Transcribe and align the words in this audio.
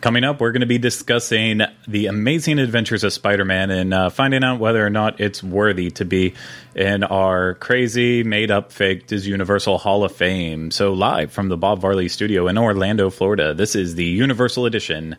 Coming 0.00 0.24
up, 0.24 0.40
we're 0.40 0.50
going 0.50 0.60
to 0.60 0.66
be 0.66 0.78
discussing 0.78 1.60
the 1.86 2.06
amazing 2.06 2.58
adventures 2.58 3.04
of 3.04 3.12
Spider 3.12 3.44
Man 3.44 3.70
and 3.70 3.94
uh, 3.94 4.10
finding 4.10 4.42
out 4.42 4.58
whether 4.58 4.84
or 4.84 4.90
not 4.90 5.20
it's 5.20 5.40
worthy 5.42 5.90
to 5.92 6.04
be 6.04 6.34
in 6.74 7.04
our 7.04 7.54
crazy, 7.54 8.24
made 8.24 8.50
up, 8.50 8.72
faked 8.72 9.12
is 9.12 9.26
Universal 9.26 9.78
Hall 9.78 10.02
of 10.02 10.10
Fame. 10.10 10.72
So, 10.72 10.92
live 10.92 11.32
from 11.32 11.48
the 11.48 11.56
Bob 11.56 11.80
Varley 11.80 12.08
studio 12.08 12.48
in 12.48 12.58
Orlando, 12.58 13.08
Florida, 13.08 13.54
this 13.54 13.76
is 13.76 13.94
the 13.94 14.04
Universal 14.04 14.66
edition 14.66 15.16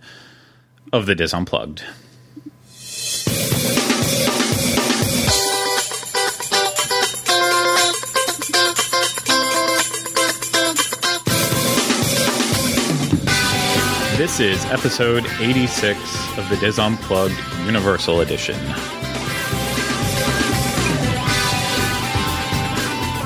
of 0.92 1.06
the 1.06 1.16
Dis 1.16 1.34
Unplugged. 1.34 1.82
This 14.36 14.66
is 14.66 14.70
episode 14.70 15.26
86 15.40 15.98
of 16.38 16.50
the 16.50 16.58
Dis 16.58 16.78
Unplugged 16.78 17.40
Universal 17.66 18.20
Edition. 18.20 18.60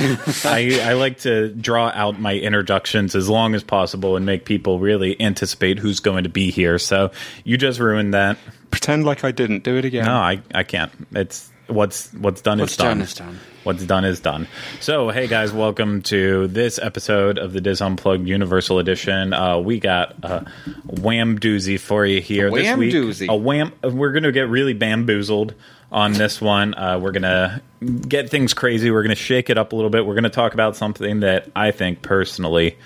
I, 0.43 0.79
I 0.83 0.93
like 0.93 1.19
to 1.19 1.49
draw 1.49 1.89
out 1.93 2.19
my 2.19 2.33
introductions 2.33 3.13
as 3.13 3.29
long 3.29 3.53
as 3.53 3.63
possible 3.63 4.15
and 4.15 4.25
make 4.25 4.45
people 4.45 4.79
really 4.79 5.19
anticipate 5.21 5.77
who's 5.77 5.99
going 5.99 6.23
to 6.23 6.29
be 6.29 6.49
here. 6.49 6.79
So 6.79 7.11
you 7.43 7.55
just 7.57 7.79
ruined 7.79 8.15
that. 8.15 8.39
Pretend 8.71 9.05
like 9.05 9.23
I 9.23 9.31
didn't. 9.31 9.63
Do 9.63 9.77
it 9.77 9.85
again. 9.85 10.05
No, 10.05 10.15
I, 10.15 10.41
I 10.55 10.63
can't. 10.63 10.91
It's 11.11 11.51
what's 11.67 12.11
what's 12.13 12.41
done 12.41 12.57
What's 12.57 12.71
is 12.71 12.77
done. 12.77 12.87
done 12.97 13.01
is 13.01 13.13
done. 13.13 13.39
What's 13.63 13.85
done 13.85 14.03
is 14.03 14.19
done. 14.19 14.47
So, 14.81 15.09
hey 15.09 15.27
guys, 15.27 15.53
welcome 15.53 16.01
to 16.03 16.47
this 16.47 16.79
episode 16.79 17.37
of 17.37 17.53
the 17.53 17.61
Dis 17.61 17.79
Unplugged 17.79 18.27
Universal 18.27 18.79
Edition. 18.79 19.31
Uh, 19.31 19.59
we 19.59 19.79
got 19.79 20.15
a 20.21 20.45
wham 20.85 21.39
doozy 21.39 21.79
for 21.79 22.05
you 22.05 22.19
here 22.19 22.51
this 22.51 22.75
week. 22.77 22.93
doozy. 22.93 23.29
A 23.29 23.35
wham. 23.35 23.71
We're 23.81 24.11
going 24.11 24.23
to 24.23 24.33
get 24.33 24.49
really 24.49 24.73
bamboozled 24.73 25.53
on 25.93 26.11
this 26.11 26.41
one. 26.41 26.73
Uh, 26.73 26.99
we're 26.99 27.13
going 27.13 27.23
to 27.23 27.61
get 28.05 28.29
things 28.29 28.53
crazy. 28.53 28.91
We're 28.91 29.03
going 29.03 29.15
to 29.15 29.21
shake 29.21 29.49
it 29.49 29.57
up 29.57 29.71
a 29.71 29.75
little 29.77 29.91
bit. 29.91 30.05
We're 30.05 30.15
going 30.15 30.23
to 30.25 30.29
talk 30.29 30.53
about 30.53 30.75
something 30.75 31.21
that 31.21 31.49
I 31.55 31.71
think 31.71 32.01
personally 32.01 32.77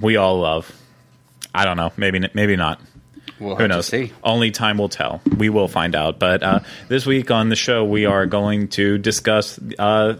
we 0.00 0.16
all 0.16 0.38
love. 0.38 0.70
I 1.52 1.64
don't 1.64 1.76
know. 1.76 1.92
Maybe 1.96 2.24
maybe 2.34 2.54
not. 2.54 2.80
We'll 3.40 3.56
Who 3.56 3.66
knows? 3.68 3.86
see. 3.86 4.12
Only 4.22 4.50
time 4.50 4.78
will 4.78 4.88
tell. 4.88 5.20
We 5.36 5.48
will 5.48 5.68
find 5.68 5.94
out. 5.94 6.18
But 6.18 6.42
uh, 6.42 6.60
this 6.88 7.04
week 7.04 7.30
on 7.30 7.48
the 7.48 7.56
show, 7.56 7.84
we 7.84 8.06
are 8.06 8.26
going 8.26 8.68
to 8.68 8.96
discuss 8.98 9.58
uh, 9.78 10.14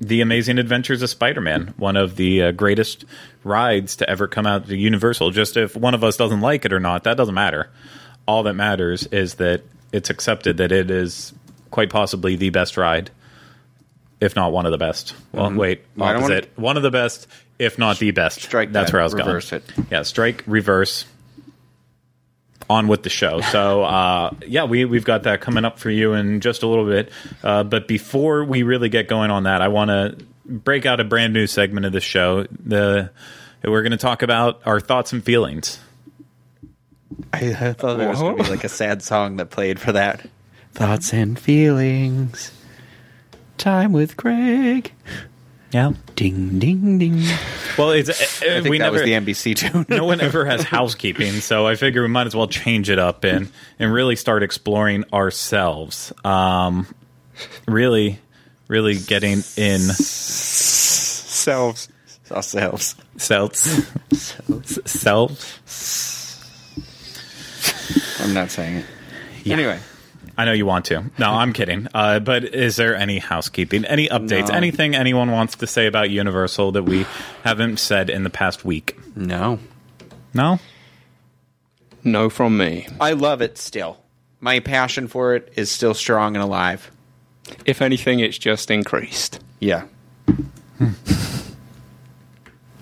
the 0.00 0.20
Amazing 0.20 0.58
Adventures 0.58 1.00
of 1.02 1.08
Spider-Man, 1.08 1.74
one 1.78 1.96
of 1.96 2.16
the 2.16 2.42
uh, 2.42 2.52
greatest 2.52 3.04
rides 3.42 3.96
to 3.96 4.08
ever 4.10 4.26
come 4.28 4.46
out 4.46 4.66
to 4.66 4.76
Universal. 4.76 5.30
Just 5.30 5.56
if 5.56 5.74
one 5.76 5.94
of 5.94 6.04
us 6.04 6.16
doesn't 6.16 6.40
like 6.42 6.64
it 6.64 6.72
or 6.72 6.80
not, 6.80 7.04
that 7.04 7.16
doesn't 7.16 7.34
matter. 7.34 7.70
All 8.26 8.42
that 8.44 8.54
matters 8.54 9.06
is 9.06 9.34
that 9.36 9.62
it's 9.92 10.10
accepted 10.10 10.58
that 10.58 10.72
it 10.72 10.90
is 10.90 11.32
quite 11.70 11.88
possibly 11.90 12.36
the 12.36 12.50
best 12.50 12.76
ride, 12.76 13.10
if 14.20 14.36
not 14.36 14.52
one 14.52 14.66
of 14.66 14.72
the 14.72 14.78
best. 14.78 15.14
Well, 15.32 15.52
wait, 15.54 15.82
Mm-hmm. 15.84 16.00
Well, 16.00 16.12
don't 16.12 16.22
opposite. 16.24 16.52
one 16.58 16.76
of 16.76 16.82
the 16.82 16.90
best, 16.90 17.26
if 17.58 17.78
not 17.78 17.98
the 17.98 18.10
best. 18.10 18.42
Strike 18.42 18.72
That's 18.72 18.90
that. 18.90 18.92
where 18.94 19.00
I 19.00 19.04
was 19.04 19.14
Reverse 19.14 19.50
going. 19.50 19.62
it. 19.78 19.84
Yeah, 19.90 20.02
strike, 20.02 20.44
reverse 20.46 21.06
on 22.72 22.88
with 22.88 23.02
the 23.02 23.10
show. 23.10 23.40
So 23.40 23.82
uh, 23.82 24.34
yeah, 24.46 24.64
we 24.64 24.84
we've 24.84 25.04
got 25.04 25.22
that 25.24 25.40
coming 25.40 25.64
up 25.64 25.78
for 25.78 25.90
you 25.90 26.14
in 26.14 26.40
just 26.40 26.62
a 26.62 26.66
little 26.66 26.86
bit. 26.86 27.10
Uh, 27.42 27.62
but 27.62 27.86
before 27.86 28.44
we 28.44 28.62
really 28.62 28.88
get 28.88 29.08
going 29.08 29.30
on 29.30 29.44
that, 29.44 29.62
I 29.62 29.68
want 29.68 29.90
to 29.90 30.16
break 30.44 30.86
out 30.86 31.00
a 31.00 31.04
brand 31.04 31.32
new 31.32 31.46
segment 31.46 31.86
of 31.86 31.92
the 31.92 32.00
show. 32.00 32.46
The 32.64 33.10
we're 33.62 33.82
going 33.82 33.92
to 33.92 33.96
talk 33.98 34.22
about 34.22 34.60
our 34.66 34.80
thoughts 34.80 35.12
and 35.12 35.24
feelings. 35.24 35.78
I, 37.32 37.50
I 37.52 37.72
thought 37.72 37.98
there 37.98 38.08
was 38.08 38.20
going 38.20 38.38
to 38.38 38.44
be 38.44 38.50
like 38.50 38.64
a 38.64 38.68
sad 38.68 39.02
song 39.02 39.36
that 39.36 39.50
played 39.50 39.78
for 39.78 39.92
that. 39.92 40.28
Thoughts 40.72 41.12
and 41.12 41.38
feelings. 41.38 42.52
Time 43.58 43.92
with 43.92 44.16
Craig. 44.16 44.92
Yeah. 45.72 45.92
Ding, 46.16 46.58
ding, 46.58 46.98
ding. 46.98 47.22
Well, 47.78 47.92
it's 47.92 48.10
uh, 48.10 48.12
I 48.12 48.60
think 48.60 48.68
we 48.68 48.78
that 48.78 48.84
never. 48.84 48.92
was 48.92 49.02
the 49.02 49.12
NBC 49.12 49.56
tune. 49.56 49.86
no 49.96 50.04
one 50.04 50.20
ever 50.20 50.44
has 50.44 50.62
housekeeping, 50.76 51.32
so 51.40 51.66
I 51.66 51.76
figure 51.76 52.02
we 52.02 52.08
might 52.08 52.26
as 52.26 52.36
well 52.36 52.46
change 52.46 52.90
it 52.90 52.98
up 52.98 53.24
and 53.24 53.50
and 53.78 53.90
really 53.92 54.14
start 54.16 54.42
exploring 54.42 55.04
ourselves. 55.14 56.12
Um, 56.24 56.86
really, 57.66 58.18
really 58.68 58.98
getting 58.98 59.42
in 59.56 59.80
Selves. 61.32 61.88
Ourselves. 62.30 62.94
selves, 63.18 63.60
selves. 64.84 65.58
I'm 68.20 68.32
not 68.32 68.50
saying 68.50 68.76
it. 68.76 68.86
Yeah. 69.44 69.54
Anyway, 69.54 69.78
I 70.36 70.44
know 70.46 70.52
you 70.52 70.64
want 70.66 70.86
to. 70.86 71.04
No, 71.18 71.30
I'm 71.30 71.52
kidding. 71.52 71.88
Uh, 71.92 72.18
but 72.20 72.44
is 72.44 72.76
there 72.76 72.96
any 72.96 73.18
housekeeping, 73.18 73.84
any 73.84 74.08
updates, 74.08 74.48
No. 74.48 74.54
anything 74.54 74.94
anyone 74.94 75.30
wants 75.30 75.56
to 75.56 75.66
say 75.66 75.86
about 75.86 76.08
Universal 76.10 76.72
that 76.72 76.84
we 76.84 77.04
haven't 77.44 77.78
said 77.78 78.08
in 78.10 78.24
the 78.24 78.30
past 78.30 78.64
week? 78.64 78.96
no. 79.14 79.58
No. 80.34 80.58
No 82.04 82.30
from 82.30 82.56
me. 82.56 82.88
I 83.00 83.12
love 83.12 83.42
it 83.42 83.58
still. 83.58 83.98
My 84.40 84.58
passion 84.60 85.06
for 85.06 85.36
it 85.36 85.52
is 85.56 85.70
still 85.70 85.94
strong 85.94 86.34
and 86.34 86.42
alive. 86.42 86.90
If 87.66 87.80
anything, 87.82 88.20
it's 88.20 88.38
just 88.38 88.70
increased. 88.70 89.38
Yeah. 89.60 89.84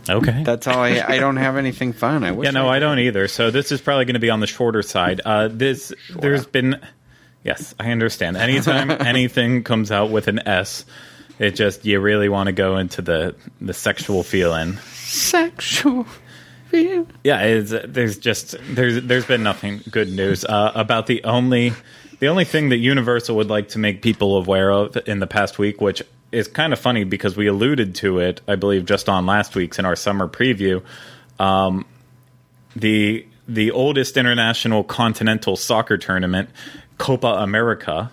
Okay. 0.09 0.43
That's 0.43 0.67
all 0.67 0.79
I 0.81 1.05
I 1.07 1.19
don't 1.19 1.37
have 1.37 1.57
anything 1.57 1.93
fun. 1.93 2.25
I 2.25 2.33
wish 2.33 2.47
yeah, 2.47 2.51
no, 2.51 2.69
I, 2.69 2.77
I 2.77 2.79
don't 2.79 2.99
either. 2.99 3.29
So 3.29 3.51
this 3.51 3.71
is 3.71 3.81
probably 3.81 4.07
going 4.07 4.15
to 4.15 4.21
be 4.21 4.31
on 4.31 4.41
the 4.41 4.47
shorter 4.47 4.83
side. 4.83 5.21
Uh, 5.25 5.49
this 5.49 5.93
there's 6.19 6.47
been, 6.47 6.81
yes, 7.45 7.75
I 7.79 7.91
understand. 7.91 8.37
Anytime 8.37 8.91
anything 9.07 9.63
comes 9.63 9.91
out 9.91 10.11
with 10.11 10.29
an 10.29 10.47
S, 10.47 10.85
it 11.39 11.53
just 11.53 11.85
you 11.85 12.01
really 12.01 12.29
want 12.29 12.47
to 12.49 12.53
go 12.53 12.77
into 12.77 13.03
the 13.03 13.35
the 13.61 13.75
sexual 13.75 14.23
feeling. 14.23 14.77
sexual 14.95 16.07
feel. 16.69 17.07
Yeah, 17.25 17.61
there's 17.61 18.19
just 18.19 18.57
there's 18.63 19.03
there's 19.03 19.27
been 19.27 19.43
nothing 19.43 19.81
good 19.91 20.13
news 20.13 20.45
uh, 20.45 20.73
about 20.75 21.07
the 21.07 21.25
only 21.25 21.73
the 22.21 22.29
only 22.29 22.45
thing 22.45 22.69
that 22.69 22.77
Universal 22.77 23.37
would 23.37 23.49
like 23.49 23.71
to 23.71 23.79
make 23.79 24.03
people 24.03 24.37
aware 24.37 24.71
of 24.71 24.97
in 25.07 25.19
the 25.19 25.27
past 25.27 25.59
week, 25.59 25.81
which 25.81 26.03
is 26.33 26.47
kind 26.47 26.73
of 26.73 26.79
funny 26.79 27.05
because 27.05 27.37
we 27.37 27.47
alluded 27.47 27.95
to 27.97 28.19
it, 28.19 28.41
I 28.47 28.57
believe, 28.57 28.85
just 28.85 29.09
on 29.09 29.27
last 29.27 29.57
week's 29.57 29.79
in 29.79 29.85
our 29.85 29.97
summer 29.97 30.29
preview. 30.29 30.83
Um, 31.39 31.87
the 32.77 33.27
the 33.49 33.73
oldest 33.73 34.17
international 34.17 34.85
continental 34.85 35.57
soccer 35.57 35.99
tournament, 35.99 36.51
Copa 37.01 37.29
America, 37.29 38.13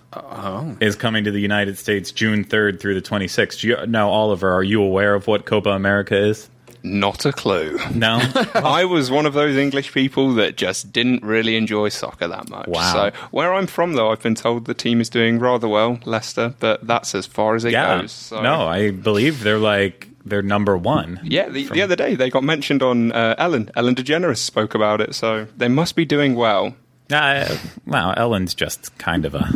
is 0.80 0.96
coming 0.96 1.26
to 1.26 1.32
the 1.32 1.42
United 1.42 1.78
States 1.78 2.12
June 2.12 2.46
third 2.46 2.80
through 2.80 2.94
the 2.94 3.02
twenty 3.02 3.28
sixth. 3.28 3.64
Now, 3.88 4.10
Oliver, 4.10 4.54
are 4.54 4.64
you 4.64 4.82
aware 4.82 5.14
of 5.14 5.28
what 5.28 5.46
Copa 5.46 5.72
America 5.72 6.16
is? 6.16 6.50
Not 6.84 7.26
a 7.26 7.34
clue. 7.34 7.78
No. 7.94 8.22
I 8.54 8.86
was 8.86 9.12
one 9.12 9.26
of 9.26 9.34
those 9.34 9.58
English 9.58 9.92
people 9.92 10.36
that 10.36 10.56
just 10.56 10.94
didn't 10.94 11.22
really 11.22 11.58
enjoy 11.58 11.90
soccer 11.90 12.30
that 12.30 12.50
much. 12.50 12.68
Wow. 12.68 12.94
So 12.94 13.12
where 13.32 13.54
I'm 13.54 13.68
from, 13.68 13.94
though, 13.94 14.12
I've 14.12 14.22
been 14.22 14.36
told 14.36 14.66
the 14.66 14.74
team 14.74 15.02
is 15.02 15.10
doing 15.10 15.40
rather 15.40 15.68
well, 15.68 16.00
Leicester, 16.06 16.54
but 16.60 16.88
that's 16.88 17.14
as 17.14 17.26
far 17.26 17.56
as 17.56 17.66
it 17.66 17.74
yeah. 17.74 18.00
goes. 18.00 18.14
So. 18.14 18.42
No, 18.42 18.68
I 18.68 18.92
believe 18.92 19.44
they're 19.44 19.60
like 19.60 20.08
they're 20.24 20.42
number 20.42 20.78
one. 20.78 21.20
Yeah, 21.24 21.50
the, 21.50 21.68
the 21.68 21.82
other 21.82 21.96
day 21.96 22.16
they 22.16 22.30
got 22.30 22.44
mentioned 22.44 22.84
on 22.84 23.12
uh, 23.12 23.36
Ellen. 23.38 23.70
Ellen 23.76 23.96
DeGeneres 23.96 24.38
spoke 24.38 24.76
about 24.76 25.02
it, 25.02 25.14
so 25.14 25.48
they 25.58 25.68
must 25.68 25.96
be 25.96 26.06
doing 26.06 26.36
well. 26.36 26.76
Uh, 27.12 27.58
wow, 27.86 28.14
Ellen's 28.16 28.54
just 28.54 28.98
kind 28.98 29.26
of 29.26 29.34
a 29.36 29.50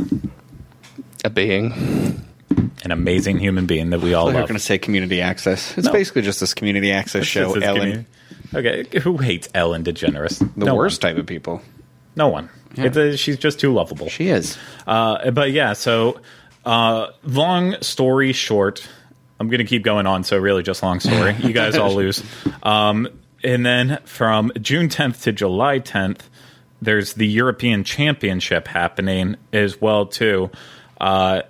A 1.25 1.30
being. 1.30 1.71
an 2.83 2.92
amazing 2.92 3.38
human 3.38 3.65
being 3.68 3.92
that 3.92 4.00
we 4.01 4.13
all 4.13 4.25
They're 4.31 4.42
going 4.42 4.53
to 4.53 4.59
say 4.59 4.77
community 4.80 5.21
access. 5.21 5.77
It's 5.77 5.86
No. 5.88 5.94
basically 5.94 6.24
just 6.24 6.39
this 6.39 6.53
community 6.56 6.92
access 6.92 7.25
show. 7.27 7.42
It's- 7.56 7.57
it's 7.57 7.65
Ellen, 7.65 7.80
community- 7.81 8.06
Okay, 8.89 9.00
who 9.00 9.18
hates 9.18 9.48
Ellen 9.53 9.83
DeGeneres? 9.83 10.39
the 10.57 10.65
no 10.65 10.75
worst 10.75 11.00
type 11.01 11.18
of 11.18 11.25
people. 11.27 11.62
No 12.15 12.27
one. 12.27 12.50
It's 12.75 12.98
a, 12.98 13.15
she's 13.18 13.38
just 13.38 13.59
too 13.59 13.71
lovable. 13.74 14.09
She 14.09 14.30
is. 14.30 14.57
Uh, 14.88 15.30
but 15.31 15.51
yeah, 15.51 15.74
so 15.74 16.19
uh, 16.65 17.07
long 17.24 17.75
story 17.81 18.31
short, 18.33 18.88
I'm 19.39 19.48
going 19.48 19.59
to 19.59 19.65
keep 19.65 19.83
going 19.83 20.07
on. 20.07 20.24
So 20.24 20.38
really, 20.38 20.63
just 20.63 20.81
long 20.83 21.00
story. 21.00 21.36
You 21.39 21.53
guys 21.53 21.75
all 21.77 21.94
lose. 21.95 22.24
Um, 22.63 23.07
and 23.44 23.65
then 23.65 24.00
from 24.06 24.51
June 24.62 24.89
10th 24.89 25.21
to 25.24 25.31
July 25.31 25.80
10th, 25.80 26.19
there's 26.81 27.13
the 27.13 27.28
European 27.28 27.83
Championship 27.83 28.68
happening 28.68 29.36
as 29.54 29.80
well 29.80 30.06
too. 30.06 30.50
Uh, 31.00 31.42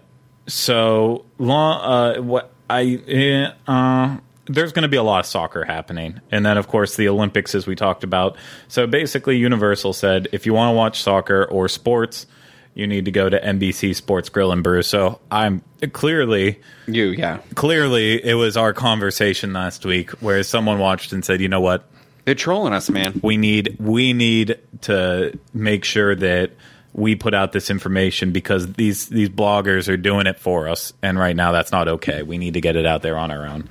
so 0.48 1.26
long. 1.38 1.82
Uh, 2.18 2.22
what 2.22 2.52
I 2.70 2.84
eh, 3.08 3.52
uh, 3.68 4.18
there's 4.46 4.72
going 4.74 4.84
to 4.84 4.90
be 4.90 4.98
a 4.98 5.04
lot 5.04 5.20
of 5.20 5.26
soccer 5.26 5.64
happening, 5.64 6.20
and 6.32 6.46
then 6.46 6.58
of 6.58 6.68
course 6.68 6.96
the 6.96 7.08
Olympics, 7.08 7.56
as 7.56 7.68
we 7.68 7.76
talked 7.76 8.04
about. 8.04 8.38
So 8.68 8.88
basically, 8.88 9.38
Universal 9.38 9.94
said 9.94 10.28
if 10.32 10.46
you 10.46 10.54
want 10.54 10.74
to 10.74 10.76
watch 10.76 11.02
soccer 11.02 11.46
or 11.46 11.70
sports, 11.70 12.26
you 12.74 12.88
need 12.88 13.06
to 13.06 13.12
go 13.12 13.30
to 13.30 13.40
NBC 13.40 13.96
Sports 13.96 14.30
Grill 14.30 14.52
and 14.52 14.64
Brew. 14.64 14.82
So 14.82 15.20
I'm 15.30 15.62
clearly, 15.92 16.60
You, 16.88 17.08
yeah. 17.08 17.40
clearly, 17.56 18.24
it 18.24 18.36
was 18.36 18.56
our 18.58 18.74
conversation 18.74 19.54
last 19.54 19.86
week 19.86 20.12
where 20.22 20.42
someone 20.44 20.80
watched 20.80 21.12
and 21.12 21.24
said, 21.24 21.42
you 21.42 21.50
know 21.50 21.62
what, 21.62 21.86
They're 22.26 22.36
trolling 22.36 22.74
us, 22.74 22.90
man. 22.90 23.20
we 23.24 23.38
need 23.38 23.78
we 23.80 24.14
need 24.14 24.60
to 24.82 25.38
make 25.54 25.84
sure 25.86 26.16
that 26.16 26.52
we 26.94 27.16
put 27.16 27.34
out 27.34 27.52
this 27.54 27.70
information 27.70 28.32
because 28.32 28.74
these 28.74 29.08
these 29.08 29.30
bloggers 29.30 29.88
are 29.88 29.98
doing 29.98 30.28
it 30.28 30.38
for 30.40 30.68
us. 30.68 30.94
And 31.02 31.18
right 31.18 31.36
now 31.36 31.52
that's 31.52 31.72
not 31.72 31.88
okay. 31.88 32.24
We 32.24 32.38
need 32.38 32.56
to 32.56 32.62
get 32.62 32.76
it 32.76 32.86
out 32.86 33.02
there 33.02 33.18
on 33.18 33.32
our 33.32 33.48
own. 33.48 33.70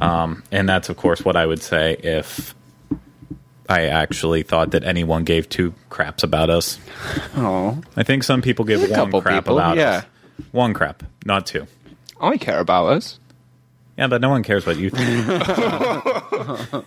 Um, 0.00 0.42
and 0.50 0.68
that's 0.68 0.88
of 0.88 0.96
course 0.96 1.24
what 1.24 1.36
i 1.36 1.44
would 1.44 1.62
say 1.62 1.94
if 2.02 2.54
i 3.68 3.86
actually 3.86 4.42
thought 4.42 4.72
that 4.72 4.84
anyone 4.84 5.24
gave 5.24 5.48
two 5.48 5.74
craps 5.90 6.22
about 6.22 6.50
us. 6.50 6.78
Oh, 7.36 7.80
i 7.96 8.02
think 8.02 8.24
some 8.24 8.42
people 8.42 8.64
give 8.64 8.80
There's 8.80 8.98
one 8.98 9.10
crap 9.22 9.44
people, 9.44 9.58
about 9.58 9.76
yeah. 9.76 9.90
us. 9.90 10.04
One 10.50 10.72
crap 10.74 11.02
not 11.26 11.46
two. 11.46 11.66
I 12.20 12.36
care 12.36 12.60
about 12.60 12.86
us. 12.86 13.18
Yeah, 14.02 14.08
but 14.08 14.20
no 14.20 14.30
one 14.30 14.42
cares 14.42 14.66
what 14.66 14.76
you 14.78 14.90
think. 14.90 15.26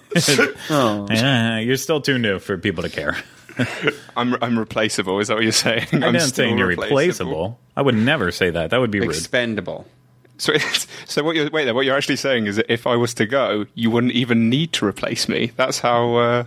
Oh. 0.69 1.07
Yeah, 1.09 1.59
you're 1.59 1.77
still 1.77 2.01
too 2.01 2.17
new 2.17 2.39
for 2.39 2.57
people 2.57 2.83
to 2.83 2.89
care. 2.89 3.15
I'm 4.17 4.35
I'm 4.41 4.59
replaceable. 4.59 5.19
Is 5.19 5.29
that 5.29 5.35
what 5.35 5.44
you're 5.44 5.51
saying? 5.53 5.88
I'm 5.94 6.03
I'm 6.03 6.13
not 6.13 6.21
still 6.23 6.45
saying 6.45 6.57
you're 6.57 6.67
replaceable. 6.67 7.57
I 7.75 7.81
would 7.81 7.95
never 7.95 8.31
say 8.31 8.50
that. 8.50 8.71
That 8.71 8.79
would 8.79 8.91
be 8.91 9.00
rude. 9.00 9.09
expendable. 9.12 9.85
So, 10.38 10.51
it's, 10.53 10.88
so 11.06 11.23
what 11.23 11.35
you're 11.35 11.50
wait 11.50 11.65
there? 11.65 11.73
What 11.73 11.85
you're 11.85 11.95
actually 11.95 12.17
saying 12.17 12.47
is 12.47 12.57
that 12.57 12.71
if 12.71 12.85
I 12.88 12.95
was 12.97 13.13
to 13.15 13.25
go, 13.25 13.65
you 13.75 13.89
wouldn't 13.89 14.13
even 14.13 14.50
need 14.50 14.73
to 14.73 14.85
replace 14.85 15.29
me. 15.29 15.51
That's 15.56 15.79
how 15.79 16.15
uh, 16.15 16.44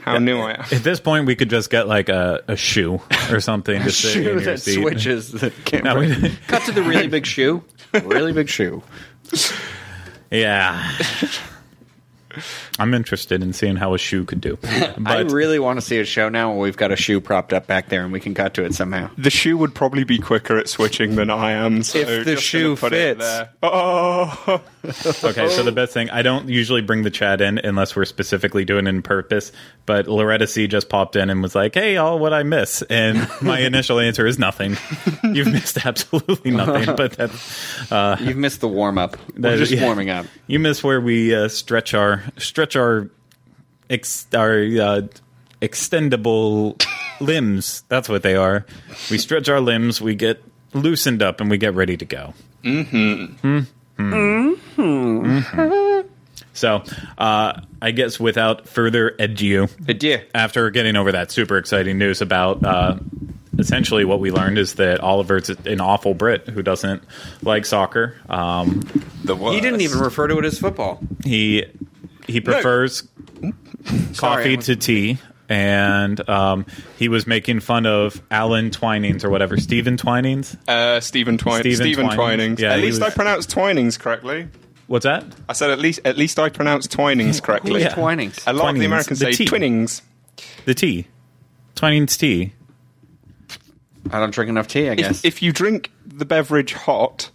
how 0.00 0.18
new 0.18 0.38
I 0.38 0.52
am. 0.52 0.60
At 0.72 0.84
this 0.84 1.00
point, 1.00 1.26
we 1.26 1.36
could 1.36 1.50
just 1.50 1.68
get 1.68 1.86
like 1.86 2.08
a, 2.08 2.42
a 2.48 2.56
shoe 2.56 3.00
or 3.30 3.40
something 3.40 3.82
to 3.82 3.90
sit 3.90 4.16
in 4.16 4.22
Shoe 4.22 4.30
your 4.30 4.40
that 4.40 4.60
seat. 4.60 4.80
switches 4.80 5.32
the 5.32 5.50
camera. 5.66 6.06
No, 6.06 6.30
Cut 6.46 6.62
to 6.64 6.72
the 6.72 6.82
really 6.82 7.08
big 7.08 7.26
shoe. 7.26 7.62
Really 8.04 8.32
big 8.32 8.48
shoe. 8.48 8.82
Yeah. 10.30 10.98
I'm 12.78 12.94
interested 12.94 13.42
in 13.42 13.52
seeing 13.52 13.76
how 13.76 13.94
a 13.94 13.98
shoe 13.98 14.24
could 14.24 14.40
do. 14.40 14.58
I 14.64 14.94
But 14.98 15.32
really 15.32 15.58
want 15.58 15.78
to 15.78 15.84
see 15.84 15.98
a 15.98 16.04
show 16.04 16.28
now 16.28 16.50
where 16.52 16.60
we've 16.60 16.76
got 16.76 16.92
a 16.92 16.96
shoe 16.96 17.20
propped 17.20 17.52
up 17.52 17.66
back 17.66 17.88
there 17.88 18.02
and 18.04 18.12
we 18.12 18.20
can 18.20 18.34
cut 18.34 18.54
to 18.54 18.64
it 18.64 18.74
somehow. 18.74 19.10
The 19.18 19.30
shoe 19.30 19.56
would 19.56 19.74
probably 19.74 20.04
be 20.04 20.18
quicker 20.18 20.58
at 20.58 20.68
switching 20.68 21.16
than 21.16 21.30
I 21.30 21.52
am. 21.52 21.82
So 21.82 21.98
If 21.98 22.24
the 22.24 22.36
shoe 22.36 22.76
put 22.76 22.92
it 22.92 23.18
fits. 23.18 23.20
there. 23.20 23.50
Oh, 23.62 24.62
okay, 25.24 25.48
so 25.48 25.62
the 25.62 25.72
best 25.72 25.92
thing 25.92 26.10
I 26.10 26.22
don't 26.22 26.48
usually 26.48 26.82
bring 26.82 27.02
the 27.02 27.10
chat 27.10 27.40
in 27.40 27.58
unless 27.58 27.94
we're 27.96 28.04
specifically 28.04 28.64
doing 28.64 28.86
it 28.86 28.90
in 28.90 29.02
purpose. 29.02 29.52
But 29.86 30.06
Loretta 30.06 30.46
C 30.46 30.66
just 30.66 30.88
popped 30.88 31.16
in 31.16 31.30
and 31.30 31.42
was 31.42 31.54
like, 31.54 31.74
"Hey, 31.74 31.96
all 31.96 32.18
what 32.18 32.32
I 32.34 32.42
miss?" 32.42 32.82
And 32.82 33.26
my 33.40 33.58
initial 33.60 33.98
answer 33.98 34.26
is 34.26 34.38
nothing. 34.38 34.76
You've 35.24 35.50
missed 35.52 35.84
absolutely 35.86 36.50
nothing. 36.50 36.94
But 36.94 37.12
that's 37.12 38.20
You've 38.20 38.36
missed 38.36 38.60
the 38.60 38.68
warm 38.68 38.98
up. 38.98 39.16
We're 39.36 39.56
just 39.56 39.72
yeah. 39.72 39.84
warming 39.84 40.10
up. 40.10 40.26
You 40.46 40.58
miss 40.58 40.84
where 40.84 41.00
we 41.00 41.34
uh, 41.34 41.48
stretch 41.48 41.94
our 41.94 42.17
stretch 42.36 42.76
our 42.76 43.10
ex, 43.90 44.26
our 44.34 44.60
uh, 44.60 45.02
extendable 45.62 46.80
limbs. 47.20 47.82
That's 47.88 48.08
what 48.08 48.22
they 48.22 48.36
are. 48.36 48.66
We 49.10 49.18
stretch 49.18 49.48
our 49.48 49.60
limbs. 49.60 50.00
We 50.00 50.14
get 50.14 50.42
loosened 50.74 51.22
up, 51.22 51.40
and 51.40 51.50
we 51.50 51.58
get 51.58 51.74
ready 51.74 51.96
to 51.96 52.04
go. 52.04 52.34
Mm-hmm. 52.62 53.60
Mm-hmm. 53.98 56.08
So, 56.52 56.82
uh, 57.18 57.60
I 57.80 57.90
guess 57.92 58.18
without 58.18 58.68
further 58.68 59.14
ado, 59.18 59.68
Adieu. 59.86 60.18
after 60.34 60.70
getting 60.70 60.96
over 60.96 61.12
that 61.12 61.30
super 61.30 61.56
exciting 61.56 61.98
news 61.98 62.20
about 62.20 62.64
uh, 62.64 62.96
essentially 63.58 64.04
what 64.04 64.20
we 64.20 64.30
learned 64.30 64.58
is 64.58 64.74
that 64.74 65.00
Oliver's 65.00 65.50
an 65.50 65.80
awful 65.80 66.14
Brit 66.14 66.48
who 66.48 66.62
doesn't 66.62 67.02
like 67.42 67.64
soccer. 67.64 68.16
Um, 68.28 68.80
the 69.24 69.36
worst. 69.36 69.54
He 69.54 69.60
didn't 69.60 69.82
even 69.82 70.00
refer 70.00 70.26
to 70.28 70.38
it 70.38 70.44
as 70.44 70.58
football. 70.58 71.00
he 71.24 71.64
he 72.28 72.40
prefers 72.40 73.02
coffee 74.16 74.50
I'm- 74.50 74.60
to 74.60 74.76
tea, 74.76 75.18
and 75.48 76.28
um, 76.28 76.66
he 76.98 77.08
was 77.08 77.26
making 77.26 77.60
fun 77.60 77.86
of 77.86 78.22
Alan 78.30 78.70
Twinings 78.70 79.24
or 79.24 79.30
whatever, 79.30 79.56
Stephen 79.56 79.96
Twinings. 79.96 80.56
Uh, 80.68 81.00
Stephen 81.00 81.38
Twine. 81.38 81.60
Stephen 81.60 81.76
Stephen, 81.86 82.06
Twinings. 82.06 82.14
Twinings. 82.16 82.60
Yeah, 82.60 82.72
at 82.74 82.80
least 82.80 83.00
was- 83.00 83.10
I 83.12 83.14
pronounced 83.14 83.50
Twinings 83.50 83.98
correctly. 83.98 84.48
What's 84.86 85.04
that? 85.04 85.24
I 85.48 85.52
said 85.52 85.70
at 85.70 85.78
least 85.80 86.00
at 86.06 86.16
least 86.16 86.38
I 86.38 86.48
pronounced 86.48 86.90
Twinings 86.92 87.40
correctly. 87.42 87.80
Yeah. 87.82 87.94
Twinings. 87.94 88.42
A 88.46 88.52
lot 88.52 88.70
of 88.70 88.78
the 88.78 88.86
Americans 88.86 89.18
The 89.18 89.32
say 89.32 89.44
T. 89.44 89.46
Twinnings. 89.46 90.02
The 90.64 90.74
tea, 90.74 91.06
Twinings 91.74 92.16
tea. 92.16 92.52
I 94.10 94.20
don't 94.20 94.30
drink 94.30 94.48
enough 94.48 94.68
tea, 94.68 94.88
I 94.88 94.94
guess. 94.94 95.18
If, 95.18 95.24
if 95.24 95.42
you 95.42 95.52
drink 95.52 95.90
the 96.06 96.24
beverage 96.24 96.72
hot 96.72 97.27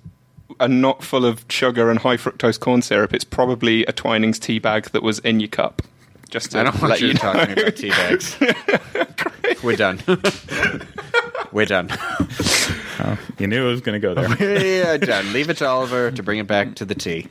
and 0.60 0.82
not 0.82 1.04
full 1.04 1.26
of 1.26 1.46
sugar 1.50 1.90
and 1.90 2.00
high 2.00 2.18
fructose 2.18 2.60
corn 2.60 2.82
syrup, 2.82 3.14
it's 3.14 3.24
probably 3.24 3.86
a 3.86 3.94
Twinings 3.94 4.40
tea 4.40 4.60
bag 4.60 4.86
that 4.92 5.04
was 5.04 5.20
in 5.20 5.40
your 5.40 5.50
cup. 5.50 5.82
Just 6.30 6.52
to 6.52 6.60
I 6.60 6.64
don't 6.64 6.74
let 6.82 6.90
want 6.90 7.02
you 7.02 7.08
you 7.08 7.14
know. 7.14 7.20
talking 7.20 7.52
about 7.60 7.76
tea 7.76 7.90
bags. 7.90 8.38
We're 9.64 9.76
done. 9.76 10.00
We're 11.52 11.66
done. 11.66 11.90
You 13.38 13.48
knew 13.48 13.68
it 13.68 13.72
was 13.72 13.82
going 13.82 14.00
to 14.02 14.06
go 14.08 14.14
there. 14.16 14.64
yeah, 14.84 14.98
done. 14.98 15.32
Leave 15.34 15.50
it 15.50 15.58
to 15.58 15.68
Oliver 15.68 16.10
to 16.12 16.24
bring 16.24 16.40
it 16.40 16.48
back 16.48 16.76
to 16.76 16.86
the 16.86 16.96
tea 16.96 17.28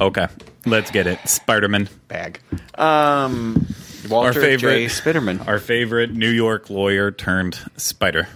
okay, 0.00 0.28
let's 0.64 0.90
get 0.90 1.06
it. 1.06 1.18
Spider-Man, 1.28 1.88
bag. 2.08 2.40
Um, 2.76 3.66
Walter 4.08 4.40
favorite- 4.40 4.60
J. 4.60 4.86
Spitterman. 4.86 5.46
our 5.46 5.58
favorite 5.58 6.12
New 6.12 6.30
York 6.30 6.70
lawyer 6.70 7.10
turned 7.10 7.58
spider. 7.76 8.28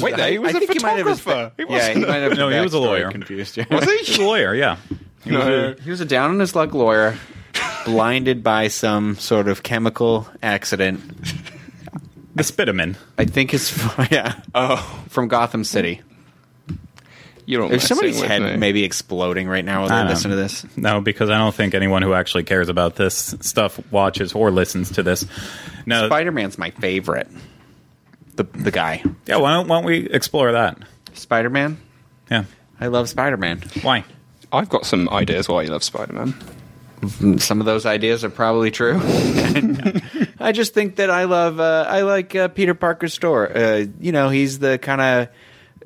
Wait, 0.00 0.16
there, 0.16 0.30
he 0.30 0.38
was 0.38 0.54
a 0.54 0.58
a 0.58 0.66
photographer. 0.66 1.52
He 1.56 1.62
yeah, 1.64 1.68
he 1.68 1.74
wasn't 2.00 2.08
might 2.08 2.16
have. 2.16 2.36
No, 2.36 2.48
he 2.48 2.60
was 2.60 2.72
a 2.74 2.78
lawyer. 2.78 3.10
Confused. 3.10 3.56
yeah. 3.56 3.64
Was 3.70 3.84
He's 3.84 4.16
he? 4.16 4.22
a 4.22 4.26
lawyer, 4.26 4.54
yeah. 4.54 4.76
He 5.24 5.32
was 5.36 5.46
a- 5.46 5.76
He 5.82 5.90
was 5.90 6.00
a 6.00 6.04
down 6.06 6.30
on 6.30 6.38
his 6.40 6.54
luck 6.56 6.72
lawyer, 6.74 7.16
blinded 7.84 8.42
by 8.42 8.68
some 8.68 9.16
sort 9.16 9.48
of 9.48 9.62
chemical 9.62 10.26
accident. 10.42 11.00
the 12.34 12.42
Spiderman. 12.42 12.96
I 13.18 13.24
think 13.26 13.52
it's 13.54 13.76
yeah 14.10 14.40
Oh, 14.54 14.76
from 15.08 15.28
Gotham 15.28 15.64
City. 15.64 16.00
you're 17.44 17.62
all 17.64 17.68
There's 17.68 17.82
somebody's 17.86 18.16
messing 18.20 18.28
head 18.28 18.42
me. 18.52 18.56
maybe 18.56 18.84
exploding 18.84 19.48
right 19.48 19.64
now 19.64 19.80
while 19.84 19.88
they 20.04 20.08
listen 20.08 20.30
to 20.30 20.36
this. 20.36 20.64
No, 20.76 21.00
because 21.00 21.28
I 21.30 21.36
don't 21.38 21.54
think 21.54 21.74
anyone 21.74 22.02
who 22.02 22.14
actually 22.14 22.44
cares 22.44 22.68
about 22.68 22.96
this 22.96 23.34
stuff 23.40 23.78
watches 23.92 24.32
or 24.32 24.50
listens 24.50 24.92
to 24.92 25.02
this. 25.02 25.26
No, 25.86 26.06
Spider 26.06 26.32
Man's 26.32 26.56
my 26.58 26.70
favorite. 26.70 27.28
The 28.40 28.58
the 28.58 28.70
guy, 28.70 29.02
yeah. 29.26 29.36
Why 29.36 29.52
don't, 29.52 29.68
why 29.68 29.76
don't 29.76 29.84
we 29.84 30.08
explore 30.08 30.52
that? 30.52 30.78
Spider 31.12 31.50
Man. 31.50 31.76
Yeah. 32.30 32.44
I 32.80 32.86
love 32.86 33.10
Spider 33.10 33.36
Man. 33.36 33.62
Why? 33.82 34.04
I've 34.50 34.70
got 34.70 34.86
some 34.86 35.10
ideas 35.10 35.46
why 35.46 35.62
you 35.62 35.68
love 35.70 35.84
Spider-Man. 35.84 36.34
Some 37.38 37.60
of 37.60 37.66
those 37.66 37.84
ideas 37.86 38.24
are 38.24 38.30
probably 38.30 38.70
true. 38.70 38.98
I 40.40 40.52
just 40.52 40.74
think 40.74 40.96
that 40.96 41.10
I 41.10 41.24
love. 41.24 41.60
Uh, 41.60 41.86
I 41.86 42.00
like 42.02 42.34
uh, 42.34 42.48
Peter 42.48 42.74
Parker's 42.74 43.12
store. 43.12 43.54
Uh, 43.54 43.84
you 44.00 44.12
know, 44.12 44.30
he's 44.30 44.58
the 44.58 44.78
kind 44.78 45.00
of 45.00 45.28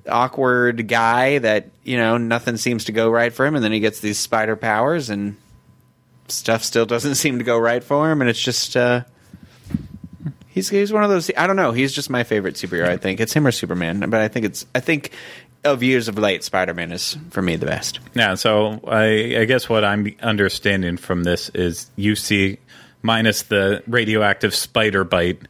awkward 0.09 0.87
guy 0.87 1.39
that 1.39 1.71
you 1.83 1.97
know 1.97 2.19
nothing 2.19 2.57
seems 2.57 2.85
to 2.85 2.93
go 2.93 3.11
right 3.11 3.33
for 3.33 3.45
him, 3.45 3.55
and 3.55 3.65
then 3.65 3.73
he 3.73 3.81
gets 3.81 4.01
these 4.01 4.19
spider 4.19 4.57
powers, 4.57 5.11
and 5.11 5.37
stuff 6.29 6.63
still 6.65 6.87
doesn't 6.87 7.15
seem 7.17 7.39
to 7.39 7.45
go 7.45 7.59
right 7.59 7.83
for 7.83 8.11
him, 8.11 8.21
and 8.21 8.31
it's 8.31 8.41
just. 8.41 8.77
Uh, 8.77 9.03
He's 10.55 10.69
he's 10.69 10.93
one 10.93 11.03
of 11.03 11.11
those. 11.11 11.33
I 11.37 11.49
don't 11.49 11.57
know. 11.57 11.73
He's 11.73 11.93
just 11.93 12.09
my 12.09 12.23
favorite 12.23 12.55
superhero. 12.55 12.89
I 12.89 12.97
think 12.97 13.19
it's 13.19 13.33
him 13.33 13.45
or 13.45 13.51
Superman, 13.51 14.09
but 14.09 14.21
I 14.21 14.29
think 14.29 14.47
it's. 14.47 14.65
I 14.73 14.79
think 14.79 15.11
of 15.65 15.83
years 15.83 16.07
of 16.07 16.17
late, 16.17 16.45
Spider 16.45 16.73
Man 16.75 16.93
is 16.93 17.19
for 17.31 17.43
me 17.43 17.57
the 17.57 17.67
best. 17.67 17.99
Yeah. 18.15 18.35
So 18.37 18.79
I, 18.87 19.41
I 19.41 19.45
guess 19.47 19.69
what 19.69 19.85
I'm 19.85 20.15
understanding 20.23 20.97
from 20.97 21.25
this 21.25 21.49
is 21.49 21.91
you 21.97 22.15
see 22.15 22.59
minus 23.03 23.43
the 23.43 23.83
radioactive 23.89 24.55
spider 24.55 25.03
bite 25.03 25.43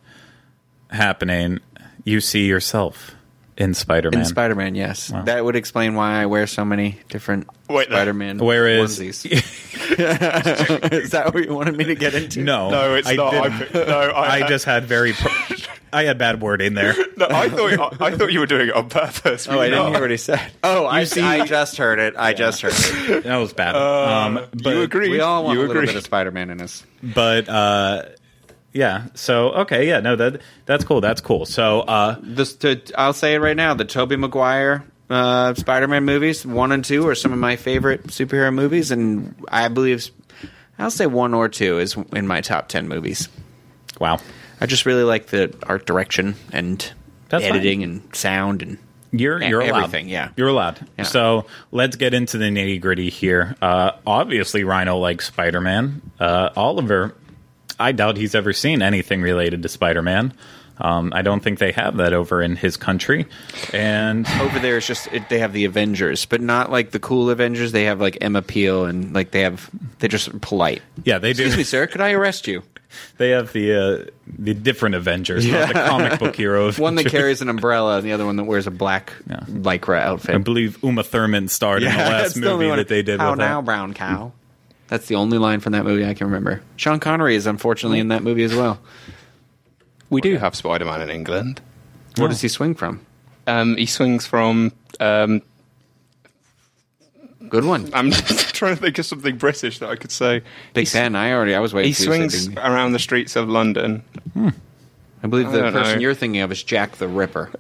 happening. 0.89 1.61
You 2.05 2.23
see 2.23 2.47
yourself 2.47 3.15
in 3.57 3.75
Spider-Man. 3.75 4.21
In 4.21 4.27
Spider 4.27 4.55
Man, 4.55 4.75
yes, 4.75 5.13
that 5.25 5.45
would 5.45 5.57
explain 5.57 5.95
why 5.95 6.21
I 6.23 6.27
wear 6.27 6.47
so 6.47 6.65
many 6.65 6.99
different 7.09 7.49
Wait. 7.69 7.87
Spider 7.89 8.13
Man. 8.15 8.39
Whereas- 8.39 8.99
onesies. 8.99 9.25
is 10.93 11.11
that 11.11 11.33
what 11.35 11.45
you 11.45 11.55
wanted 11.55 11.77
me 11.77 11.85
to 11.85 11.95
get 11.95 12.15
into? 12.15 12.43
no, 12.43 12.71
No, 12.71 12.95
it's 12.95 13.09
I 13.09 13.15
not. 13.15 13.35
I 13.35 13.69
no, 13.75 13.83
I, 14.11 14.31
I 14.45 14.49
just 14.49 14.65
had 14.65 14.85
very. 14.85 15.13
Pro- 15.13 15.33
I 15.93 16.03
had 16.05 16.19
bad 16.19 16.41
wording 16.41 16.75
there. 16.75 16.93
No, 17.17 17.27
I 17.31 17.49
thought 17.49 18.01
I 18.03 18.17
thought 18.17 18.33
you 18.33 18.41
were 18.41 18.47
doing 18.47 18.69
it 18.69 18.75
on 18.75 18.89
purpose. 18.89 19.47
Oh, 19.49 19.61
I 19.61 19.69
didn't 19.71 19.93
hear 19.93 20.01
what 20.01 20.11
he 20.11 20.17
said. 20.17 20.41
Oh, 20.65 20.87
I, 20.87 21.05
see- 21.05 21.21
I 21.21 21.47
just 21.47 21.77
heard 21.77 22.01
it. 22.01 22.15
I 22.17 22.33
just 22.33 22.61
heard 22.63 22.73
it. 22.75 23.23
That 23.23 23.37
was 23.37 23.53
bad. 23.53 23.77
um, 23.77 24.45
but, 24.65 24.75
you 24.75 24.83
agree? 24.83 25.11
We 25.11 25.21
all 25.21 25.45
want 25.45 25.55
you 25.57 25.61
a 25.61 25.67
little 25.69 25.77
agree? 25.83 25.87
bit 25.87 25.97
of 25.97 26.03
Spider-Man 26.05 26.51
in 26.51 26.61
us. 26.61 26.83
but 27.03 27.49
uh, 27.49 28.07
yeah. 28.75 29.07
So 29.15 29.53
okay, 29.53 29.89
yeah, 29.89 30.01
no, 30.01 30.17
that 30.17 30.43
that's 30.67 30.85
cool. 30.85 31.01
That's 31.01 31.23
cool. 31.23 31.47
So 31.47 31.81
uh, 31.81 32.17
This, 32.21 32.55
to, 32.57 32.83
I'll 32.99 33.15
say 33.15 33.35
it 33.35 33.39
right 33.39 33.57
now: 33.57 33.73
the 33.73 33.87
Tobey 33.87 34.17
Maguire 34.17 34.85
uh, 35.09 35.55
Spider-Man 35.55 36.05
movies, 36.05 36.45
one 36.45 36.73
and 36.73 36.85
two, 36.85 37.07
are 37.09 37.15
some 37.15 37.33
of 37.33 37.39
my 37.39 37.57
favorite 37.57 38.09
superhero 38.09 38.53
movies, 38.53 38.91
and 38.91 39.35
I 39.49 39.69
believe 39.69 40.11
I'll 40.79 40.91
say 40.91 41.07
one 41.07 41.33
or 41.35 41.49
two 41.49 41.79
is 41.79 41.97
in 42.13 42.27
my 42.27 42.41
top 42.43 42.69
ten 42.69 42.89
movies. 42.89 43.29
wow. 44.01 44.19
I 44.61 44.67
just 44.67 44.87
really 44.87 45.03
like 45.03 45.27
the 45.27 45.55
art 45.65 45.85
direction 45.85 46.37
and 46.53 46.93
That's 47.29 47.45
editing 47.45 47.83
and 47.83 48.15
sound 48.15 48.63
and 48.63 48.79
You're 49.11 49.43
you're 49.43 49.61
allowed. 49.61 49.79
everything, 49.85 50.09
yeah. 50.09 50.31
You're 50.37 50.49
allowed. 50.49 50.87
Yeah. 50.97 51.05
So 51.05 51.47
let's 51.71 51.97
get 51.97 52.15
into 52.15 52.39
the 52.39 52.47
nitty 52.47 52.81
gritty 52.81 53.11
here. 53.11 53.57
Uh, 53.61 53.91
obviously, 54.07 54.65
Rhino 54.65 54.97
likes 54.97 55.27
Spider 55.27 55.61
Man. 55.61 56.01
Uh, 56.19 56.51
Oliver, 56.57 57.15
I 57.79 57.93
doubt 57.93 58.17
he's 58.17 58.35
ever 58.35 58.53
seen 58.53 58.83
anything 58.83 59.23
related 59.23 59.63
to 59.63 59.69
Spider 59.69 60.03
Man. 60.03 60.33
Um, 60.79 61.13
I 61.15 61.23
don't 61.23 61.41
think 61.41 61.61
they 61.61 61.73
have 61.73 61.99
that 61.99 62.13
over 62.13 62.43
in 62.43 62.57
his 62.57 62.77
country. 62.77 63.27
And 63.73 64.27
over 64.41 64.59
there 64.59 64.79
it's 64.79 64.87
just 64.87 65.07
it, 65.13 65.29
they 65.29 65.39
have 65.39 65.53
the 65.53 65.65
Avengers, 65.67 66.27
but 66.27 66.41
not 66.41 66.71
like 66.71 66.91
the 66.91 66.99
cool 66.99 67.31
Avengers. 67.31 67.73
They 67.73 67.85
have 67.85 68.01
like 68.01 68.19
Emma 68.21 68.43
Peel 68.43 68.85
and 68.85 69.15
like 69.15 69.31
they 69.31 69.43
have 69.43 69.71
they're 70.01 70.09
just 70.09 70.41
polite. 70.41 70.83
yeah, 71.05 71.19
they 71.19 71.33
do. 71.33 71.43
Excuse 71.45 71.57
me, 71.57 71.63
sir. 71.65 71.87
Could 71.87 72.01
I 72.01 72.13
arrest 72.13 72.47
you? 72.47 72.63
They 73.17 73.31
have 73.31 73.53
the 73.53 73.75
uh, 73.75 74.11
the 74.39 74.55
different 74.55 74.95
Avengers, 74.95 75.45
not 75.45 75.67
the 75.67 75.75
comic 75.75 76.21
book 76.21 76.37
hero. 76.37 76.71
One 76.79 76.95
that 76.95 77.07
carries 77.07 77.43
an 77.43 77.49
umbrella 77.49 77.97
and 77.97 78.07
the 78.07 78.13
other 78.13 78.25
one 78.25 78.37
that 78.37 78.45
wears 78.45 78.69
a 78.69 78.71
black 78.71 79.13
lycra 79.27 79.99
outfit. 79.99 80.33
I 80.33 80.39
believe 80.39 80.81
Uma 80.81 81.03
Thurman 81.03 81.49
starred 81.49 81.83
in 81.83 81.91
the 81.91 81.99
last 81.99 82.23
that's 82.23 82.35
the 82.35 82.41
movie 82.43 82.69
that 82.69 82.87
they 82.87 83.03
did. 83.03 83.19
How 83.19 83.31
with 83.31 83.41
now, 83.41 83.57
her. 83.57 83.63
brown 83.63 83.95
cow? 83.95 84.33
That's 84.89 85.07
the 85.07 85.15
only 85.15 85.39
line 85.39 85.61
from 85.61 85.73
that 85.73 85.85
movie 85.85 86.05
I 86.05 86.15
can 86.15 86.27
remember. 86.27 86.63
Sean 86.77 87.01
Connery 87.01 87.37
is 87.37 87.47
unfortunately 87.47 88.01
in 88.01 88.09
that 88.09 88.23
movie 88.23 88.45
as 88.45 88.55
well. 88.55 88.79
We 90.11 90.21
do 90.21 90.37
have 90.37 90.55
Spider-Man 90.55 91.01
in 91.03 91.11
England. 91.11 91.61
Where 92.17 92.29
does 92.29 92.41
he 92.41 92.49
swing 92.49 92.75
from? 92.75 93.05
Um, 93.47 93.77
he 93.77 93.87
swings 93.87 94.27
from. 94.27 94.73
Um, 95.01 95.43
Good 97.49 97.65
one. 97.65 97.91
I'm 97.93 98.11
trying 98.13 98.75
to 98.77 98.81
think 98.81 98.99
of 98.99 99.07
something 99.07 99.37
British 99.37 99.79
that 99.81 99.89
I 99.89 99.97
could 99.97 100.11
say. 100.11 100.43
Big 100.73 100.91
Ben. 100.93 101.15
I 101.15 101.33
already 101.33 101.55
I 101.55 101.61
was 101.61 101.75
waiting. 101.75 101.89
He 101.91 101.95
for 101.95 102.03
you 102.03 102.07
to 102.09 102.13
say 102.13 102.29
swings 102.29 102.47
Big 102.49 102.57
Ben. 102.57 102.73
around 102.73 102.93
the 102.93 102.99
streets 102.99 103.37
of 103.37 103.49
London. 103.49 104.03
I 104.37 105.27
believe 105.27 105.51
the 105.51 105.61
don't 105.61 105.73
person 105.73 105.95
know. 105.97 106.01
you're 106.01 106.15
thinking 106.15 106.41
of 106.41 106.53
is 106.53 106.63
Jack 106.63 106.93
the 106.97 107.09
Ripper. 107.09 107.51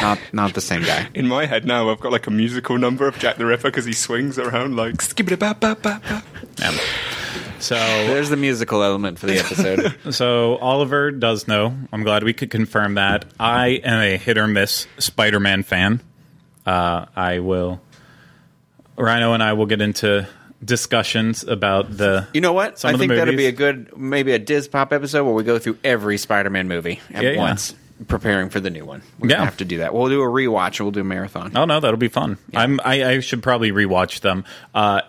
Not 0.00 0.18
not 0.32 0.54
the 0.54 0.60
same 0.60 0.82
guy. 0.82 1.08
In 1.14 1.28
my 1.28 1.46
head 1.46 1.64
now, 1.64 1.90
I've 1.90 2.00
got 2.00 2.12
like 2.12 2.26
a 2.26 2.30
musical 2.30 2.78
number 2.78 3.06
of 3.06 3.18
Jack 3.18 3.36
the 3.36 3.46
Ripper 3.46 3.68
because 3.68 3.84
he 3.84 3.92
swings 3.92 4.38
around 4.38 4.76
like 4.76 4.94
skibbity 4.96 5.38
bap 5.38 5.60
bap 5.60 5.82
bap 5.82 6.02
bap. 6.02 6.24
Yeah. 6.58 6.76
So 7.58 7.76
There's 7.76 8.28
the 8.28 8.36
musical 8.36 8.82
element 8.82 9.18
for 9.20 9.26
the 9.26 9.38
episode. 9.38 9.94
So 10.14 10.56
Oliver 10.56 11.10
does 11.12 11.46
know. 11.46 11.74
I'm 11.92 12.02
glad 12.02 12.24
we 12.24 12.32
could 12.32 12.50
confirm 12.50 12.94
that. 12.94 13.24
I 13.38 13.68
am 13.84 14.00
a 14.00 14.16
hit 14.16 14.36
or 14.36 14.48
miss 14.48 14.88
Spider-Man 14.98 15.62
fan. 15.62 16.00
Uh, 16.66 17.06
I 17.14 17.38
will. 17.38 17.80
Rhino 18.96 19.32
and 19.32 19.42
I 19.42 19.52
will 19.52 19.66
get 19.66 19.80
into 19.80 20.26
discussions 20.64 21.44
about 21.44 21.96
the. 21.96 22.26
You 22.34 22.40
know 22.40 22.52
what? 22.52 22.84
I 22.84 22.96
think 22.96 23.12
that'd 23.12 23.36
be 23.36 23.46
a 23.46 23.52
good, 23.52 23.96
maybe 23.96 24.32
a 24.32 24.38
Dis 24.38 24.66
Pop 24.68 24.92
episode 24.92 25.24
where 25.24 25.34
we 25.34 25.44
go 25.44 25.58
through 25.58 25.78
every 25.84 26.18
Spider-Man 26.18 26.66
movie 26.68 27.00
at 27.12 27.22
Yeah, 27.22 27.30
yeah. 27.30 27.54
Preparing 28.08 28.48
for 28.50 28.60
the 28.60 28.70
new 28.70 28.84
one. 28.84 29.02
We're 29.18 29.28
Yeah. 29.28 29.36
gonna 29.36 29.44
have 29.46 29.56
to 29.58 29.64
do 29.64 29.78
that. 29.78 29.94
We'll 29.94 30.08
do 30.08 30.20
a 30.22 30.26
rewatch. 30.26 30.80
We'll 30.80 30.90
do 30.90 31.00
a 31.00 31.04
marathon. 31.04 31.52
Oh 31.56 31.64
no, 31.64 31.80
that'll 31.80 31.96
be 31.98 32.08
fun. 32.08 32.38
I'm. 32.54 32.80
I, 32.84 33.04
I 33.04 33.20
should 33.20 33.42
probably 33.42 33.72
rewatch 33.72 34.20
them. 34.20 34.44
Uh, 34.74 35.02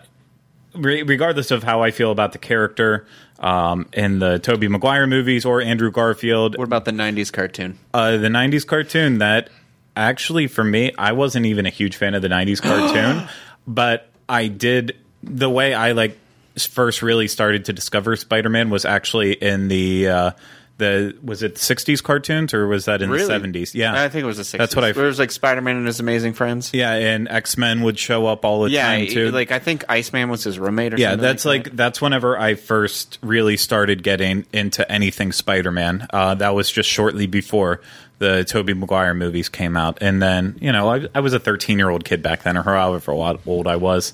re- 0.75 1.03
regardless 1.03 1.51
of 1.51 1.63
how 1.63 1.81
I 1.81 1.91
feel 1.91 2.11
about 2.11 2.31
the 2.31 2.37
character 2.37 3.05
um, 3.39 3.87
in 3.93 4.19
the 4.19 4.39
Tobey 4.39 4.67
Maguire 4.67 5.07
movies 5.07 5.45
or 5.45 5.61
Andrew 5.61 5.91
Garfield, 5.91 6.57
What 6.57 6.65
about 6.65 6.85
the 6.85 6.91
'90s 6.91 7.31
cartoon? 7.31 7.77
uh, 7.93 8.17
the 8.17 8.27
'90s 8.29 8.65
cartoon 8.65 9.17
that 9.19 9.49
actually 9.95 10.47
for 10.47 10.63
me, 10.63 10.91
I 10.97 11.11
wasn't 11.11 11.45
even 11.45 11.65
a 11.65 11.69
huge 11.69 11.95
fan 11.95 12.13
of 12.15 12.21
the 12.21 12.29
'90s 12.29 12.61
cartoon, 12.63 13.27
but 13.67 14.09
I 14.29 14.47
did 14.47 14.95
the 15.21 15.49
way 15.49 15.73
I 15.73 15.91
like 15.93 16.17
first 16.57 17.01
really 17.01 17.27
started 17.27 17.65
to 17.65 17.73
discover 17.73 18.15
Spider-Man 18.15 18.69
was 18.69 18.85
actually 18.85 19.33
in 19.33 19.67
the. 19.67 20.07
Uh, 20.07 20.31
the 20.79 21.15
was 21.23 21.43
it 21.43 21.55
60s 21.55 22.01
cartoons 22.01 22.53
or 22.53 22.67
was 22.67 22.85
that 22.85 23.01
in 23.01 23.09
Really? 23.11 23.27
the 23.27 23.33
70s? 23.33 23.73
Yeah, 23.75 23.93
I 24.01 24.09
think 24.09 24.23
it 24.23 24.25
was 24.25 24.37
the 24.37 24.43
'60s. 24.43 24.57
That's 24.57 24.75
what 24.75 24.83
I- 24.83 24.91
There 24.91 25.05
was 25.05 25.19
like 25.19 25.29
Spider-Man 25.31 25.77
and 25.77 25.85
his 25.87 25.99
amazing 25.99 26.33
friends. 26.33 26.71
yeah, 26.73 26.93
and 26.93 27.27
X 27.29 27.57
Men 27.57 27.81
would 27.83 27.99
show 27.99 28.25
up 28.25 28.43
all 28.43 28.63
the 28.63 28.71
Yeah, 28.71 28.87
time 28.87 29.07
too. 29.07 29.29
like 29.31 29.51
I 29.51 29.59
think 29.59 29.85
Iceman 29.87 30.29
was 30.29 30.43
his 30.43 30.57
roommate. 30.57 30.93
or 30.93 30.97
something. 30.97 31.09
Yeah, 31.11 31.15
that's 31.15 31.45
like, 31.45 31.65
that. 31.65 31.77
that's 31.77 32.01
whenever 32.01 32.37
I 32.39 32.55
first 32.55 33.19
really 33.21 33.55
started 33.55 34.01
getting 34.03 34.45
into 34.51 34.89
anything 34.91 35.31
Spider-Man. 35.31 36.07
Uh, 36.11 36.33
that 36.35 36.55
was 36.55 36.71
just 36.71 36.89
shortly 36.89 37.27
before 37.27 37.79
the 38.19 38.43
Tobey 38.43 38.73
Maguire 38.73 39.13
movies 39.13 39.49
came 39.49 39.77
out, 39.77 39.99
and 40.01 40.21
then 40.21 40.55
you 40.59 40.71
know 40.71 40.89
I, 40.91 41.07
I 41.13 41.19
was 41.19 41.33
a 41.33 41.39
13 41.39 41.77
year 41.77 41.89
old 41.89 42.03
kid 42.05 42.23
back 42.23 42.43
then, 42.43 42.57
or 42.57 42.63
however 42.63 43.11
old 43.11 43.67
I 43.67 43.75
was. 43.75 44.13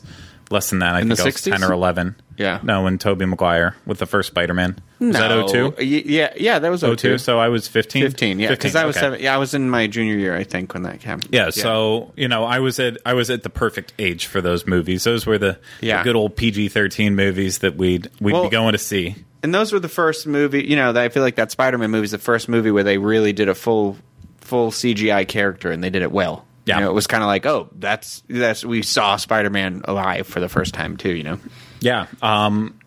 Less 0.51 0.72
than 0.72 0.80
that, 0.80 0.96
I 0.96 1.01
In 1.01 1.08
think 1.10 1.20
I 1.20 1.25
was 1.25 1.36
60s? 1.36 1.51
10 1.51 1.63
or 1.63 1.72
11. 1.74 2.16
Yeah. 2.39 2.60
no, 2.63 2.84
when 2.84 2.98
Tobey 2.98 3.25
Maguire 3.25 3.75
with 3.86 4.00
the 4.00 4.05
first 4.08 4.27
Spider-Man 4.29 4.79
was 5.00 5.13
that 5.13 5.27
No. 5.27 5.46
02? 5.48 5.84
Yeah, 5.84 6.34
yeah, 6.38 6.58
that 6.60 6.69
was 6.72 6.81
02. 6.81 6.96
02, 6.96 7.17
so 7.19 7.38
I 7.38 7.50
was 7.50 7.67
15. 7.67 8.01
15, 8.01 8.39
yeah, 8.39 8.50
because 8.50 8.75
I 8.75 8.86
was 8.86 8.96
okay. 8.98 9.05
seven, 9.05 9.19
yeah, 9.22 9.36
I 9.36 9.38
was 9.38 9.53
in 9.53 9.69
my 9.69 9.86
junior 9.88 10.15
year, 10.17 10.36
I 10.36 10.43
think, 10.46 10.74
when 10.74 10.84
that 10.84 11.01
came. 11.01 11.19
Yeah, 11.29 11.51
so 11.51 12.12
you 12.15 12.27
know, 12.27 12.46
I 12.46 12.60
was 12.60 12.79
at 12.79 12.98
I 13.05 13.13
was 13.13 13.29
at 13.29 13.43
the 13.43 13.50
perfect 13.50 13.93
age 14.00 14.25
for 14.25 14.41
those 14.41 14.65
movies. 14.65 15.03
Those 15.03 15.25
were 15.25 15.38
the, 15.38 15.60
the 15.81 15.86
Yeah. 15.88 16.03
good 16.03 16.15
old 16.15 16.36
PG 16.36 16.69
thirteen 16.69 17.15
movies 17.15 17.60
that 17.60 17.75
we'd 17.75 18.10
we'd 18.19 18.34
Well- 18.34 18.43
be 18.46 18.50
going 18.50 18.72
to 18.72 18.77
see. 18.79 19.15
and 19.43 19.53
those 19.53 19.72
were 19.74 19.79
the 19.79 19.88
first 19.89 20.25
movie. 20.25 20.63
You 20.63 20.75
know, 20.77 20.93
that 20.93 21.03
I 21.03 21.10
feel 21.10 21.24
like 21.24 21.36
that 21.36 21.51
Spider-Man 21.51 21.91
movie 21.91 22.05
is 22.05 22.12
the 22.12 22.17
first 22.17 22.50
movie 22.50 22.72
where 22.72 22.84
they 22.84 22.98
really 22.98 23.34
did 23.34 23.50
a 23.50 23.55
full, 23.55 23.98
full 24.41 24.72
CGI 24.72 25.27
character, 25.27 25.72
and 25.72 25.84
they 25.84 25.89
did 25.89 26.01
it 26.01 26.12
well. 26.12 26.46
Yeah. 26.65 26.75
you 26.77 26.81
know, 26.84 26.91
it 26.91 26.93
was 26.93 27.08
kind 27.08 27.24
of 27.24 27.27
like, 27.27 27.46
oh, 27.46 27.69
that's 27.79 28.22
that's 28.29 28.63
we 28.63 28.81
saw 28.84 29.15
Spider-Man 29.17 29.81
alive 29.86 30.27
for 30.27 30.39
the 30.39 30.50
first 30.50 30.74
time 30.74 30.98
too. 30.98 31.10
You 31.15 31.24
know, 31.24 31.39
Yeah. 31.81 32.07
Um, 32.21 32.79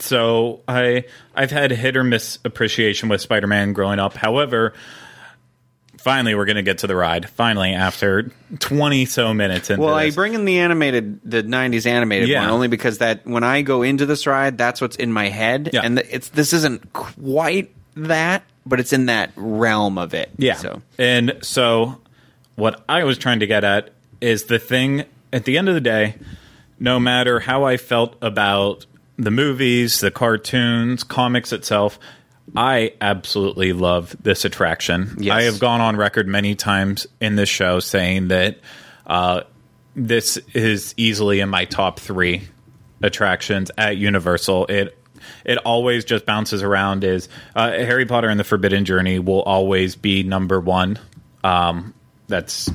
so 0.00 0.60
I 0.68 1.04
I've 1.34 1.50
had 1.50 1.70
hit 1.70 1.96
or 1.96 2.04
miss 2.04 2.38
appreciation 2.44 3.08
with 3.08 3.20
Spider 3.20 3.46
Man 3.46 3.72
growing 3.72 3.98
up. 3.98 4.14
However, 4.14 4.74
finally 5.98 6.34
we're 6.34 6.44
gonna 6.44 6.62
get 6.62 6.78
to 6.78 6.86
the 6.86 6.96
ride. 6.96 7.28
Finally, 7.30 7.72
after 7.72 8.30
twenty 8.58 9.06
so 9.06 9.32
minutes 9.34 9.70
into 9.70 9.82
well, 9.82 9.94
I 9.94 10.06
this. 10.06 10.14
bring 10.14 10.34
in 10.34 10.44
the 10.44 10.58
animated, 10.58 11.20
the 11.24 11.42
'90s 11.42 11.86
animated 11.86 12.28
Yeah. 12.28 12.42
one 12.42 12.50
only 12.50 12.68
because 12.68 12.98
that 12.98 13.26
when 13.26 13.44
I 13.44 13.62
go 13.62 13.82
into 13.82 14.06
this 14.06 14.26
ride, 14.26 14.58
that's 14.58 14.80
what's 14.80 14.96
in 14.96 15.12
my 15.12 15.28
head, 15.28 15.70
Yeah. 15.72 15.80
and 15.82 15.98
it's 15.98 16.28
this 16.28 16.52
isn't 16.52 16.92
quite 16.92 17.72
that, 17.96 18.42
but 18.66 18.80
it's 18.80 18.92
in 18.92 19.06
that 19.06 19.30
realm 19.36 19.98
of 19.98 20.14
it. 20.14 20.30
Yeah. 20.36 20.54
So 20.56 20.82
And 20.98 21.36
so 21.40 22.00
what 22.56 22.84
I 22.88 23.04
was 23.04 23.18
trying 23.18 23.40
to 23.40 23.46
get 23.46 23.64
at 23.64 23.90
is 24.20 24.44
the 24.44 24.58
thing 24.58 25.04
at 25.32 25.44
the 25.44 25.58
end 25.58 25.68
of 25.68 25.74
the 25.74 25.80
day, 25.80 26.14
no 26.78 27.00
matter 27.00 27.40
how 27.40 27.64
I 27.64 27.76
felt 27.76 28.16
about 28.22 28.86
the 29.16 29.30
movies, 29.30 30.00
the 30.00 30.10
cartoons, 30.10 31.02
comics 31.02 31.52
itself, 31.52 31.98
I 32.54 32.92
absolutely 33.00 33.72
love 33.72 34.14
this 34.22 34.44
attraction. 34.44 35.16
Yes. 35.18 35.34
I 35.34 35.42
have 35.42 35.58
gone 35.58 35.80
on 35.80 35.96
record 35.96 36.28
many 36.28 36.54
times 36.54 37.06
in 37.20 37.36
this 37.36 37.48
show 37.48 37.80
saying 37.80 38.28
that 38.28 38.58
uh, 39.06 39.42
this 39.94 40.36
is 40.54 40.94
easily 40.96 41.40
in 41.40 41.48
my 41.48 41.64
top 41.64 41.98
three 41.98 42.46
attractions 43.02 43.70
at 43.76 43.96
Universal. 43.96 44.66
It 44.66 44.98
it 45.44 45.58
always 45.58 46.04
just 46.04 46.24
bounces 46.26 46.62
around. 46.62 47.02
Is 47.02 47.28
uh, 47.54 47.70
Harry 47.70 48.06
Potter 48.06 48.28
and 48.28 48.38
the 48.38 48.44
Forbidden 48.44 48.84
Journey 48.84 49.18
will 49.18 49.42
always 49.42 49.96
be 49.96 50.22
number 50.22 50.60
one. 50.60 50.98
Um, 51.42 51.94
that's 52.28 52.70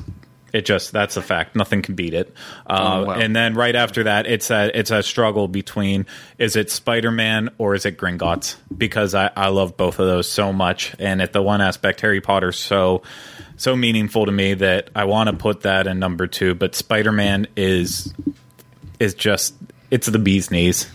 it. 0.52 0.64
Just 0.64 0.92
that's 0.92 1.16
a 1.16 1.22
fact. 1.22 1.56
Nothing 1.56 1.82
can 1.82 1.94
beat 1.94 2.14
it. 2.14 2.34
Uh, 2.66 2.78
Oh, 3.02 3.04
wow. 3.06 3.12
And 3.14 3.34
then 3.34 3.54
right 3.54 3.74
after 3.74 4.04
that, 4.04 4.26
it's 4.26 4.50
a 4.50 4.70
it's 4.78 4.90
a 4.90 5.02
struggle 5.02 5.48
between 5.48 6.06
is 6.38 6.56
it 6.56 6.70
Spider 6.70 7.10
Man 7.10 7.50
or 7.58 7.74
is 7.74 7.86
it 7.86 7.96
Gringotts? 7.98 8.56
Because 8.76 9.14
I, 9.14 9.30
I 9.36 9.48
love 9.48 9.76
both 9.76 9.98
of 9.98 10.06
those 10.06 10.28
so 10.28 10.52
much, 10.52 10.94
and 10.98 11.20
at 11.22 11.32
the 11.32 11.42
one 11.42 11.60
aspect, 11.60 12.00
Harry 12.02 12.20
Potter's 12.20 12.58
so 12.58 13.02
so 13.56 13.76
meaningful 13.76 14.26
to 14.26 14.32
me 14.32 14.54
that 14.54 14.90
I 14.94 15.04
want 15.04 15.28
to 15.30 15.36
put 15.36 15.62
that 15.62 15.86
in 15.86 15.98
number 15.98 16.26
two. 16.26 16.54
But 16.54 16.74
Spider 16.74 17.12
Man 17.12 17.46
is 17.56 18.12
is 19.00 19.14
just 19.14 19.54
it's 19.90 20.06
the 20.06 20.18
bee's 20.18 20.50
knees. 20.50 20.90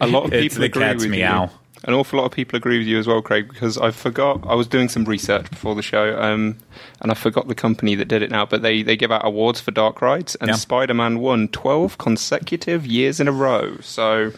A 0.00 0.06
lot 0.06 0.24
of 0.24 0.32
It's 0.32 0.54
people 0.54 0.60
the 0.60 0.66
agree 0.66 0.82
cat's 0.82 1.02
with 1.02 1.10
meow. 1.10 1.44
you. 1.44 1.50
An 1.84 1.94
awful 1.94 2.20
lot 2.20 2.26
of 2.26 2.32
people 2.32 2.56
agree 2.56 2.78
with 2.78 2.86
you 2.86 2.98
as 2.98 3.06
well, 3.08 3.20
Craig, 3.20 3.48
because 3.48 3.76
I 3.76 3.90
forgot 3.90 4.40
I 4.46 4.54
was 4.54 4.68
doing 4.68 4.88
some 4.88 5.04
research 5.04 5.50
before 5.50 5.74
the 5.74 5.82
show, 5.82 6.16
um, 6.20 6.56
and 7.00 7.10
I 7.10 7.14
forgot 7.14 7.48
the 7.48 7.56
company 7.56 7.96
that 7.96 8.06
did 8.06 8.22
it 8.22 8.30
now. 8.30 8.46
But 8.46 8.62
they, 8.62 8.82
they 8.82 8.96
give 8.96 9.10
out 9.10 9.26
awards 9.26 9.60
for 9.60 9.72
dark 9.72 10.00
rides, 10.00 10.36
and 10.36 10.48
Yeah. 10.48 10.54
Spider 10.54 10.94
Man 10.94 11.18
won 11.18 11.48
twelve 11.48 11.98
consecutive 11.98 12.86
years 12.86 13.18
in 13.18 13.26
a 13.26 13.32
row. 13.32 13.78
So 13.80 14.32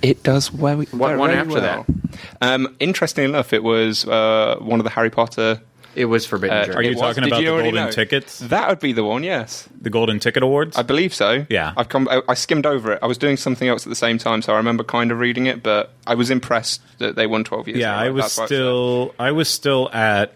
it 0.00 0.22
does 0.22 0.52
well. 0.52 0.76
very 0.76 1.16
one 1.18 1.30
after 1.30 1.54
well. 1.54 1.86
that? 1.88 2.18
Um, 2.40 2.76
interestingly 2.78 3.28
enough, 3.28 3.52
it 3.52 3.64
was 3.64 4.06
uh, 4.06 4.56
one 4.60 4.78
of 4.78 4.84
the 4.84 4.90
Harry 4.90 5.10
Potter. 5.10 5.60
It 5.96 6.04
was 6.04 6.26
Forbidden 6.26 6.56
Uh, 6.58 6.64
Journey. 6.66 6.76
Are 6.76 6.82
you 6.82 6.90
It 6.90 6.94
was- 6.94 7.00
talking 7.00 7.22
did 7.24 7.32
about 7.32 7.40
you 7.40 7.46
the 7.46 7.52
already 7.52 7.70
golden 7.70 7.84
know? 7.86 7.90
tickets? 7.90 8.38
That 8.40 8.68
would 8.68 8.80
be 8.80 8.92
the 8.92 9.02
one. 9.02 9.22
Yes, 9.24 9.68
The 9.80 9.90
golden 9.90 10.20
ticket 10.20 10.42
awards? 10.42 10.76
I 10.76 10.82
believe 10.82 11.14
so. 11.14 11.46
Yeah. 11.48 11.72
I've 11.76 11.88
come. 11.88 12.06
I, 12.10 12.20
I 12.28 12.34
skimmed 12.34 12.66
over 12.66 12.92
it. 12.92 12.98
I 13.02 13.06
was 13.06 13.16
doing 13.18 13.36
something 13.36 13.66
else 13.68 13.86
at 13.86 13.88
the 13.88 13.96
same 13.96 14.18
time, 14.18 14.42
so 14.42 14.52
I 14.52 14.56
remember 14.58 14.84
kind 14.84 15.10
of 15.10 15.18
reading 15.18 15.46
it, 15.46 15.62
but 15.62 15.92
I 16.06 16.14
was 16.14 16.30
impressed 16.30 16.82
that 16.98 17.16
they 17.16 17.26
won 17.26 17.44
twelve 17.44 17.66
years. 17.66 17.80
yeah, 17.80 17.94
in 17.94 17.98
a 17.98 18.00
row. 18.02 18.06
I 18.06 18.10
was 18.10 18.22
That's 18.24 18.36
why 18.38 18.44
it's 18.44 18.48
still 18.52 19.14
I 19.18 19.32
was 19.32 19.48
still 19.48 19.90
at 19.92 20.34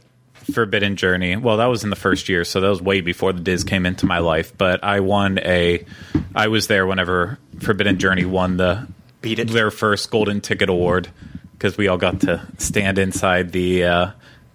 Forbidden 0.54 0.96
Journey. 0.96 1.36
Well, 1.36 1.58
that 1.58 1.66
was 1.66 1.84
in 1.84 1.90
the 1.90 1.96
first 1.96 2.28
year, 2.28 2.44
so 2.44 2.60
that 2.62 2.68
was 2.68 2.80
way 2.80 3.02
before 3.02 3.32
the 3.34 3.40
Dis 3.40 3.62
came 3.62 3.84
into 3.86 4.06
my 4.06 4.18
life. 4.18 4.52
But 4.56 4.82
I 4.82 5.00
won 5.00 5.38
a. 5.40 5.84
I 6.34 6.48
was 6.48 6.66
there 6.68 6.86
whenever 6.86 7.38
Forbidden 7.60 7.98
Journey 7.98 8.24
won 8.24 8.56
the 8.56 8.88
Beat 9.20 9.38
it. 9.38 9.48
their 9.48 9.70
first 9.70 10.10
golden 10.10 10.40
ticket 10.40 10.70
award 10.70 11.08
because 11.52 11.76
we 11.76 11.88
all 11.88 11.98
got 11.98 12.20
to 12.22 12.40
stand 12.56 12.98
inside 12.98 13.52
the. 13.52 13.84
Uh, 13.84 14.10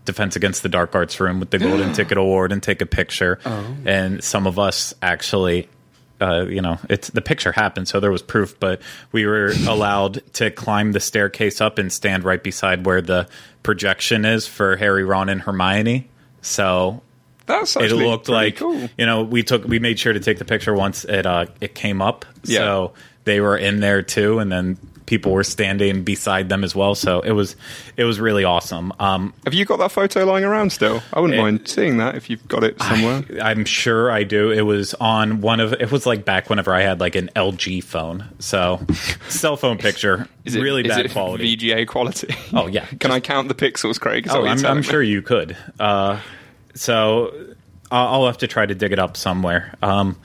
Defense 0.05 0.35
Against 0.35 0.63
the 0.63 0.69
Dark 0.69 0.95
Arts 0.95 1.19
room 1.19 1.39
with 1.39 1.49
the 1.49 1.59
Golden 1.59 1.93
Ticket 1.95 2.17
Award 2.17 2.51
and 2.51 2.61
take 2.61 2.81
a 2.81 2.85
picture. 2.85 3.39
And 3.85 4.23
some 4.23 4.47
of 4.47 4.57
us 4.57 4.93
actually 5.01 5.67
uh, 6.21 6.45
you 6.47 6.61
know, 6.61 6.79
it's 6.89 7.09
the 7.09 7.21
picture 7.21 7.51
happened, 7.51 7.87
so 7.87 7.99
there 7.99 8.11
was 8.11 8.21
proof. 8.21 8.59
But 8.59 8.81
we 9.11 9.25
were 9.25 9.53
allowed 9.67 10.21
to 10.35 10.51
climb 10.51 10.91
the 10.93 10.99
staircase 10.99 11.61
up 11.61 11.77
and 11.77 11.91
stand 11.91 12.23
right 12.23 12.41
beside 12.41 12.85
where 12.85 13.01
the 13.01 13.27
projection 13.63 14.25
is 14.25 14.47
for 14.47 14.77
Harry, 14.77 15.03
Ron, 15.03 15.29
and 15.29 15.41
Hermione. 15.41 16.09
So 16.41 17.01
That's 17.47 17.75
it 17.75 17.91
looked 17.91 18.29
like 18.29 18.57
cool. 18.57 18.89
you 18.97 19.05
know 19.05 19.23
we 19.23 19.43
took 19.43 19.65
we 19.65 19.79
made 19.79 19.99
sure 19.99 20.13
to 20.13 20.19
take 20.19 20.37
the 20.37 20.45
picture 20.45 20.73
once 20.73 21.03
it 21.03 21.25
uh, 21.25 21.47
it 21.59 21.75
came 21.75 22.01
up. 22.01 22.25
Yeah. 22.43 22.59
So 22.59 22.93
they 23.25 23.41
were 23.41 23.57
in 23.57 23.79
there 23.79 24.01
too, 24.01 24.39
and 24.39 24.51
then 24.51 24.77
people 25.05 25.31
were 25.31 25.43
standing 25.43 26.03
beside 26.03 26.49
them 26.49 26.63
as 26.63 26.75
well. 26.75 26.95
So 26.95 27.19
it 27.21 27.31
was 27.31 27.55
it 27.97 28.03
was 28.05 28.19
really 28.19 28.43
awesome. 28.43 28.91
Um, 28.99 29.33
Have 29.45 29.53
you 29.53 29.65
got 29.65 29.77
that 29.77 29.91
photo 29.91 30.25
lying 30.25 30.43
around 30.43 30.71
still? 30.71 31.01
I 31.13 31.19
wouldn't 31.19 31.37
It- 31.39 31.41
mind 31.41 31.67
seeing 31.67 31.97
that 31.97 32.15
if 32.15 32.29
you've 32.29 32.47
got 32.47 32.63
it 32.63 32.81
somewhere. 32.81 33.23
I'm 33.41 33.65
sure 33.65 34.11
I 34.11 34.23
do. 34.23 34.51
It 34.51 34.61
was 34.61 34.93
on 34.95 35.41
one 35.41 35.59
of. 35.59 35.73
It 35.73 35.91
was 35.91 36.05
like 36.05 36.25
back 36.25 36.49
whenever 36.49 36.73
I 36.73 36.81
had 36.81 36.99
like 36.99 37.15
an 37.15 37.29
LG 37.35 37.83
phone. 37.83 38.25
So 38.39 38.85
cell 39.29 39.57
phone 39.57 39.77
picture, 39.77 40.27
Is 40.43 40.55
it, 40.55 40.61
really 40.61 40.81
is 40.83 40.87
bad 40.89 41.05
it 41.05 41.11
quality. 41.11 41.55
VGA 41.57 41.87
quality. 41.87 42.33
Oh, 42.53 42.67
yeah. 42.67 42.85
Can 42.99 43.11
I 43.11 43.19
count 43.19 43.47
the 43.47 43.55
pixels, 43.55 43.99
Craig? 43.99 44.25
Is 44.27 44.33
oh, 44.33 44.45
I'm, 44.45 44.65
I'm 44.65 44.81
sure 44.81 45.01
you 45.03 45.21
could. 45.21 45.55
Uh, 45.79 46.19
so 46.73 47.31
I'll, 47.91 48.07
I'll 48.21 48.25
have 48.25 48.39
to 48.39 48.47
try 48.47 48.65
to 48.65 48.75
dig 48.75 48.91
it 48.91 48.99
up 48.99 49.17
somewhere. 49.17 49.75
Um, 49.81 50.17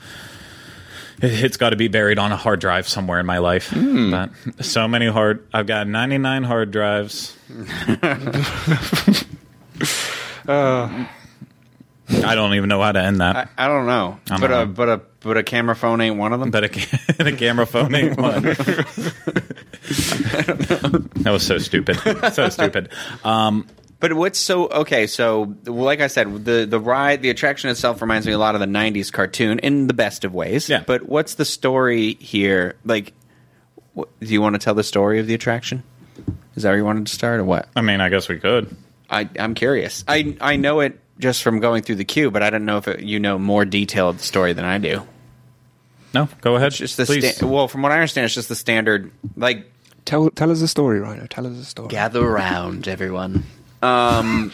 it, 1.21 1.31
has 1.31 1.57
got 1.57 1.71
to 1.71 1.75
be 1.75 1.87
buried 1.87 2.19
on 2.19 2.31
a 2.31 2.37
hard 2.37 2.59
drive 2.59 2.87
somewhere 2.87 3.19
in 3.19 3.25
my 3.25 3.39
life. 3.39 3.69
Hmm. 3.69 4.11
But 4.11 4.31
so 4.61 4.87
many 4.87 5.07
hard. 5.07 5.47
I've 5.53 5.67
got 5.67 5.87
99 5.87 6.43
hard 6.43 6.71
drives. 6.71 7.35
I 10.47 11.07
don't 12.35 12.53
even 12.55 12.69
know 12.69 12.81
how 12.81 12.91
to 12.91 13.01
end 13.01 13.21
that. 13.21 13.35
I, 13.35 13.47
I 13.57 13.67
don't 13.67 13.85
know, 13.85 14.19
I 14.29 14.37
don't 14.37 14.41
but 14.41 14.49
know. 14.49 14.61
a 14.63 14.65
but 14.65 14.89
a 14.89 15.01
but 15.21 15.37
a 15.37 15.43
camera 15.43 15.75
phone 15.75 16.01
ain't 16.01 16.17
one 16.17 16.33
of 16.33 16.39
them. 16.39 16.51
But 16.51 16.65
a, 16.65 17.27
a 17.27 17.31
camera 17.37 17.65
phone 17.65 17.95
ain't 17.95 18.19
one. 18.19 18.43
that 18.43 18.57
was 21.31 21.45
so 21.45 21.57
stupid. 21.57 21.97
So 22.33 22.49
stupid. 22.49 22.89
Um, 23.23 23.67
But 24.01 24.13
what's 24.13 24.39
so 24.39 24.67
okay? 24.67 25.05
So, 25.05 25.55
like 25.65 26.01
I 26.01 26.07
said, 26.07 26.43
the 26.43 26.65
the 26.65 26.79
ride, 26.79 27.21
the 27.21 27.29
attraction 27.29 27.69
itself 27.69 28.01
reminds 28.01 28.25
me 28.25 28.33
a 28.33 28.37
lot 28.39 28.55
of 28.55 28.59
the 28.59 28.67
'90s 28.67 29.13
cartoon 29.13 29.59
in 29.59 29.85
the 29.85 29.93
best 29.93 30.25
of 30.25 30.33
ways. 30.33 30.67
Yeah. 30.67 30.83
But 30.85 31.07
what's 31.07 31.35
the 31.35 31.45
story 31.45 32.15
here? 32.15 32.75
Like, 32.83 33.13
what, 33.93 34.09
do 34.19 34.25
you 34.25 34.41
want 34.41 34.55
to 34.55 34.59
tell 34.59 34.73
the 34.73 34.83
story 34.83 35.19
of 35.19 35.27
the 35.27 35.35
attraction? 35.35 35.83
Is 36.55 36.63
that 36.63 36.69
where 36.69 36.79
you 36.79 36.83
wanted 36.83 37.05
to 37.05 37.13
start, 37.13 37.39
or 37.39 37.43
what? 37.43 37.69
I 37.75 37.81
mean, 37.81 38.01
I 38.01 38.09
guess 38.09 38.27
we 38.27 38.39
could. 38.39 38.75
I 39.07 39.29
I'm 39.37 39.53
curious. 39.53 40.03
I 40.07 40.35
I 40.41 40.55
know 40.55 40.79
it 40.79 40.99
just 41.19 41.43
from 41.43 41.59
going 41.59 41.83
through 41.83 41.95
the 41.97 42.05
queue, 42.05 42.31
but 42.31 42.41
I 42.41 42.49
don't 42.49 42.65
know 42.65 42.77
if 42.77 42.87
it, 42.87 43.01
you 43.01 43.19
know 43.19 43.37
more 43.37 43.65
detail 43.65 44.09
of 44.09 44.17
the 44.17 44.23
story 44.23 44.53
than 44.53 44.65
I 44.65 44.79
do. 44.79 45.05
No, 46.15 46.27
go 46.41 46.55
ahead. 46.55 46.69
It's 46.69 46.77
just 46.77 46.97
the 46.97 47.05
please. 47.05 47.35
sta- 47.35 47.45
well, 47.45 47.67
from 47.67 47.83
what 47.83 47.91
I 47.91 47.95
understand, 47.95 48.25
it's 48.25 48.33
just 48.33 48.49
the 48.49 48.55
standard 48.55 49.11
like 49.37 49.71
Tell 50.05 50.31
tell 50.31 50.49
us 50.49 50.61
a 50.61 50.67
story, 50.67 50.99
Rhino. 50.99 51.27
Tell 51.27 51.45
us 51.45 51.55
a 51.55 51.65
story. 51.65 51.89
gather 51.89 52.25
around 52.25 52.87
everyone 52.87 53.43
um 53.81 54.51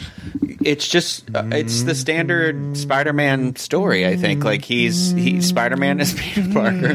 it's 0.60 0.88
just 0.88 1.24
uh, 1.34 1.44
it's 1.52 1.82
the 1.82 1.94
standard 1.94 2.76
spider-man 2.76 3.54
story 3.56 4.06
i 4.06 4.16
think. 4.16 4.44
Like 4.44 4.64
he's 4.64 5.12
he 5.12 5.40
spider-man 5.42 6.00
is 6.00 6.14
peter 6.18 6.48
parker. 6.52 6.94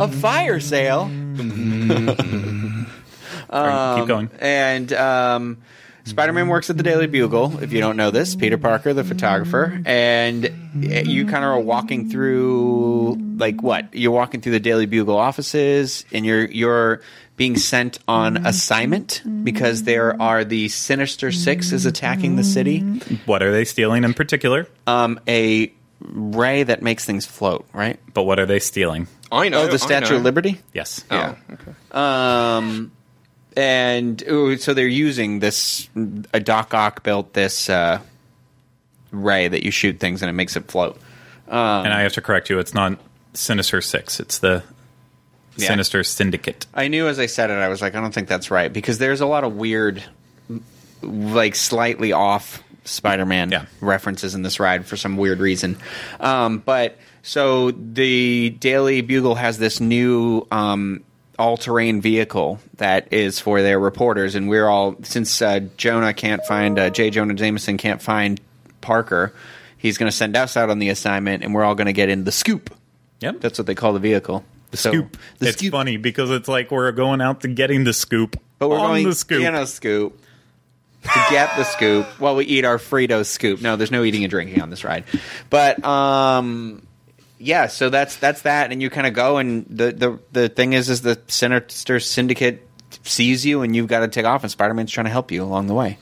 A 0.00 0.08
fire 0.08 0.60
sale. 0.60 1.10
Right, 3.50 3.96
keep 3.98 4.08
going. 4.08 4.28
and 4.40 4.92
um 4.92 5.58
Spider-Man 6.08 6.48
works 6.48 6.70
at 6.70 6.76
the 6.76 6.82
Daily 6.82 7.06
Bugle. 7.06 7.62
If 7.62 7.72
you 7.72 7.80
don't 7.80 7.96
know 7.96 8.10
this, 8.10 8.34
Peter 8.34 8.58
Parker, 8.58 8.94
the 8.94 9.04
photographer, 9.04 9.80
and 9.84 10.44
you 10.74 11.26
kind 11.26 11.44
of 11.44 11.50
are 11.50 11.60
walking 11.60 12.10
through, 12.10 13.16
like 13.36 13.62
what? 13.62 13.94
You're 13.94 14.12
walking 14.12 14.40
through 14.40 14.52
the 14.52 14.60
Daily 14.60 14.86
Bugle 14.86 15.16
offices, 15.16 16.04
and 16.12 16.24
you're 16.26 16.46
you're 16.46 17.02
being 17.36 17.56
sent 17.56 17.98
on 18.08 18.46
assignment 18.46 19.22
because 19.44 19.84
there 19.84 20.20
are 20.20 20.44
the 20.44 20.68
Sinister 20.68 21.30
Six 21.30 21.72
is 21.72 21.86
attacking 21.86 22.36
the 22.36 22.44
city. 22.44 22.80
What 23.26 23.42
are 23.42 23.52
they 23.52 23.64
stealing 23.64 24.04
in 24.04 24.14
particular? 24.14 24.66
Um, 24.86 25.20
a 25.28 25.72
ray 26.00 26.62
that 26.62 26.82
makes 26.82 27.04
things 27.04 27.26
float, 27.26 27.66
right? 27.72 28.00
But 28.12 28.22
what 28.22 28.38
are 28.38 28.46
they 28.46 28.58
stealing? 28.58 29.08
I 29.30 29.48
know. 29.50 29.62
Oh, 29.62 29.66
the 29.68 29.78
Statue 29.78 30.16
of 30.16 30.22
Liberty. 30.22 30.60
Yes. 30.72 31.04
Oh, 31.10 31.36
okay. 31.52 31.72
Um, 31.92 32.92
and 33.58 34.22
ooh, 34.28 34.56
so 34.56 34.72
they're 34.74 34.86
using 34.86 35.40
this. 35.40 35.88
A 36.32 36.40
Doc 36.40 36.72
Ock 36.74 37.02
built 37.02 37.32
this 37.34 37.68
uh, 37.68 38.00
ray 39.10 39.48
that 39.48 39.64
you 39.64 39.70
shoot 39.70 39.98
things 39.98 40.22
and 40.22 40.30
it 40.30 40.34
makes 40.34 40.54
it 40.56 40.66
float. 40.70 40.96
Um, 41.48 41.84
And 41.86 41.92
I 41.94 42.02
have 42.02 42.12
to 42.12 42.20
correct 42.20 42.50
you. 42.50 42.58
It's 42.58 42.74
not 42.74 42.98
Sinister 43.34 43.80
Six. 43.80 44.20
It's 44.20 44.38
the 44.38 44.62
Yeah. 45.56 45.68
Sinister 45.68 46.04
Syndicate. 46.04 46.66
I 46.72 46.88
knew 46.88 47.08
as 47.08 47.18
I 47.18 47.26
said 47.26 47.50
it, 47.50 47.54
I 47.54 47.68
was 47.68 47.82
like, 47.82 47.94
I 47.96 48.00
don't 48.00 48.14
think 48.14 48.28
that's 48.28 48.50
right 48.50 48.72
because 48.72 48.98
there's 48.98 49.20
a 49.20 49.26
lot 49.26 49.42
of 49.44 49.54
weird, 49.56 50.02
like 51.02 51.54
slightly 51.56 52.12
off 52.12 52.62
Spider-Man 52.84 53.50
Yeah. 53.50 53.64
references 53.80 54.34
in 54.34 54.42
this 54.42 54.60
ride 54.60 54.86
for 54.86 54.96
some 54.96 55.16
weird 55.16 55.40
reason. 55.40 55.76
Um, 56.20 56.58
but 56.64 56.96
so 57.22 57.72
the 57.72 58.50
Daily 58.50 59.00
Bugle 59.02 59.34
has 59.34 59.58
this 59.58 59.80
new 59.80 60.46
um, 60.52 61.02
all-terrain 61.38 62.00
vehicle 62.00 62.58
that 62.76 63.12
is 63.12 63.38
for 63.40 63.62
their 63.62 63.78
reporters, 63.78 64.34
and 64.34 64.48
we're 64.48 64.66
all 64.66 64.96
since 65.02 65.40
uh, 65.40 65.60
Jonah 65.76 66.12
can't 66.12 66.44
find 66.44 66.78
uh, 66.78 66.90
J. 66.90 67.10
Jonah 67.10 67.34
Jameson 67.34 67.76
can't 67.76 68.02
find 68.02 68.40
Parker. 68.80 69.32
He's 69.76 69.96
going 69.98 70.10
to 70.10 70.16
send 70.16 70.36
us 70.36 70.56
out 70.56 70.70
on 70.70 70.78
the 70.78 70.88
assignment, 70.88 71.44
and 71.44 71.54
we're 71.54 71.64
all 71.64 71.74
going 71.74 71.86
to 71.86 71.92
get 71.92 72.08
in 72.08 72.24
the 72.24 72.32
scoop. 72.32 72.74
Yep. 73.20 73.40
That's 73.40 73.58
what 73.58 73.66
they 73.66 73.74
call 73.74 73.92
the 73.92 74.00
vehicle. 74.00 74.44
The 74.70 74.76
scoop. 74.76 75.16
The 75.38 75.48
it's 75.48 75.58
scoop. 75.58 75.72
funny 75.72 75.96
because 75.96 76.30
it's 76.30 76.48
like 76.48 76.70
we're 76.70 76.92
going 76.92 77.20
out 77.20 77.40
to 77.42 77.48
getting 77.48 77.84
the 77.84 77.92
scoop. 77.92 78.36
But 78.58 78.68
we're 78.68 78.78
on 78.78 78.88
going 78.88 79.04
the 79.04 79.14
scoop. 79.14 79.42
in 79.42 79.54
a 79.54 79.66
scoop 79.66 80.20
to 81.04 81.26
get 81.30 81.56
the 81.56 81.64
scoop 81.64 82.06
while 82.20 82.34
we 82.34 82.44
eat 82.44 82.64
our 82.64 82.78
Frito 82.78 83.24
scoop. 83.24 83.62
No, 83.62 83.76
there's 83.76 83.90
no 83.90 84.02
eating 84.02 84.24
and 84.24 84.30
drinking 84.30 84.60
on 84.60 84.70
this 84.70 84.84
ride. 84.84 85.04
But 85.48 85.82
um 85.84 86.82
yeah, 87.38 87.66
so 87.68 87.90
that's 87.90 88.16
that's 88.16 88.42
that 88.42 88.72
and 88.72 88.82
you 88.82 88.90
kind 88.90 89.06
of 89.06 89.14
go 89.14 89.38
and 89.38 89.64
the, 89.68 89.92
the 89.92 90.18
the 90.32 90.48
thing 90.48 90.72
is 90.72 90.88
is 90.88 91.02
the 91.02 91.20
Sinister 91.28 92.00
Syndicate 92.00 92.66
sees 93.02 93.44
you 93.46 93.62
and 93.62 93.74
you've 93.76 93.86
got 93.88 94.00
to 94.00 94.08
take 94.08 94.24
off 94.24 94.42
and 94.42 94.50
Spider-Man's 94.50 94.90
trying 94.90 95.04
to 95.06 95.10
help 95.10 95.30
you 95.30 95.42
along 95.42 95.66
the 95.66 95.74
way. 95.74 95.98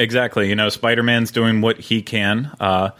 Exactly. 0.00 0.48
You 0.48 0.54
know, 0.54 0.68
Spider 0.68 1.02
Man's 1.02 1.32
doing 1.32 1.60
what 1.60 1.78
he 1.80 2.02
can. 2.02 2.52
Uh, 2.60 2.90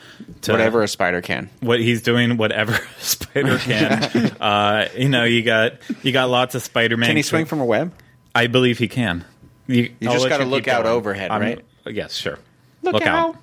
to 0.42 0.50
Whatever 0.52 0.82
a 0.82 0.88
spider 0.88 1.20
can. 1.22 1.48
what 1.60 1.78
he's 1.78 2.02
doing, 2.02 2.36
whatever 2.36 2.72
a 2.98 3.00
spider 3.00 3.58
can. 3.58 4.02
uh, 4.40 4.88
you 4.96 5.08
know, 5.08 5.22
you 5.24 5.42
got 5.42 5.74
you 6.02 6.10
got 6.12 6.28
lots 6.28 6.54
of 6.56 6.62
Spider 6.62 6.96
Man. 6.96 7.08
Can 7.08 7.16
he 7.16 7.22
swing 7.22 7.44
from 7.46 7.60
a 7.60 7.64
web? 7.64 7.92
I 8.34 8.48
believe 8.48 8.78
he 8.78 8.88
can. 8.88 9.24
You, 9.68 9.92
You 10.00 10.08
just 10.10 10.28
gotta 10.28 10.44
look 10.44 10.66
out 10.66 10.84
going. 10.84 10.96
overhead, 10.96 11.30
I'm- 11.30 11.40
right? 11.40 11.64
Yes, 11.86 12.14
sure. 12.14 12.38
Look, 12.82 13.00
out. 13.06 13.36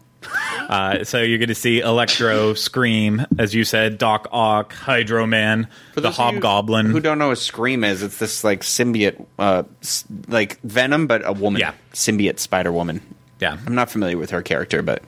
Uh, 0.69 1.03
so 1.03 1.21
you're 1.21 1.37
going 1.37 1.49
to 1.49 1.55
see 1.55 1.79
Electro, 1.79 2.53
Scream, 2.53 3.25
as 3.37 3.53
you 3.53 3.63
said, 3.63 3.97
Doc 3.97 4.27
Ock, 4.31 4.73
Hydro 4.73 5.25
Man, 5.27 5.67
the 5.93 6.01
those 6.01 6.17
of 6.19 6.33
you 6.33 6.41
Hobgoblin. 6.41 6.87
Who 6.87 6.99
don't 6.99 7.17
know 7.19 7.29
what 7.29 7.37
Scream 7.37 7.83
is? 7.83 8.01
It's 8.03 8.17
this 8.17 8.43
like 8.43 8.61
symbiote, 8.61 9.25
uh, 9.39 9.63
s- 9.81 10.05
like 10.27 10.59
Venom, 10.61 11.07
but 11.07 11.25
a 11.27 11.33
woman. 11.33 11.59
Yeah. 11.59 11.73
Symbiote 11.93 12.39
Spider 12.39 12.71
Woman. 12.71 13.01
yeah, 13.39 13.57
I'm 13.65 13.75
not 13.75 13.89
familiar 13.89 14.17
with 14.17 14.31
her 14.31 14.41
character, 14.41 14.81
but 14.81 15.03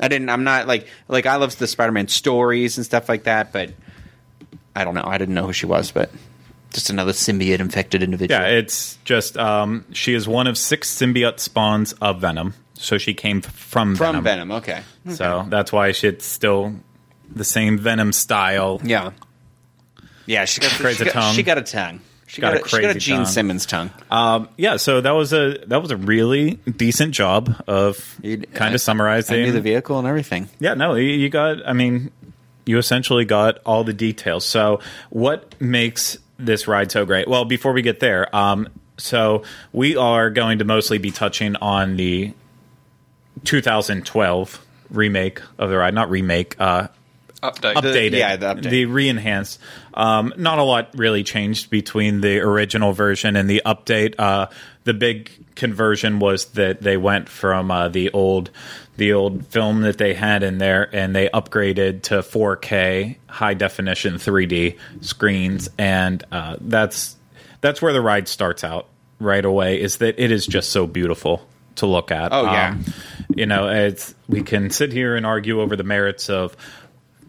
I 0.00 0.08
didn't. 0.08 0.28
I'm 0.30 0.44
not 0.44 0.66
like 0.66 0.86
like 1.08 1.26
I 1.26 1.36
love 1.36 1.56
the 1.58 1.66
Spider-Man 1.66 2.08
stories 2.08 2.76
and 2.76 2.84
stuff 2.84 3.08
like 3.08 3.24
that, 3.24 3.52
but 3.52 3.70
I 4.74 4.84
don't 4.84 4.94
know. 4.94 5.04
I 5.04 5.18
didn't 5.18 5.34
know 5.34 5.46
who 5.46 5.52
she 5.52 5.66
was, 5.66 5.90
but 5.92 6.10
just 6.72 6.90
another 6.90 7.12
symbiote 7.12 7.60
infected 7.60 8.02
individual. 8.02 8.40
yeah. 8.40 8.46
It's 8.48 8.96
just 9.04 9.36
um, 9.36 9.84
she 9.92 10.14
is 10.14 10.26
one 10.26 10.46
of 10.46 10.56
six 10.56 10.92
symbiote 10.94 11.38
spawns 11.38 11.92
of 11.94 12.20
Venom, 12.20 12.54
so 12.82 12.98
she 12.98 13.14
came 13.14 13.40
from 13.40 13.96
from 13.96 14.22
Venom. 14.22 14.24
Venom. 14.24 14.50
Okay. 14.52 14.82
So 15.08 15.46
that's 15.48 15.72
why 15.72 15.92
she's 15.92 16.22
still 16.22 16.74
the 17.30 17.44
same 17.44 17.78
Venom 17.78 18.12
style. 18.12 18.80
Yeah. 18.84 19.12
Yeah. 20.26 20.44
She 20.44 20.60
got, 20.60 20.70
Creates 20.72 20.98
she 20.98 21.02
a 21.02 21.06
got, 21.06 21.12
tongue. 21.12 21.34
she 21.34 21.42
got 21.42 21.58
a 21.58 21.62
tongue. 21.62 22.00
She 22.26 22.40
got, 22.40 22.54
got, 22.54 22.62
a 22.62 22.64
a, 22.64 22.68
she 22.68 22.76
crazy 22.76 22.86
got 22.86 22.96
a 22.96 22.98
Gene 22.98 23.16
tongue. 23.16 23.26
Simmons 23.26 23.66
tongue. 23.66 23.90
Um, 24.10 24.48
yeah, 24.56 24.76
so 24.76 25.02
that 25.02 25.10
was 25.10 25.34
a 25.34 25.58
that 25.66 25.82
was 25.82 25.90
a 25.90 25.98
really 25.98 26.52
decent 26.76 27.12
job 27.12 27.62
of 27.66 28.18
kind 28.54 28.74
of 28.74 28.80
summarizing. 28.80 29.40
I 29.40 29.42
knew 29.42 29.52
the 29.52 29.60
vehicle 29.60 29.98
and 29.98 30.08
everything. 30.08 30.48
Yeah, 30.58 30.72
no, 30.72 30.94
you, 30.94 31.12
you 31.12 31.28
got. 31.28 31.58
I 31.68 31.74
mean, 31.74 32.10
you 32.64 32.78
essentially 32.78 33.26
got 33.26 33.58
all 33.66 33.84
the 33.84 33.92
details. 33.92 34.46
So, 34.46 34.80
what 35.10 35.60
makes 35.60 36.16
this 36.38 36.66
ride 36.66 36.90
so 36.90 37.04
great? 37.04 37.28
Well, 37.28 37.44
before 37.44 37.74
we 37.74 37.82
get 37.82 38.00
there, 38.00 38.34
um, 38.34 38.66
so 38.96 39.42
we 39.74 39.96
are 39.96 40.30
going 40.30 40.60
to 40.60 40.64
mostly 40.64 40.96
be 40.96 41.10
touching 41.10 41.56
on 41.56 41.96
the 41.96 42.32
2012 43.44 44.66
remake 44.90 45.40
of 45.58 45.70
the 45.70 45.76
ride, 45.76 45.94
not 45.94 46.10
remake, 46.10 46.56
uh, 46.60 46.88
Update. 47.42 47.74
updated, 47.74 48.12
yeah, 48.12 48.36
the 48.36 48.54
update. 48.54 48.70
the 48.70 48.84
re-enhanced. 48.86 49.58
Um, 49.94 50.32
not 50.36 50.60
a 50.60 50.62
lot 50.62 50.90
really 50.94 51.24
changed 51.24 51.70
between 51.70 52.20
the 52.20 52.38
original 52.38 52.92
version 52.92 53.34
and 53.34 53.50
the 53.50 53.62
update. 53.66 54.14
Uh, 54.16 54.46
the 54.84 54.94
big 54.94 55.30
conversion 55.56 56.20
was 56.20 56.46
that 56.52 56.82
they 56.82 56.96
went 56.96 57.28
from 57.28 57.70
uh, 57.70 57.88
the 57.88 58.10
old 58.12 58.50
the 58.96 59.12
old 59.12 59.46
film 59.46 59.80
that 59.82 59.98
they 59.98 60.14
had 60.14 60.42
in 60.42 60.58
there 60.58 60.88
and 60.94 61.16
they 61.16 61.28
upgraded 61.30 62.02
to 62.02 62.16
4K 62.16 63.16
high 63.26 63.54
definition 63.54 64.14
3D 64.14 64.78
screens, 65.00 65.68
and 65.78 66.22
uh, 66.30 66.56
that's 66.60 67.16
that's 67.60 67.82
where 67.82 67.92
the 67.92 68.00
ride 68.00 68.28
starts 68.28 68.62
out 68.62 68.86
right 69.18 69.44
away. 69.44 69.80
Is 69.80 69.96
that 69.96 70.18
it 70.20 70.30
is 70.30 70.46
just 70.46 70.70
so 70.70 70.86
beautiful 70.86 71.44
to 71.76 71.86
look 71.86 72.10
at. 72.10 72.32
Oh, 72.32 72.44
yeah. 72.44 72.70
Um, 72.70 72.84
you 73.36 73.46
know, 73.46 73.68
it's 73.68 74.14
we 74.28 74.42
can 74.42 74.70
sit 74.70 74.92
here 74.92 75.16
and 75.16 75.24
argue 75.26 75.60
over 75.60 75.76
the 75.76 75.84
merits 75.84 76.28
of 76.30 76.56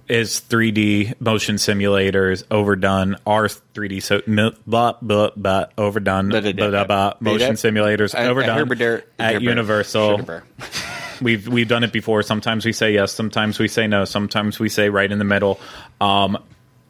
is 0.10 0.42
3D 0.42 1.20
motion 1.22 1.56
simulators 1.56 2.44
overdone? 2.52 3.16
Are 3.26 3.46
3D 3.48 4.02
so 4.04 4.22
blah, 4.68 4.94
blah, 5.02 5.30
blah, 5.36 5.66
overdone? 5.78 6.30
Blah, 6.30 6.42
Blah, 6.42 6.52
blah, 6.70 6.84
blah, 6.86 7.14
motion 7.22 7.54
simulators 7.54 8.14
overdone 8.14 9.02
at 9.20 9.42
Universal. 9.42 10.22
We've 11.22 11.48
we've 11.48 11.68
done 11.68 11.84
it 11.86 11.94
before. 11.94 12.22
Sometimes 12.24 12.66
we 12.66 12.74
say 12.74 12.94
yes, 12.96 13.14
sometimes 13.14 13.58
we 13.60 13.70
say 13.70 13.88
no, 13.88 14.04
sometimes 14.04 14.60
we 14.60 14.68
say 14.68 14.90
right 14.90 15.10
in 15.10 15.20
the 15.20 15.24
middle. 15.26 15.58
Um, 16.02 16.38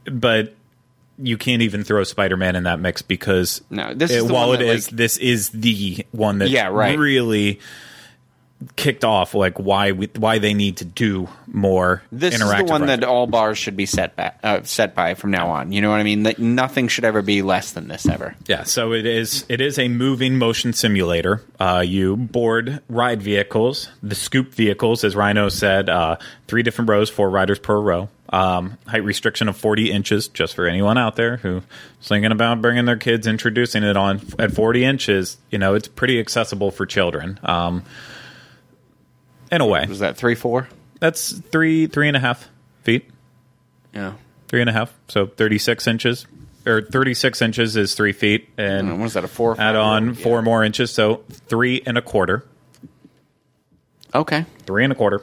but 0.05 0.55
you 1.19 1.37
can't 1.37 1.61
even 1.61 1.83
throw 1.83 2.03
Spider-Man 2.03 2.55
in 2.55 2.63
that 2.63 2.79
mix 2.79 3.03
because 3.03 3.61
No, 3.69 3.93
this 3.93 4.09
is 4.09 4.23
it- 4.23 4.27
the 4.27 4.33
while 4.33 4.47
one 4.47 4.61
it 4.61 4.65
that, 4.65 4.73
is, 4.73 4.87
like- 4.87 4.97
this 4.97 5.17
is 5.17 5.49
the 5.49 6.05
one 6.11 6.39
that 6.39 6.49
Yeah, 6.49 6.69
right. 6.69 6.97
really 6.97 7.59
kicked 8.75 9.03
off 9.03 9.33
like 9.33 9.59
why 9.59 9.91
we 9.91 10.07
why 10.17 10.39
they 10.39 10.53
need 10.53 10.77
to 10.77 10.85
do 10.85 11.27
more 11.47 12.01
This 12.11 12.35
is 12.35 12.39
the 12.39 12.63
one 12.65 12.87
that 12.87 13.03
all 13.03 13.27
bars 13.27 13.57
should 13.57 13.75
be 13.75 13.85
set 13.85 14.15
back, 14.15 14.39
uh, 14.43 14.63
set 14.63 14.95
by 14.95 15.13
from 15.13 15.31
now 15.31 15.49
on. 15.49 15.71
You 15.71 15.81
know 15.81 15.89
what 15.89 15.99
I 15.99 16.03
mean? 16.03 16.23
That 16.23 16.39
nothing 16.39 16.87
should 16.87 17.05
ever 17.05 17.21
be 17.21 17.41
less 17.41 17.71
than 17.71 17.87
this 17.87 18.07
ever. 18.07 18.35
Yeah, 18.47 18.63
so 18.63 18.93
it 18.93 19.05
is. 19.05 19.45
It 19.49 19.61
is 19.61 19.77
a 19.79 19.87
moving 19.87 20.37
motion 20.37 20.73
simulator. 20.73 21.41
Uh, 21.59 21.83
you 21.85 22.15
board 22.17 22.81
ride 22.89 23.21
vehicles, 23.21 23.89
the 24.01 24.15
scoop 24.15 24.53
vehicles, 24.53 25.03
as 25.03 25.15
Rhino 25.15 25.49
said, 25.49 25.89
uh, 25.89 26.17
three 26.47 26.63
different 26.63 26.89
rows, 26.89 27.09
four 27.09 27.29
riders 27.29 27.59
per 27.59 27.79
row. 27.79 28.09
Um, 28.29 28.79
height 28.87 29.03
restriction 29.03 29.47
of 29.47 29.55
40 29.57 29.91
inches, 29.91 30.27
just 30.27 30.55
for 30.55 30.65
anyone 30.65 30.97
out 30.97 31.15
there 31.15 31.37
who's 31.37 31.61
thinking 32.01 32.31
about 32.31 32.63
bringing 32.63 32.85
their 32.85 32.97
kids, 32.97 33.27
introducing 33.27 33.83
it 33.83 33.95
on 33.95 34.21
at 34.39 34.53
40 34.53 34.83
inches. 34.83 35.37
You 35.51 35.59
know, 35.59 35.75
it's 35.75 35.87
pretty 35.87 36.19
accessible 36.19 36.71
for 36.71 36.87
children. 36.87 37.39
Um, 37.43 37.83
in 39.53 39.61
a 39.61 39.65
way, 39.65 39.85
Was 39.87 39.99
that 39.99 40.17
three, 40.17 40.35
four? 40.35 40.67
that's 40.99 41.31
three, 41.31 41.87
three 41.87 42.07
and 42.07 42.17
a 42.17 42.19
half 42.19 42.49
feet. 42.83 43.09
Yeah. 43.93 44.13
Three 44.47 44.61
and 44.61 44.69
a 44.69 44.73
half, 44.73 44.93
so 45.07 45.27
36 45.27 45.87
inches. 45.87 46.25
Or 46.65 46.81
36 46.81 47.41
inches 47.41 47.75
is 47.75 47.93
three 47.93 48.13
feet, 48.13 48.47
and 48.57 48.89
uh, 48.89 48.93
What 48.95 49.03
was 49.03 49.13
that? 49.15 49.25
A 49.25 49.27
four? 49.27 49.51
or 49.51 49.59
add 49.61 49.75
on 49.75 50.07
Yeah. 50.07 50.13
four 50.13 50.41
more 50.41 50.63
inches, 50.63 50.91
so 50.91 51.23
three 51.47 51.81
and 51.85 51.97
a 51.97 52.01
quarter, 52.01 52.45
Okay. 54.15 54.45
three 54.65 54.83
and 54.85 54.93
a 54.93 54.95
quarter, 54.95 55.21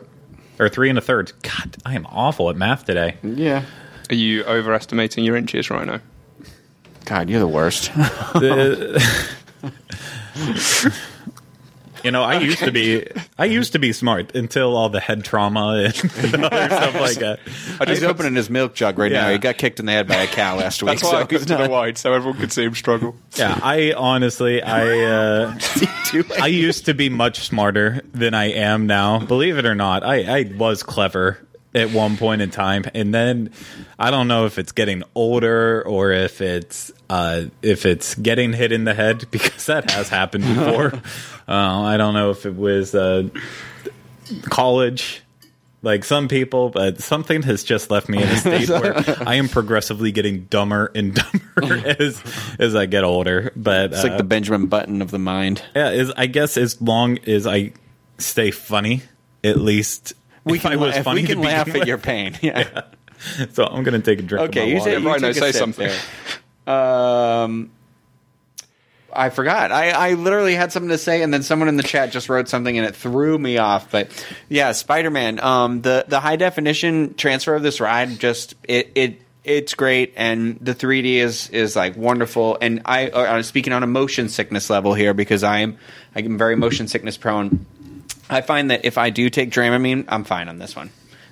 or 0.59 0.69
three 0.69 0.91
and 0.91 0.99
a 0.99 1.01
third. 1.01 1.33
God, 1.43 1.77
I 1.87 1.95
am 1.95 2.05
awful 2.07 2.51
at 2.51 2.57
math 2.57 2.85
today. 2.85 3.17
Yeah. 3.23 3.63
Are 4.11 4.15
you 4.15 4.45
overestimating 4.45 5.25
your 5.25 5.37
inches, 5.37 5.71
Rhino? 5.71 6.01
God, 7.07 7.31
you're 7.31 7.41
the 7.41 7.49
worst. 7.49 7.91
You 12.03 12.11
know, 12.11 12.23
I 12.23 12.39
used 12.39 12.61
to 12.61 12.73
be, 12.73 13.07
I 13.39 13.45
used 13.47 13.73
to 13.73 13.79
be 13.79 13.93
smart 13.93 14.35
until 14.35 14.77
all 14.77 14.89
the 14.89 15.01
head 15.01 15.25
trauma 15.25 15.85
and 15.85 15.95
other 16.45 16.67
stuff 16.69 16.95
like 16.95 17.17
that. 17.19 17.41
He's 17.87 18.03
opening 18.03 18.35
his 18.35 18.49
milk 18.51 18.75
jug 18.75 18.99
right 18.99 19.13
now. 19.13 19.31
He 19.31 19.39
got 19.39 19.59
kicked 19.59 19.81
in 19.81 19.87
the 19.87 19.93
head 19.93 20.09
by 20.09 20.17
a 20.17 20.27
cow 20.27 20.57
last 20.57 20.83
week. 20.83 20.91
That's 20.93 21.03
why 21.05 21.11
so 21.11 21.17
I 21.17 21.21
kept 21.21 21.33
he's 21.33 21.43
it 21.43 21.49
not- 21.51 21.71
wide 21.71 21.99
so 21.99 22.13
everyone 22.13 22.41
could 22.41 22.53
see 22.53 22.65
him 22.65 22.75
struggle. 22.75 23.17
Yeah, 23.37 23.59
I 23.63 23.93
honestly, 23.97 24.63
I 24.63 25.01
uh, 25.05 25.59
I 26.41 26.47
used 26.47 26.87
to 26.87 26.95
be 26.95 27.09
much 27.09 27.41
smarter 27.47 28.01
than 28.13 28.35
I 28.35 28.47
am 28.53 28.87
now. 28.87 29.19
Believe 29.21 29.59
it 29.59 29.67
or 29.67 29.75
not, 29.75 30.03
I, 30.03 30.39
I 30.41 30.53
was 30.57 30.83
clever 30.83 31.39
at 31.75 31.91
one 31.91 32.17
point 32.17 32.43
in 32.43 32.51
time, 32.51 32.85
and 32.95 33.15
then 33.15 33.51
I 33.99 34.11
don't 34.11 34.27
know 34.29 34.47
if 34.47 34.59
it's 34.59 34.73
getting 34.73 35.03
older 35.15 35.83
or 35.87 36.11
if 36.13 36.41
it's 36.41 36.91
uh, 37.09 37.45
if 37.63 37.87
it's 37.87 38.15
getting 38.17 38.53
hit 38.53 38.73
in 38.73 38.85
the 38.85 38.95
head 38.95 39.27
because 39.31 39.67
that 39.67 39.91
has 39.91 40.09
happened 40.09 40.45
before. 40.45 40.93
uh, 41.49 41.83
I 41.83 41.97
don't 41.97 42.15
know 42.15 42.31
if 42.31 42.47
it 42.47 42.57
was 42.57 42.95
uh, 42.95 43.29
college. 44.45 45.23
Like 45.83 46.05
some 46.05 46.29
people, 46.29 46.69
but 46.69 47.01
something 47.01 47.41
has 47.45 47.65
just 47.65 47.91
left 47.91 48.07
me 48.07 48.23
in 48.23 48.29
a 48.29 48.37
state 48.37 48.69
where 48.69 49.03
I 49.27 49.37
am 49.37 49.49
progressively 49.49 50.13
getting 50.13 50.45
dumber 50.45 50.93
and 50.95 51.15
dumber 51.15 51.89
as 51.99 52.23
as 52.59 52.75
I 52.75 52.85
get 52.85 53.03
older. 53.03 53.51
But 53.57 53.95
It's 53.95 54.03
like 54.03 54.13
uh, 54.13 54.17
the 54.19 54.25
Benjamin 54.25 54.67
Button 54.67 55.01
of 55.01 55.11
the 55.11 55.19
mind. 55.19 55.63
yeah, 55.75 55.89
is 55.89 56.11
I 56.19 56.27
guess 56.27 56.59
as 56.59 56.83
long 56.83 57.17
as 57.27 57.47
I 57.47 57.73
stay 58.19 58.51
funny, 58.51 59.01
at 59.43 59.57
least 59.59 60.13
We 60.45 60.57
if 60.57 60.63
can, 60.63 60.73
I 60.73 60.77
was 60.77 60.97
la- 60.97 61.03
funny 61.03 61.23
we 61.23 61.27
to 61.29 61.35
can 61.35 61.43
laugh 61.43 61.67
begin 61.67 61.83
at 61.83 61.89
your 61.89 61.99
pain. 61.99 62.39
Yeah. 62.43 62.83
So 63.53 63.65
I'm 63.65 63.83
gonna 63.83 63.99
take 64.01 64.19
a 64.19 64.23
drink. 64.23 64.49
Okay, 64.49 64.63
of 64.63 64.69
you 64.69 64.75
my 64.75 64.79
water. 64.81 64.91
said 64.93 65.03
you 65.03 65.09
Rhino, 65.09 65.33
took 65.33 65.37
a 65.37 65.53
say 65.53 65.53
something. 65.53 65.91
Um, 66.67 67.71
I 69.13 69.31
forgot. 69.31 69.73
I, 69.73 69.91
I 69.91 70.15
literally 70.15 70.55
had 70.55 70.73
something 70.73 70.89
to 70.91 70.99
say, 70.99 71.23
and 71.23 71.35
then 71.35 71.43
someone 71.43 71.69
in 71.69 71.77
the 71.77 71.83
chat 71.83 72.13
just 72.13 72.29
wrote 72.29 72.49
something, 72.49 72.79
and 72.79 72.87
it 72.87 72.95
threw 72.95 73.37
me 73.39 73.59
off. 73.59 73.91
But 73.91 74.11
yeah, 74.49 74.73
Spider 74.73 75.11
Man. 75.11 75.41
Um, 75.41 75.83
the 75.83 76.05
the 76.09 76.21
high 76.21 76.37
definition 76.37 77.15
transfer 77.15 77.55
of 77.55 77.63
this 77.63 77.81
ride 77.81 78.19
just 78.19 78.55
it 78.65 78.93
it. 78.95 79.23
It's 79.43 79.75
great, 79.75 80.13
and 80.17 80.59
the 80.61 80.75
3D 80.75 81.15
is 81.15 81.49
is 81.49 81.75
like 81.75 81.97
wonderful. 81.97 82.59
And 82.61 82.83
I, 82.85 83.09
uh, 83.09 83.23
I'm 83.23 83.43
speaking 83.43 83.73
on 83.73 83.83
a 83.83 83.87
motion 83.87 84.29
sickness 84.29 84.69
level 84.69 84.93
here 84.93 85.15
because 85.15 85.43
I'm 85.43 85.79
I'm 86.15 86.37
very 86.37 86.57
motion 86.57 86.89
sickness 86.89 87.17
prone. 87.17 87.65
I 88.31 88.41
find 88.41 88.71
that 88.71 88.85
if 88.85 88.99
I 88.99 89.11
do 89.11 89.31
take 89.31 89.51
Dramamine, 89.51 90.07
I'm 90.09 90.25
fine 90.25 90.49
on 90.49 90.59
this 90.59 90.77
one. 90.77 90.91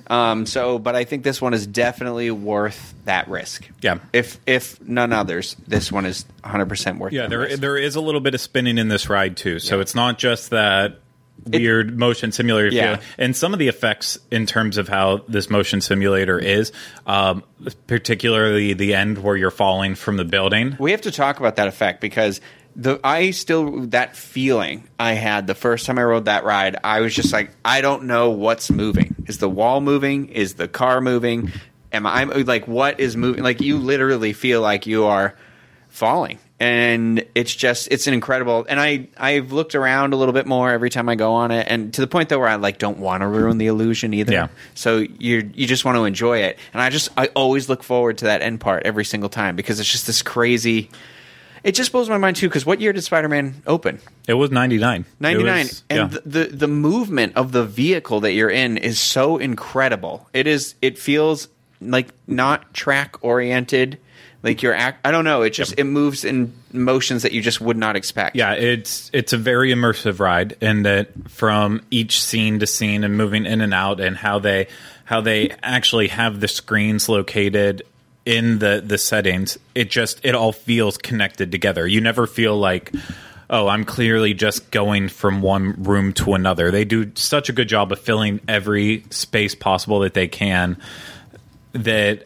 Um, 0.08 0.46
so, 0.46 0.78
but 0.78 0.96
I 0.96 1.04
think 1.04 1.22
this 1.22 1.40
one 1.40 1.52
is 1.52 1.66
definitely 1.66 2.30
worth 2.30 2.94
that 3.04 3.28
risk. 3.28 3.68
Yeah. 3.82 3.98
If 4.12 4.38
if 4.46 4.80
none 4.80 5.12
others, 5.12 5.54
this 5.66 5.92
one 5.92 6.06
is 6.06 6.24
100 6.42 6.66
percent 6.66 6.98
worth. 6.98 7.12
It. 7.12 7.16
Yeah, 7.16 7.22
the 7.24 7.28
there 7.28 7.38
risk. 7.40 7.60
there 7.60 7.76
is 7.76 7.96
a 7.96 8.00
little 8.00 8.20
bit 8.20 8.34
of 8.34 8.40
spinning 8.40 8.78
in 8.78 8.88
this 8.88 9.08
ride 9.10 9.36
too. 9.36 9.58
So 9.58 9.80
it's 9.80 9.94
not 9.94 10.18
just 10.18 10.50
that 10.50 11.00
weird 11.46 11.98
motion 11.98 12.32
simulator 12.32 12.68
Yeah. 12.68 13.00
And 13.16 13.36
some 13.36 13.52
of 13.52 13.58
the 13.58 13.68
effects 13.68 14.18
in 14.30 14.46
terms 14.46 14.76
of 14.76 14.88
how 14.88 15.18
this 15.28 15.48
motion 15.50 15.80
simulator 15.80 16.38
is, 16.38 16.72
um, 17.06 17.44
particularly 17.86 18.72
the 18.72 18.94
end 18.94 19.18
where 19.18 19.36
you're 19.36 19.50
falling 19.50 19.94
from 19.94 20.16
the 20.16 20.24
building. 20.24 20.76
We 20.78 20.90
have 20.92 21.02
to 21.02 21.10
talk 21.10 21.38
about 21.38 21.56
that 21.56 21.68
effect 21.68 22.00
because 22.00 22.40
the 22.78 23.00
I 23.02 23.32
still 23.32 23.86
that 23.88 24.16
feeling 24.16 24.88
I 24.98 25.12
had 25.14 25.48
the 25.48 25.54
first 25.56 25.84
time 25.84 25.98
I 25.98 26.04
rode 26.04 26.26
that 26.26 26.44
ride. 26.44 26.76
I 26.84 27.00
was 27.00 27.12
just 27.12 27.32
like, 27.32 27.50
I 27.64 27.80
don't 27.80 28.04
know 28.04 28.30
what's 28.30 28.70
moving. 28.70 29.16
Is 29.26 29.38
the 29.38 29.48
wall 29.48 29.80
moving? 29.80 30.28
Is 30.28 30.54
the 30.54 30.68
car 30.68 31.00
moving? 31.00 31.52
Am 31.92 32.06
I 32.06 32.24
like 32.24 32.68
what 32.68 33.00
is 33.00 33.16
moving? 33.16 33.42
Like 33.42 33.60
you 33.60 33.78
literally 33.78 34.32
feel 34.32 34.62
like 34.62 34.86
you 34.86 35.04
are 35.04 35.34
falling. 35.88 36.38
And 36.60 37.24
it's 37.34 37.54
just 37.54 37.88
it's 37.90 38.06
an 38.06 38.14
incredible 38.14 38.64
and 38.68 38.80
I 38.80 39.08
I've 39.16 39.52
looked 39.52 39.74
around 39.74 40.12
a 40.12 40.16
little 40.16 40.32
bit 40.32 40.46
more 40.46 40.70
every 40.70 40.90
time 40.90 41.08
I 41.08 41.14
go 41.16 41.34
on 41.34 41.50
it 41.50 41.66
and 41.68 41.92
to 41.94 42.00
the 42.00 42.06
point 42.06 42.28
though 42.28 42.38
where 42.38 42.48
I 42.48 42.56
like 42.56 42.78
don't 42.78 42.98
want 42.98 43.22
to 43.22 43.28
ruin 43.28 43.58
the 43.58 43.66
illusion 43.66 44.14
either. 44.14 44.32
Yeah. 44.32 44.48
So 44.74 44.98
you 44.98 45.50
you 45.54 45.66
just 45.66 45.84
want 45.84 45.96
to 45.96 46.04
enjoy 46.04 46.42
it. 46.42 46.58
And 46.72 46.80
I 46.80 46.90
just 46.90 47.10
I 47.16 47.26
always 47.28 47.68
look 47.68 47.82
forward 47.82 48.18
to 48.18 48.26
that 48.26 48.42
end 48.42 48.60
part 48.60 48.84
every 48.86 49.04
single 49.04 49.28
time 49.28 49.56
because 49.56 49.80
it's 49.80 49.90
just 49.90 50.06
this 50.06 50.22
crazy 50.22 50.90
it 51.62 51.72
just 51.72 51.92
blows 51.92 52.08
my 52.08 52.18
mind 52.18 52.36
too 52.36 52.48
because 52.48 52.64
what 52.64 52.80
year 52.80 52.92
did 52.92 53.02
Spider-Man 53.02 53.62
open? 53.66 54.00
It 54.26 54.34
was 54.34 54.50
ninety 54.50 54.78
nine. 54.78 55.04
Ninety 55.20 55.44
nine, 55.44 55.66
and 55.90 56.12
yeah. 56.12 56.18
the, 56.24 56.44
the 56.44 56.56
the 56.56 56.68
movement 56.68 57.36
of 57.36 57.52
the 57.52 57.64
vehicle 57.64 58.20
that 58.20 58.32
you're 58.32 58.50
in 58.50 58.76
is 58.76 59.00
so 59.00 59.38
incredible 59.38 60.28
it 60.32 60.46
is 60.46 60.74
it 60.82 60.98
feels 60.98 61.48
like 61.80 62.08
not 62.26 62.72
track 62.74 63.16
oriented 63.22 63.98
like 64.42 64.62
you're 64.62 64.74
act 64.74 65.06
i 65.06 65.10
don't 65.10 65.24
know 65.24 65.42
it 65.42 65.50
just 65.50 65.74
it 65.78 65.84
moves 65.84 66.24
in 66.24 66.52
motions 66.72 67.22
that 67.22 67.32
you 67.32 67.40
just 67.40 67.60
would 67.60 67.76
not 67.76 67.96
expect 67.96 68.36
Yeah, 68.36 68.52
it's 68.52 69.10
it's 69.12 69.32
a 69.32 69.38
very 69.38 69.72
immersive 69.72 70.20
ride 70.20 70.56
in 70.60 70.82
that 70.82 71.10
from 71.30 71.82
each 71.90 72.22
scene 72.22 72.58
to 72.60 72.66
scene 72.66 73.04
and 73.04 73.16
moving 73.16 73.46
in 73.46 73.60
and 73.60 73.72
out 73.72 74.00
and 74.00 74.16
how 74.16 74.38
they 74.38 74.68
how 75.04 75.20
they 75.20 75.50
actually 75.62 76.08
have 76.08 76.40
the 76.40 76.48
screens 76.48 77.08
located 77.08 77.82
in 78.28 78.58
the 78.58 78.82
the 78.84 78.98
settings, 78.98 79.58
it 79.74 79.88
just 79.88 80.20
it 80.22 80.34
all 80.34 80.52
feels 80.52 80.98
connected 80.98 81.50
together. 81.50 81.86
You 81.86 82.02
never 82.02 82.26
feel 82.26 82.58
like 82.58 82.92
oh, 83.48 83.66
I'm 83.66 83.86
clearly 83.86 84.34
just 84.34 84.70
going 84.70 85.08
from 85.08 85.40
one 85.40 85.82
room 85.82 86.12
to 86.12 86.34
another. 86.34 86.70
They 86.70 86.84
do 86.84 87.10
such 87.14 87.48
a 87.48 87.54
good 87.54 87.66
job 87.66 87.90
of 87.90 87.98
filling 87.98 88.42
every 88.46 89.04
space 89.08 89.54
possible 89.54 90.00
that 90.00 90.12
they 90.12 90.28
can 90.28 90.76
that 91.72 92.24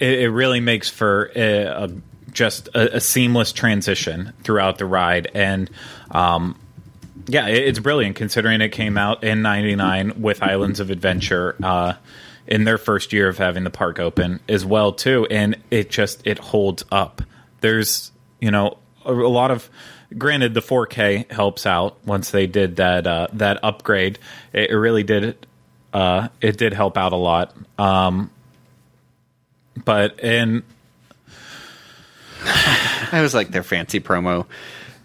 it, 0.00 0.20
it 0.20 0.30
really 0.30 0.60
makes 0.60 0.88
for 0.88 1.30
a, 1.36 1.64
a 1.64 1.90
just 2.30 2.68
a, 2.68 2.96
a 2.96 3.00
seamless 3.00 3.52
transition 3.52 4.32
throughout 4.44 4.78
the 4.78 4.86
ride 4.86 5.30
and 5.34 5.70
um, 6.10 6.58
yeah, 7.26 7.48
it, 7.48 7.68
it's 7.68 7.78
brilliant 7.78 8.16
considering 8.16 8.62
it 8.62 8.70
came 8.70 8.96
out 8.96 9.22
in 9.24 9.42
'99 9.42 10.22
with 10.22 10.42
Islands 10.42 10.80
of 10.80 10.88
Adventure 10.88 11.54
uh, 11.62 11.92
in 12.46 12.64
their 12.64 12.78
first 12.78 13.12
year 13.12 13.28
of 13.28 13.38
having 13.38 13.64
the 13.64 13.70
park 13.70 13.98
open 13.98 14.40
as 14.48 14.64
well 14.64 14.92
too, 14.92 15.26
and 15.30 15.56
it 15.70 15.90
just 15.90 16.26
it 16.26 16.38
holds 16.38 16.84
up. 16.90 17.22
There's 17.60 18.12
you 18.40 18.50
know 18.50 18.78
a, 19.04 19.12
a 19.12 19.28
lot 19.28 19.50
of 19.50 19.68
granted 20.18 20.54
the 20.54 20.60
4K 20.60 21.30
helps 21.30 21.66
out 21.66 21.96
once 22.04 22.30
they 22.30 22.46
did 22.46 22.76
that 22.76 23.06
uh, 23.06 23.28
that 23.32 23.60
upgrade. 23.62 24.18
It, 24.52 24.70
it 24.70 24.76
really 24.76 25.02
did 25.02 25.46
uh, 25.92 26.28
it 26.40 26.56
did 26.56 26.72
help 26.72 26.96
out 26.96 27.12
a 27.12 27.16
lot. 27.16 27.54
Um, 27.78 28.30
but 29.84 30.20
and 30.22 30.62
I 32.44 33.20
was 33.22 33.34
like 33.34 33.50
their 33.50 33.62
fancy 33.62 34.00
promo 34.00 34.46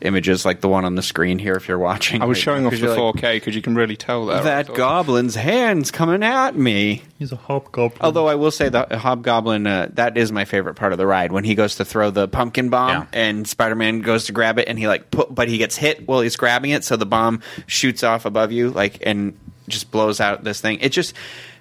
images, 0.02 0.46
like 0.46 0.62
the 0.62 0.68
one 0.70 0.86
on 0.86 0.96
the 0.96 1.02
screen 1.02 1.40
here. 1.40 1.56
If 1.56 1.68
you're 1.68 1.80
watching, 1.80 2.22
I 2.22 2.26
was 2.26 2.38
Like, 2.38 2.44
showing 2.44 2.66
off 2.66 2.72
the 2.74 2.78
4K 2.78 3.34
because 3.38 3.56
you 3.56 3.62
can 3.62 3.76
really 3.76 3.96
tell 3.96 4.26
that. 4.28 4.44
that 4.44 4.68
right? 4.70 4.78
goblin's 4.78 5.36
hands 5.36 5.90
coming 5.92 6.24
at 6.24 6.56
me. 6.56 7.02
he's 7.20 7.32
a 7.32 7.36
hobgoblin. 7.36 8.00
Although 8.02 8.28
I 8.28 8.36
will 8.36 8.52
say 8.52 8.70
the 8.70 8.86
hobgoblin, 8.98 9.66
uh, 9.68 9.90
that 9.94 10.18
is 10.18 10.32
my 10.32 10.46
favorite 10.46 10.76
part 10.76 10.92
of 10.92 10.98
the 10.98 11.08
ride 11.08 11.32
when 11.32 11.44
he 11.44 11.56
goes 11.56 11.76
to 11.76 11.86
throw 11.86 12.10
the 12.12 12.28
pumpkin 12.28 12.70
bomb 12.70 12.90
Yeah. 12.90 13.06
and 13.14 13.48
Spider-Man 13.48 14.02
goes 14.02 14.26
to 14.26 14.32
grab 14.32 14.60
it 14.60 14.68
and 14.68 14.78
he 14.80 14.88
like 14.88 15.10
put, 15.12 15.34
but 15.34 15.48
he 15.50 15.58
gets 15.58 15.76
hit 15.76 16.08
while 16.08 16.22
he's 16.22 16.36
grabbing 16.36 16.72
it, 16.72 16.84
so 16.84 16.96
the 16.96 17.06
bomb 17.06 17.42
shoots 17.66 18.04
off 18.04 18.26
above 18.26 18.52
you 18.52 18.70
like 18.70 19.00
and 19.06 19.38
just 19.68 19.92
blows 19.92 20.20
out 20.22 20.44
this 20.44 20.62
thing. 20.62 20.80
It 20.82 20.90
just 20.94 21.14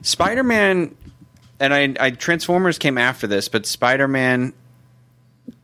Spider-Man 0.03 0.95
and 1.59 1.75
I, 1.75 1.95
I 1.99 2.11
Transformers 2.11 2.79
came 2.79 2.99
after 2.99 3.27
this, 3.27 3.49
but 3.49 3.67
Spider-Man. 3.67 4.53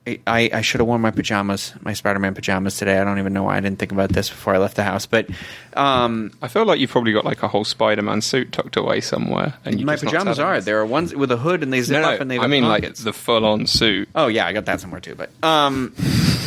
I, 0.04 0.50
I 0.52 0.60
should 0.62 0.80
have 0.80 0.88
worn 0.88 1.00
my 1.00 1.12
pajamas, 1.12 1.74
my 1.80 1.92
Spider-Man 1.92 2.34
pajamas 2.34 2.76
today. 2.76 2.98
I 2.98 3.04
don't 3.04 3.20
even 3.20 3.32
know 3.32 3.44
why 3.44 3.56
I 3.56 3.60
didn't 3.60 3.78
think 3.78 3.92
about 3.92 4.08
this 4.10 4.28
before 4.28 4.52
I 4.52 4.58
left 4.58 4.74
the 4.74 4.82
house. 4.82 5.06
But 5.06 5.28
um, 5.74 6.32
I 6.42 6.48
feel 6.48 6.64
like 6.64 6.80
you've 6.80 6.90
probably 6.90 7.12
got 7.12 7.24
like 7.24 7.42
a 7.44 7.48
whole 7.48 7.64
Spider-Man 7.64 8.20
suit 8.20 8.50
tucked 8.50 8.76
away 8.76 9.00
somewhere, 9.00 9.54
and 9.64 9.78
you 9.78 9.86
my 9.86 9.94
pajamas 9.96 10.40
are. 10.40 10.60
There 10.60 10.80
are 10.80 10.86
ones 10.86 11.14
with 11.14 11.30
a 11.30 11.36
hood 11.36 11.62
and 11.62 11.72
they 11.72 11.82
zip 11.82 12.02
No, 12.02 12.10
up 12.10 12.20
and 12.20 12.28
they. 12.30 12.38
I 12.38 12.48
mean 12.48 12.64
like 12.64 12.82
pockets. 12.82 13.04
the 13.04 13.12
full-on 13.12 13.66
suit. 13.66 14.08
Oh 14.14 14.26
yeah, 14.26 14.44
I 14.46 14.52
got 14.52 14.64
that 14.64 14.80
somewhere 14.80 15.00
too. 15.00 15.14
But 15.14 15.30
um, 15.42 15.94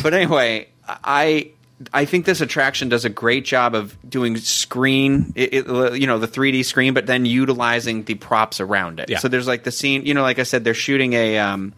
but 0.02 0.12
anyway, 0.12 0.68
I 0.86 1.50
I 1.94 2.04
think 2.04 2.26
this 2.26 2.40
attraction 2.42 2.88
does 2.90 3.04
a 3.06 3.10
great 3.10 3.44
job 3.46 3.74
of 3.74 3.96
doing 4.08 4.36
screen, 4.36 5.32
it, 5.34 5.52
it, 5.66 6.00
you 6.00 6.06
know, 6.06 6.18
the 6.18 6.28
3D 6.28 6.64
screen, 6.64 6.94
but 6.94 7.06
then 7.06 7.26
utilizing 7.26 8.04
the 8.04 8.14
props 8.14 8.60
around 8.60 8.98
it. 9.00 9.10
Yeah. 9.10 9.18
So 9.18 9.28
there's 9.28 9.46
like 9.46 9.64
the 9.64 9.72
scene, 9.72 10.06
you 10.06 10.14
know, 10.14 10.22
like 10.22 10.38
I 10.38 10.42
said, 10.44 10.62
they're 10.64 10.74
shooting 10.74 11.12
a. 11.14 11.38
Um, 11.38 11.72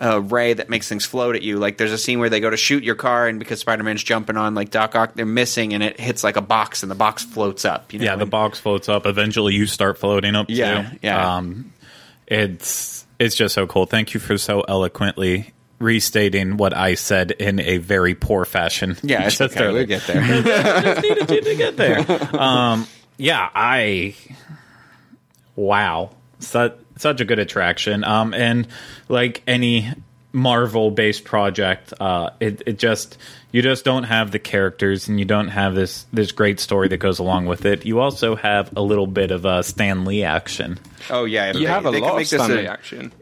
a 0.00 0.20
ray 0.20 0.54
that 0.54 0.70
makes 0.70 0.88
things 0.88 1.04
float 1.04 1.36
at 1.36 1.42
you. 1.42 1.58
Like 1.58 1.76
there's 1.76 1.92
a 1.92 1.98
scene 1.98 2.18
where 2.18 2.30
they 2.30 2.40
go 2.40 2.48
to 2.50 2.56
shoot 2.56 2.82
your 2.82 2.94
car, 2.94 3.28
and 3.28 3.38
because 3.38 3.60
Spider-Man's 3.60 4.02
jumping 4.02 4.36
on 4.36 4.54
like 4.54 4.70
Doc 4.70 4.96
Ock, 4.96 5.12
they're 5.14 5.26
missing, 5.26 5.74
and 5.74 5.82
it 5.82 6.00
hits 6.00 6.24
like 6.24 6.36
a 6.36 6.40
box, 6.40 6.82
and 6.82 6.90
the 6.90 6.94
box 6.96 7.22
floats 7.24 7.64
up. 7.64 7.92
You 7.92 7.98
know? 7.98 8.06
yeah, 8.06 8.16
the 8.16 8.22
and- 8.22 8.30
box 8.30 8.58
floats 8.58 8.88
up. 8.88 9.06
Eventually, 9.06 9.54
you 9.54 9.66
start 9.66 9.98
floating 9.98 10.34
up. 10.34 10.46
Yeah, 10.48 10.90
too. 10.90 10.98
yeah. 11.02 11.36
Um, 11.36 11.72
it's 12.26 13.06
it's 13.18 13.36
just 13.36 13.54
so 13.54 13.66
cool. 13.66 13.86
Thank 13.86 14.14
you 14.14 14.20
for 14.20 14.38
so 14.38 14.62
eloquently 14.62 15.52
restating 15.78 16.56
what 16.56 16.74
I 16.76 16.94
said 16.94 17.30
in 17.32 17.58
a 17.60 17.78
very 17.78 18.14
poor 18.14 18.44
fashion. 18.44 18.96
Yeah, 19.02 19.26
it's 19.26 19.38
Just 19.38 19.56
okay. 19.56 19.72
We'll 19.72 19.86
get 19.86 20.06
there. 20.06 20.22
just 20.42 21.02
needed 21.02 21.30
you 21.30 21.40
to 21.40 21.54
get 21.56 21.76
there. 21.76 22.06
Um, 22.40 22.86
yeah, 23.16 23.48
I 23.54 24.14
wow, 25.56 26.10
such 26.38 26.78
such 27.00 27.20
a 27.20 27.24
good 27.24 27.38
attraction. 27.38 28.04
Um, 28.04 28.32
and 28.34 28.66
like 29.08 29.42
any 29.46 29.92
Marvel 30.32 30.90
based 30.92 31.24
project, 31.24 31.92
uh, 32.00 32.30
it 32.38 32.62
it 32.66 32.78
just 32.78 33.18
you 33.52 33.62
just 33.62 33.84
don't 33.84 34.04
have 34.04 34.30
the 34.30 34.38
characters 34.38 35.08
and 35.08 35.18
you 35.18 35.24
don't 35.24 35.48
have 35.48 35.74
this 35.74 36.06
this 36.12 36.30
great 36.30 36.60
story 36.60 36.86
that 36.88 36.98
goes 36.98 37.18
along 37.18 37.46
with 37.46 37.64
it. 37.64 37.84
You 37.84 37.98
also 37.98 38.36
have 38.36 38.70
a 38.76 38.82
little 38.82 39.08
bit 39.08 39.32
of 39.32 39.44
uh, 39.44 39.62
Stan 39.62 40.04
Lee 40.04 40.22
action. 40.22 40.78
oh 41.10 41.24
yeah, 41.24 41.48
You 41.48 41.60
they- 41.60 41.64
have 41.64 41.84
a 41.86 41.90
they 41.90 42.00
can 42.00 42.08
lot 42.10 42.20
of 42.20 42.26
Stan 42.28 42.50
Lee 42.50 42.64
a- 42.66 42.70
action. 42.70 43.12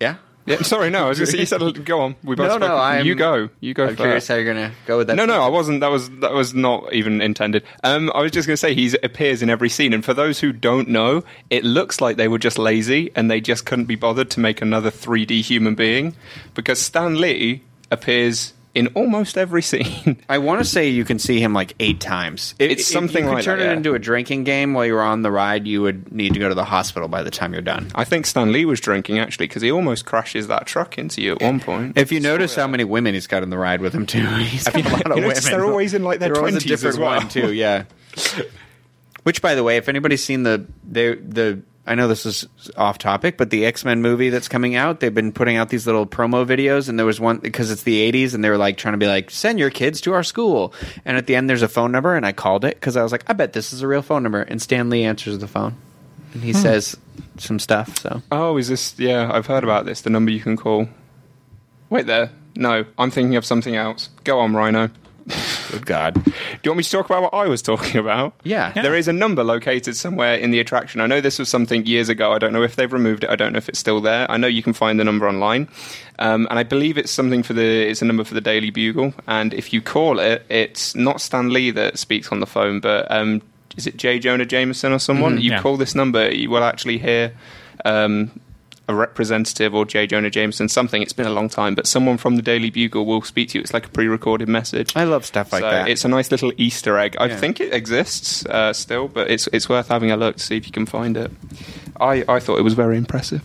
Yeah. 0.00 0.16
Yeah, 0.46 0.62
sorry, 0.62 0.90
no. 0.90 1.06
I 1.06 1.08
was 1.08 1.18
going 1.18 1.26
to 1.26 1.32
say 1.32 1.38
you 1.38 1.46
said 1.46 1.84
go 1.86 2.00
on. 2.02 2.16
We 2.22 2.36
both 2.36 2.48
No, 2.48 2.58
no. 2.58 2.76
I'm- 2.76 3.06
you 3.06 3.14
go. 3.14 3.48
You 3.60 3.74
go 3.74 3.84
I'm 3.84 3.88
first. 3.90 3.98
curious 4.00 4.28
how 4.28 4.34
you're 4.36 4.44
gonna 4.54 4.72
go 4.86 4.98
with 4.98 5.06
that. 5.08 5.16
No, 5.16 5.26
no, 5.26 5.42
I 5.42 5.48
wasn't. 5.48 5.80
That 5.80 5.90
was 5.90 6.08
that 6.20 6.32
was 6.32 6.54
not 6.54 6.92
even 6.92 7.20
intended. 7.20 7.64
Um, 7.82 8.10
I 8.14 8.22
was 8.22 8.32
just 8.32 8.46
going 8.46 8.54
to 8.54 8.58
say 8.58 8.74
he 8.74 8.94
appears 9.02 9.42
in 9.42 9.50
every 9.50 9.68
scene, 9.68 9.92
and 9.92 10.04
for 10.04 10.14
those 10.14 10.40
who 10.40 10.52
don't 10.52 10.88
know, 10.88 11.22
it 11.50 11.64
looks 11.64 12.00
like 12.00 12.16
they 12.16 12.28
were 12.28 12.38
just 12.38 12.58
lazy 12.58 13.10
and 13.14 13.30
they 13.30 13.40
just 13.40 13.66
couldn't 13.66 13.84
be 13.86 13.96
bothered 13.96 14.30
to 14.30 14.40
make 14.40 14.62
another 14.62 14.90
3D 14.90 15.42
human 15.42 15.74
being 15.74 16.16
because 16.54 16.80
Stan 16.80 17.20
Lee 17.20 17.62
appears 17.90 18.53
in 18.74 18.88
almost 18.88 19.38
every 19.38 19.62
scene. 19.62 20.18
I 20.28 20.38
want 20.38 20.60
to 20.60 20.64
say 20.64 20.88
you 20.88 21.04
can 21.04 21.18
see 21.20 21.40
him 21.40 21.52
like 21.54 21.74
eight 21.78 22.00
times. 22.00 22.54
If, 22.58 22.70
It's 22.72 22.82
if 22.82 22.86
something 22.88 23.24
you 23.24 23.30
could 23.30 23.34
like 23.36 23.44
turn 23.44 23.58
that, 23.60 23.66
it 23.66 23.68
yeah. 23.70 23.76
into 23.76 23.94
a 23.94 23.98
drinking 23.98 24.44
game 24.44 24.74
while 24.74 24.84
you're 24.84 25.00
on 25.00 25.22
the 25.22 25.30
ride. 25.30 25.66
You 25.66 25.82
would 25.82 26.10
need 26.12 26.34
to 26.34 26.40
go 26.40 26.48
to 26.48 26.54
the 26.54 26.64
hospital 26.64 27.08
by 27.08 27.22
the 27.22 27.30
time 27.30 27.52
you're 27.52 27.62
done. 27.62 27.90
I 27.94 28.04
think 28.04 28.26
Stan 28.26 28.50
Lee 28.52 28.64
was 28.64 28.80
drinking 28.80 29.18
actually 29.20 29.46
because 29.46 29.62
he 29.62 29.70
almost 29.70 30.06
crashes 30.06 30.48
that 30.48 30.66
truck 30.66 30.98
into 30.98 31.22
you 31.22 31.32
at 31.32 31.42
one 31.42 31.60
point. 31.60 31.96
If 31.96 32.10
you 32.10 32.18
notice 32.20 32.54
how 32.56 32.66
many 32.66 32.82
women 32.84 33.14
he's 33.14 33.26
got 33.28 33.42
in 33.44 33.50
the 33.50 33.58
ride 33.58 33.80
with 33.80 33.94
him 33.94 34.06
too, 34.06 34.26
he's 34.38 34.64
got 34.64 34.74
a 34.74 34.88
lot 34.88 35.10
of 35.10 35.16
women. 35.16 35.36
they're 35.44 35.64
always 35.64 35.94
in, 35.94 36.02
like, 36.02 36.18
their 36.18 36.30
They're 36.30 36.38
always 36.38 36.56
a 36.56 36.58
20s 36.58 36.66
different 36.66 36.94
as 36.94 36.98
well. 36.98 37.16
one 37.18 37.28
too. 37.28 37.52
Yeah. 37.52 37.84
Which, 39.22 39.40
by 39.40 39.54
the 39.54 39.62
way, 39.62 39.76
if 39.78 39.88
anybody's 39.88 40.22
seen 40.24 40.42
the 40.42 40.66
the 40.90 41.14
the. 41.26 41.62
I 41.86 41.94
know 41.94 42.08
this 42.08 42.24
is 42.24 42.46
off 42.76 42.96
topic, 42.96 43.36
but 43.36 43.50
the 43.50 43.66
X 43.66 43.84
Men 43.84 44.00
movie 44.00 44.30
that's 44.30 44.48
coming 44.48 44.74
out, 44.74 45.00
they've 45.00 45.14
been 45.14 45.32
putting 45.32 45.56
out 45.56 45.68
these 45.68 45.86
little 45.86 46.06
promo 46.06 46.46
videos, 46.46 46.88
and 46.88 46.98
there 46.98 47.04
was 47.04 47.20
one 47.20 47.38
because 47.38 47.70
it's 47.70 47.82
the 47.82 48.10
'80s, 48.10 48.34
and 48.34 48.42
they 48.42 48.48
were 48.48 48.56
like 48.56 48.78
trying 48.78 48.94
to 48.94 48.98
be 48.98 49.06
like, 49.06 49.30
send 49.30 49.58
your 49.58 49.70
kids 49.70 50.00
to 50.02 50.14
our 50.14 50.22
school, 50.22 50.72
and 51.04 51.16
at 51.16 51.26
the 51.26 51.36
end 51.36 51.48
there's 51.50 51.62
a 51.62 51.68
phone 51.68 51.92
number, 51.92 52.16
and 52.16 52.24
I 52.24 52.32
called 52.32 52.64
it 52.64 52.74
because 52.76 52.96
I 52.96 53.02
was 53.02 53.12
like, 53.12 53.24
I 53.26 53.34
bet 53.34 53.52
this 53.52 53.72
is 53.72 53.82
a 53.82 53.88
real 53.88 54.02
phone 54.02 54.22
number, 54.22 54.40
and 54.40 54.62
Stan 54.62 54.88
Lee 54.88 55.04
answers 55.04 55.38
the 55.38 55.48
phone, 55.48 55.76
and 56.32 56.42
he 56.42 56.52
hmm. 56.52 56.58
says 56.58 56.96
some 57.36 57.58
stuff. 57.58 57.98
So 57.98 58.22
Oh, 58.32 58.56
is 58.56 58.68
this? 58.68 58.98
Yeah, 58.98 59.30
I've 59.32 59.46
heard 59.46 59.64
about 59.64 59.84
this. 59.84 60.00
The 60.00 60.10
number 60.10 60.30
you 60.30 60.40
can 60.40 60.56
call. 60.56 60.88
Wait 61.90 62.06
there. 62.06 62.30
No, 62.56 62.84
I'm 62.98 63.10
thinking 63.10 63.36
of 63.36 63.44
something 63.44 63.76
else. 63.76 64.08
Go 64.24 64.38
on, 64.40 64.54
Rhino. 64.54 64.90
good 65.70 65.86
God, 65.86 66.14
Do 66.14 66.32
you 66.62 66.70
want 66.70 66.78
me 66.78 66.84
to 66.84 66.90
talk 66.90 67.06
about 67.06 67.22
what 67.22 67.34
I 67.34 67.46
was 67.46 67.62
talking 67.62 68.00
about? 68.00 68.34
Yeah. 68.42 68.72
Yeah. 68.74 68.82
There 68.82 68.94
is 68.94 69.08
a 69.08 69.12
number 69.12 69.44
located 69.44 69.96
somewhere 69.96 70.36
in 70.36 70.50
the 70.50 70.60
attraction. 70.60 71.00
I 71.00 71.06
know 71.06 71.20
this 71.20 71.38
was 71.38 71.48
something 71.48 71.86
years 71.86 72.08
ago. 72.08 72.32
I 72.32 72.38
don't 72.38 72.52
know 72.52 72.62
if 72.62 72.76
they've 72.76 72.92
removed 72.92 73.24
it. 73.24 73.30
I 73.30 73.36
don't 73.36 73.52
know 73.52 73.58
if 73.58 73.68
it's 73.68 73.78
still 73.78 74.00
there. 74.00 74.30
I 74.30 74.36
know 74.36 74.46
you 74.46 74.62
can 74.62 74.72
find 74.72 74.98
the 74.98 75.04
number 75.04 75.28
online. 75.28 75.68
Um, 76.18 76.46
and 76.50 76.58
I 76.58 76.62
believe 76.62 76.96
it's 76.96 77.10
something 77.10 77.42
for 77.42 77.52
the 77.52 77.88
it's 77.88 78.02
a 78.02 78.04
number 78.04 78.24
for 78.24 78.34
the 78.34 78.40
Daily 78.40 78.70
Bugle. 78.70 79.14
And 79.26 79.52
if 79.54 79.72
you 79.72 79.80
call 79.80 80.18
it, 80.18 80.44
it's 80.48 80.94
not 80.94 81.20
Stan 81.20 81.52
Lee 81.52 81.70
that 81.72 81.98
speaks 81.98 82.30
on 82.30 82.40
the 82.40 82.46
phone, 82.46 82.80
but 82.80 83.10
um, 83.10 83.42
is 83.76 83.86
it 83.86 83.96
J. 83.96 84.18
Jonah 84.18 84.46
Jameson 84.46 84.92
or 84.92 84.98
someone? 84.98 85.40
you 85.40 85.50
yeah. 85.50 85.60
call 85.60 85.76
this 85.76 85.94
number, 85.94 86.32
you 86.32 86.50
will 86.50 86.62
actually 86.62 86.98
hear 86.98 87.32
um, 87.84 88.40
a 88.86 88.94
representative 88.94 89.74
or 89.74 89.86
J. 89.86 90.06
Jonah 90.06 90.28
Jameson, 90.30 90.68
something. 90.68 91.00
It's 91.00 91.12
been 91.14 91.26
a 91.26 91.30
long 91.32 91.48
time, 91.48 91.74
but 91.74 91.86
someone 91.86 92.18
from 92.18 92.36
the 92.36 92.42
Daily 92.42 92.68
Bugle 92.70 93.06
will 93.06 93.22
speak 93.22 93.48
to 93.50 93.58
you. 93.58 93.62
It's 93.62 93.72
like 93.72 93.86
a 93.86 93.88
pre-recorded 93.88 94.46
message. 94.48 94.94
I 94.94 95.04
love 95.04 95.24
stuff 95.24 95.52
like 95.52 95.62
So 95.62 95.70
that. 95.70 95.88
It's 95.88 96.04
a 96.04 96.08
nice 96.08 96.30
little 96.30 96.52
Easter 96.58 96.98
egg. 96.98 97.16
I 97.18 97.26
Yeah. 97.26 97.36
think 97.38 97.60
it 97.60 97.72
exists 97.72 98.44
uh, 98.46 98.72
still, 98.74 99.08
but 99.08 99.30
it's 99.30 99.46
it's 99.52 99.68
worth 99.70 99.88
having 99.88 100.10
a 100.10 100.16
look 100.18 100.36
to 100.36 100.42
see 100.42 100.56
if 100.56 100.66
you 100.66 100.72
can 100.72 100.84
find 100.86 101.16
it. 101.16 101.30
I, 101.98 102.24
I 102.28 102.40
thought 102.40 102.58
it 102.58 102.62
was 102.62 102.74
very 102.74 102.98
impressive. 102.98 103.42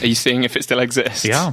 Are 0.00 0.06
you 0.06 0.14
seeing 0.14 0.44
if 0.44 0.56
it 0.56 0.64
still 0.64 0.80
exists? 0.80 1.24
Yeah. 1.24 1.52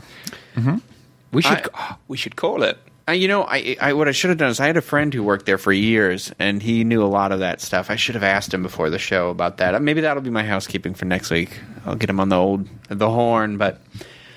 we 1.31 1.41
should 1.41 1.69
I- 1.73 1.95
we 2.07 2.17
should 2.17 2.35
call 2.35 2.63
it. 2.63 2.77
I, 3.07 3.13
you 3.13 3.27
know, 3.27 3.43
I, 3.43 3.75
I 3.81 3.93
what 3.93 4.07
I 4.07 4.11
should 4.11 4.29
have 4.29 4.37
done 4.37 4.49
is 4.51 4.59
I 4.59 4.67
had 4.67 4.77
a 4.77 4.81
friend 4.81 5.13
who 5.13 5.23
worked 5.23 5.45
there 5.45 5.57
for 5.57 5.73
years, 5.73 6.31
and 6.39 6.61
he 6.61 6.83
knew 6.83 7.03
a 7.03 7.07
lot 7.07 7.31
of 7.31 7.39
that 7.39 7.59
stuff. 7.59 7.89
I 7.89 7.95
should 7.95 8.15
have 8.15 8.23
asked 8.23 8.53
him 8.53 8.61
before 8.63 8.89
the 8.89 8.99
show 8.99 9.29
about 9.29 9.57
that. 9.57 9.73
Uh, 9.75 9.79
Maybe 9.79 10.01
that'll 10.01 10.21
be 10.23 10.29
my 10.29 10.43
housekeeping 10.43 10.93
for 10.93 11.05
next 11.05 11.29
week. 11.31 11.59
I'll 11.85 11.95
get 11.95 12.09
him 12.09 12.19
on 12.19 12.29
the 12.29 12.37
old 12.37 12.67
the 12.89 13.09
horn, 13.09 13.57
but 13.57 13.81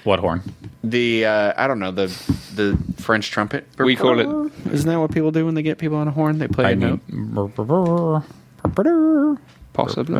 What 0.05 0.19
horn? 0.21 0.43
the 0.83 1.27
uh, 1.27 1.53
I 1.57 1.67
don't 1.67 1.79
know 1.79 1.91
the 1.93 2.07
the 2.55 2.79
French 3.03 3.31
trumpet. 3.31 3.67
We 3.79 3.97
call 3.97 4.19
it- 4.19 4.53
Isn't 4.73 4.89
that 4.91 4.99
what 4.99 5.13
people 5.13 5.31
do 5.31 5.45
when 5.45 5.55
they 5.55 5.63
get 5.63 5.79
people 5.79 5.99
on 5.99 6.09
a 6.09 6.13
horn? 6.13 6.39
They 6.39 6.49
play 6.49 6.65
I 6.65 6.71
a 6.71 6.77
note. 6.77 7.01
mean, 7.09 7.35
Possibly. 9.73 10.17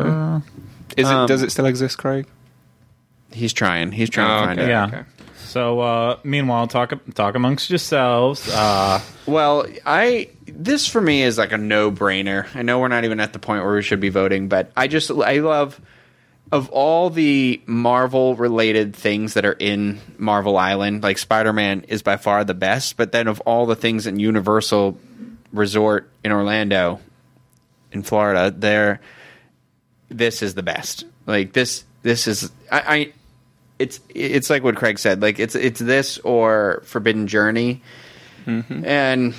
Is 0.97 1.07
Um, 1.07 1.23
it? 1.25 1.27
Does 1.27 1.41
it 1.41 1.51
still 1.51 1.65
exist, 1.65 1.97
Craig? 1.97 2.27
He's 3.31 3.53
trying. 3.53 3.91
He's 3.91 4.09
trying 4.09 4.29
Oh, 4.31 4.41
to 4.41 4.45
find 4.47 4.59
okay. 4.59 4.67
it. 4.67 4.71
yeah. 4.71 4.85
okay. 4.85 5.03
So, 5.55 5.79
uh, 5.79 6.19
meanwhile, 6.25 6.67
talk 6.67 6.91
talk 7.13 7.33
amongst 7.35 7.69
yourselves. 7.69 8.45
Uh, 8.49 8.99
Well, 9.25 9.65
I 9.85 10.27
this 10.45 10.85
for 10.85 10.99
me 10.99 11.23
is 11.23 11.37
like 11.37 11.53
a 11.53 11.57
no 11.57 11.93
brainer. 11.93 12.53
I 12.53 12.61
know 12.61 12.79
we're 12.79 12.89
not 12.89 13.05
even 13.05 13.21
at 13.21 13.31
the 13.31 13.39
point 13.39 13.63
where 13.63 13.73
we 13.73 13.81
should 13.81 14.01
be 14.01 14.09
voting, 14.09 14.49
but 14.49 14.69
I 14.75 14.87
just 14.89 15.09
I 15.09 15.39
love. 15.39 15.79
of 16.51 16.69
all 16.71 17.09
the 17.09 17.61
Marvel 17.67 18.35
related 18.35 18.97
things 18.97 19.35
that 19.35 19.45
are 19.45 19.55
in 19.57 20.01
Marvel 20.17 20.57
Island, 20.57 21.03
like 21.03 21.17
Spider 21.17 21.53
Man 21.53 21.85
is 21.87 22.03
by 22.03 22.17
far 22.17 22.43
the 22.43 22.53
best. 22.53 22.97
But 22.97 23.13
then 23.13 23.29
of 23.29 23.39
all 23.45 23.65
the 23.65 23.77
things 23.77 24.07
in 24.07 24.19
Universal 24.19 24.97
Resort 25.53 26.09
in 26.21 26.33
Orlando, 26.33 26.99
in 27.93 28.03
Florida, 28.03 28.53
there, 28.53 28.99
this 30.09 30.41
is 30.41 30.53
the 30.53 30.63
best. 30.63 31.05
Like 31.25 31.53
this, 31.53 31.85
this 32.03 32.27
is 32.27 32.51
I. 32.69 33.13
It's 33.77 33.99
it's 34.09 34.49
like 34.49 34.63
what 34.63 34.75
Craig 34.75 34.99
said. 34.99 35.21
Like 35.21 35.39
it's 35.39 35.55
it's 35.55 35.79
this 35.79 36.17
or 36.19 36.81
Forbidden 36.85 37.27
Journey, 37.27 37.81
and 38.85 39.33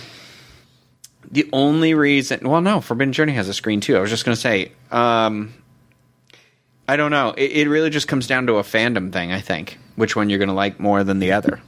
the 1.31 1.49
only 1.53 1.95
reason. 1.95 2.49
Well, 2.49 2.61
no, 2.61 2.81
Forbidden 2.81 3.13
Journey 3.13 3.33
has 3.33 3.49
a 3.49 3.55
screen 3.55 3.81
too. 3.81 3.97
I 3.97 4.01
was 4.01 4.11
just 4.11 4.25
gonna 4.25 4.37
say. 4.37 4.73
Um, 4.91 5.55
I 6.89 6.97
don't 6.97 7.11
know. 7.11 7.35
It, 7.37 7.51
it 7.53 7.69
really 7.69 7.91
just 7.91 8.07
comes 8.09 8.27
down 8.27 8.47
to 8.47 8.55
a 8.55 8.63
fandom 8.63 9.13
thing. 9.13 9.33
I 9.33 9.41
think 9.41 9.79
which 9.97 10.15
one 10.15 10.31
you're 10.31 10.39
gonna 10.39 10.55
like 10.55 10.79
more 10.79 11.03
than 11.03 11.19
the 11.19 11.33
other. 11.33 11.61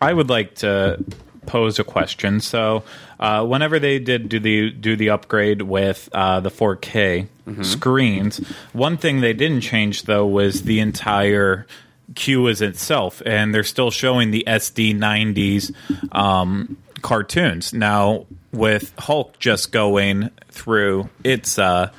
I 0.00 0.12
would 0.12 0.28
like 0.28 0.56
to 0.56 1.02
pose 1.46 1.78
a 1.78 1.84
question. 1.84 2.40
So, 2.40 2.82
uh, 3.18 3.46
whenever 3.46 3.78
they 3.78 3.98
did 3.98 4.28
do 4.28 4.40
the 4.40 4.70
do 4.70 4.96
the 4.96 5.10
upgrade 5.10 5.62
with 5.62 6.08
uh, 6.12 6.40
the 6.40 6.50
4K 6.50 7.28
screens, 7.62 8.38
one 8.72 8.96
thing 8.96 9.20
they 9.20 9.32
didn't 9.32 9.60
change 9.60 10.02
though 10.02 10.26
was 10.26 10.62
the 10.64 10.80
entire 10.80 11.66
queue 12.14 12.46
is 12.46 12.60
itself, 12.62 13.22
and 13.26 13.54
they're 13.54 13.64
still 13.64 13.90
showing 13.90 14.30
the 14.30 14.44
SD 14.46 14.96
90s 14.96 15.72
um, 16.14 16.76
cartoons 17.02 17.72
now. 17.72 18.26
With 18.52 18.94
Hulk 18.98 19.38
just 19.38 19.70
going 19.70 20.30
through 20.48 21.10
its 21.22 21.58
uh, 21.58 21.90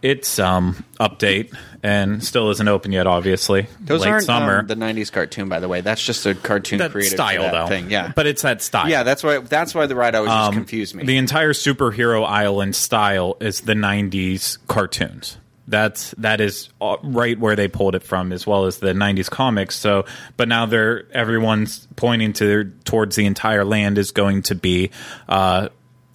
its 0.00 0.38
um, 0.38 0.84
update 0.98 1.54
and 1.82 2.22
still 2.24 2.50
isn't 2.50 2.66
open 2.68 2.92
yet, 2.92 3.06
obviously. 3.06 3.66
Those 3.80 4.00
Late 4.00 4.10
aren't 4.10 4.24
summer. 4.24 4.58
um, 4.60 4.66
the 4.66 4.74
'90s 4.74 5.12
cartoon, 5.12 5.48
by 5.48 5.60
the 5.60 5.68
way. 5.68 5.82
That's 5.82 6.02
just 6.02 6.26
a 6.26 6.34
cartoon 6.34 6.78
that 6.78 6.90
created 6.90 7.14
style 7.14 7.42
that 7.42 7.52
though, 7.52 7.66
thing. 7.66 7.90
Yeah, 7.90 8.12
but 8.14 8.26
it's 8.26 8.42
that 8.42 8.62
style. 8.62 8.88
yeah, 8.88 9.02
that's 9.02 9.22
why 9.22 9.38
that's 9.38 9.74
why 9.74 9.86
the 9.86 9.94
ride 9.94 10.14
always 10.14 10.32
just 10.32 10.52
confused 10.52 10.94
me. 10.94 11.04
The 11.04 11.16
entire 11.16 11.52
superhero 11.52 12.26
island 12.26 12.74
style 12.74 13.36
is 13.40 13.60
the 13.60 13.74
'90s 13.74 14.58
cartoons. 14.66 15.38
That's 15.68 16.12
that 16.18 16.40
is 16.40 16.68
uh, 16.80 16.96
right 17.02 17.38
where 17.38 17.56
they 17.56 17.68
pulled 17.68 17.94
it 17.94 18.02
from, 18.02 18.32
as 18.32 18.46
well 18.46 18.66
as 18.66 18.78
the 18.78 18.92
'90s 18.92 19.28
comics. 19.28 19.76
So, 19.76 20.04
but 20.36 20.48
now 20.48 20.66
they're 20.66 21.10
everyone's 21.12 21.88
pointing 21.96 22.32
to 22.34 22.72
towards 22.84 23.16
the 23.16 23.26
entire 23.26 23.64
land 23.64 23.98
is 23.98 24.12
going 24.12 24.42
to 24.42 24.54
be 24.54 24.90
uh, 25.28 25.68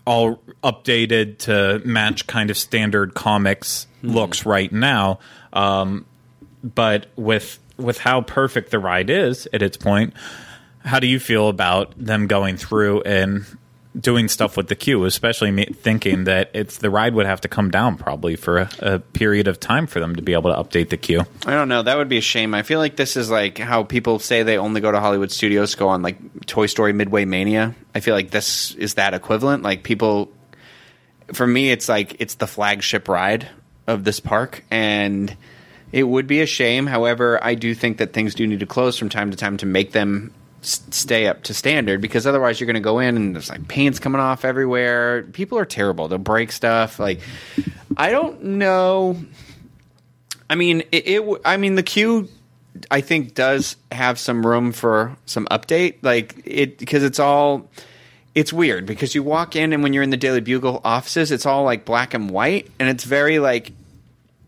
all 0.06 0.42
updated 0.64 1.40
to 1.40 1.82
match 1.86 2.28
kind 2.28 2.50
of 2.50 2.58
standard 2.58 3.14
comics 3.14 3.88
looks 4.04 4.46
right 4.46 4.72
now. 4.72 5.20
Um, 5.54 6.06
but 6.64 7.08
with 7.16 7.60
with 7.78 7.98
how 7.98 8.22
perfect 8.22 8.72
the 8.72 8.80
ride 8.80 9.10
is 9.10 9.48
at 9.52 9.62
its 9.62 9.78
point, 9.78 10.14
how 10.86 11.00
do 11.00 11.08
you 11.08 11.20
feel 11.20 11.50
about 11.50 11.94
them 11.98 12.28
going 12.28 12.58
through 12.58 13.02
and 13.02 13.46
doing 14.00 14.28
stuff 14.28 14.56
with 14.56 14.68
the 14.68 14.76
queue, 14.76 15.04
especially 15.06 15.52
me 15.52 15.66
thinking 15.66 16.24
that 16.24 16.50
it's 16.54 16.78
the 16.78 16.90
ride 16.90 17.14
would 17.14 17.26
have 17.26 17.42
to 17.42 17.48
come 17.48 17.70
down 17.70 17.98
probably 17.98 18.36
for 18.36 18.60
a, 18.60 18.70
a 18.80 19.00
period 19.00 19.48
of 19.48 19.60
time 19.60 19.86
for 19.88 20.00
them 20.00 20.16
to 20.16 20.22
be 20.22 20.34
able 20.34 20.50
to 20.52 20.58
update 20.58 20.90
the 20.90 20.98
queue. 20.98 21.26
I 21.46 21.52
don't 21.52 21.68
know. 21.68 21.84
That 21.84 21.98
would 21.98 22.08
be 22.10 22.18
a 22.18 22.22
shame. 22.22 22.54
I 22.54 22.64
feel 22.64 22.80
like 22.80 22.96
this 22.96 23.18
is 23.18 23.30
like 23.30 23.58
how 23.58 23.84
people 23.84 24.20
say 24.20 24.44
they 24.44 24.58
only 24.58 24.82
go 24.82 24.92
to 24.92 25.00
Hollywood 25.00 25.32
studios 25.32 25.76
go 25.76 25.90
on 25.90 26.02
like 26.02 26.46
Toy 26.46 26.68
Story 26.68 26.94
Midway 26.94 27.26
Mania. 27.26 27.76
I 27.94 28.00
feel 28.00 28.16
like 28.16 28.32
this 28.32 28.74
is 28.76 28.94
that 28.94 29.14
equivalent. 29.14 29.64
Like 29.64 29.84
people, 29.84 30.32
for 31.34 31.46
me, 31.46 31.72
it's 31.72 31.90
like 31.90 32.16
it's 32.20 32.36
the 32.36 32.48
flagship 32.48 33.10
ride 33.10 33.50
of 33.88 34.04
this 34.04 34.20
park, 34.20 34.64
and 34.72 35.36
it 35.92 36.04
would 36.04 36.28
be 36.28 36.42
a 36.42 36.46
shame. 36.46 36.88
However, 36.88 37.44
I 37.44 37.56
do 37.56 37.76
think 37.76 37.98
that 37.98 38.14
things 38.14 38.36
do 38.36 38.48
need 38.48 38.62
to 38.62 38.66
close 38.66 38.98
from 38.98 39.10
time 39.10 39.32
to 39.32 39.38
time 39.38 39.58
to 39.58 39.66
make 39.66 39.92
them 39.92 40.34
stay 40.62 41.28
up 41.28 41.43
to 41.43 41.54
standard 41.54 42.02
because 42.02 42.28
otherwise 42.28 42.60
you're 42.60 42.67
going 42.67 42.76
to 42.76 42.80
go 42.80 43.00
in 43.00 43.15
and 43.15 43.36
there's 43.36 43.50
like 43.50 43.67
paint's 43.67 44.00
coming 44.00 44.21
off 44.21 44.45
everywhere. 44.45 45.24
People 45.24 45.58
are 45.58 45.65
terrible. 45.65 46.08
They'll 46.08 46.19
break 46.19 46.52
stuff. 46.52 47.00
Like 47.00 47.19
I 47.97 48.12
don't 48.12 48.43
know. 48.43 49.17
I 50.50 50.56
mean, 50.56 50.82
it, 50.91 51.08
it. 51.08 51.41
I 51.45 51.58
mean, 51.58 51.76
the 51.76 51.84
queue. 51.84 52.30
I 52.89 53.02
think 53.02 53.36
does 53.36 53.76
have 53.91 54.17
some 54.17 54.45
room 54.45 54.71
for 54.71 55.15
some 55.26 55.45
update, 55.47 55.95
like 56.02 56.41
it 56.45 56.78
because 56.78 57.04
it's 57.04 57.19
all. 57.19 57.69
It's 58.34 58.54
weird 58.54 58.86
because 58.86 59.13
you 59.13 59.24
walk 59.24 59.58
in 59.58 59.74
and 59.74 59.84
when 59.84 59.91
you're 59.91 60.04
in 60.04 60.10
the 60.10 60.15
Daily 60.15 60.39
Bugle 60.39 60.80
offices, 60.86 61.32
it's 61.32 61.45
all 61.45 61.65
like 61.65 61.84
black 61.84 62.13
and 62.13 62.30
white, 62.30 62.69
and 62.80 62.89
it's 62.89 63.04
very 63.04 63.39
like. 63.39 63.74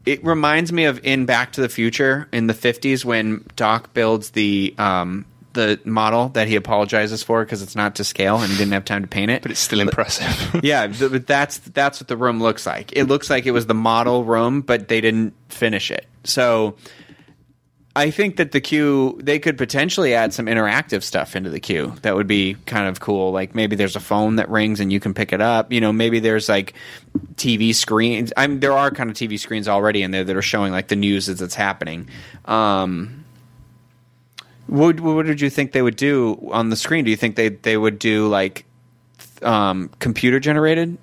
It 0.06 0.23
reminds 0.26 0.73
me 0.73 0.84
of 0.84 0.99
in 1.06 1.26
Back 1.26 1.54
to 1.54 1.62
the 1.62 1.69
Future 1.69 2.28
in 2.34 2.47
the 2.47 2.54
'50s 2.54 3.06
when 3.06 3.45
Doc 3.56 3.93
builds 3.93 4.32
the 4.32 4.76
um, 4.78 5.26
the 5.54 5.80
model 5.86 6.30
that 6.30 6.48
he 6.48 6.56
apologizes 6.56 7.24
for 7.24 7.44
because 7.46 7.62
it's 7.62 7.76
not 7.76 7.96
to 7.96 8.04
scale 8.04 8.38
and 8.39 8.52
he 8.52 8.58
didn't 8.58 8.74
have 8.74 8.86
time 8.86 9.02
to 9.04 9.08
paint 9.08 9.32
it. 9.32 9.42
but 9.42 9.52
it's 9.52 9.60
still 9.60 9.80
impressive. 9.80 10.60
Yeah, 10.63 10.88
but 10.88 11.28
that's 11.28 11.58
that's 11.60 12.00
what 12.02 12.08
the 12.08 12.18
room 12.18 12.42
looks 12.42 12.66
like. 12.66 12.92
It 12.94 13.06
looks 13.06 13.30
like 13.30 13.46
it 13.46 13.52
was 13.52 13.66
the 13.68 13.74
model 13.74 14.24
room, 14.24 14.62
but 14.62 14.88
they 14.88 15.02
didn't 15.02 15.34
finish 15.50 15.92
it. 15.92 16.06
So 16.24 16.76
I 17.96 18.10
think 18.10 18.38
that 18.38 18.52
the 18.54 18.62
queue 18.62 19.20
they 19.22 19.38
could 19.38 19.58
potentially 19.58 20.16
add 20.16 20.34
some 20.34 20.48
interactive 20.48 21.04
stuff 21.04 21.36
into 21.36 21.50
the 21.52 21.60
queue. 21.60 21.94
That 22.02 22.16
would 22.16 22.26
be 22.28 22.56
kind 22.66 22.88
of 22.88 23.00
cool. 23.00 23.32
Like 23.32 23.54
maybe 23.54 23.76
there's 23.76 23.96
a 23.96 24.00
phone 24.00 24.38
that 24.38 24.50
rings 24.50 24.80
and 24.80 24.92
you 24.92 25.00
can 25.00 25.13
pick 25.13 25.32
it 25.34 25.42
up. 25.42 25.72
You 25.72 25.80
know, 25.82 25.94
maybe 25.94 26.20
there's 26.20 26.50
like 26.50 26.74
TV 27.36 27.76
screens. 27.76 28.34
I 28.36 28.48
mean, 28.48 28.62
there 28.62 28.74
are 28.74 28.89
kind 28.89 29.10
of 29.12 29.16
TV 29.16 29.39
screens 29.39 29.68
already 29.68 30.02
in 30.02 30.10
there 30.12 30.24
that 30.24 30.36
are 30.36 30.42
showing 30.42 30.72
like 30.72 30.88
the 30.88 30.96
news 30.96 31.30
as 31.30 31.42
it's 31.42 31.56
happening. 31.56 32.10
Um, 32.46 33.23
what 34.67 34.99
what 34.99 35.26
did 35.26 35.41
you 35.41 35.49
think 35.49 35.71
they 35.71 35.82
would 35.82 35.95
do 35.95 36.49
on 36.52 36.69
the 36.69 36.76
screen? 36.76 37.06
Do 37.06 37.12
you 37.12 37.17
think 37.17 37.36
they 37.36 37.49
they 37.49 37.78
would 37.78 37.99
do 37.99 38.28
like 38.28 38.65
um, 39.41 39.89
computer 39.99 40.39
generated, 40.39 40.97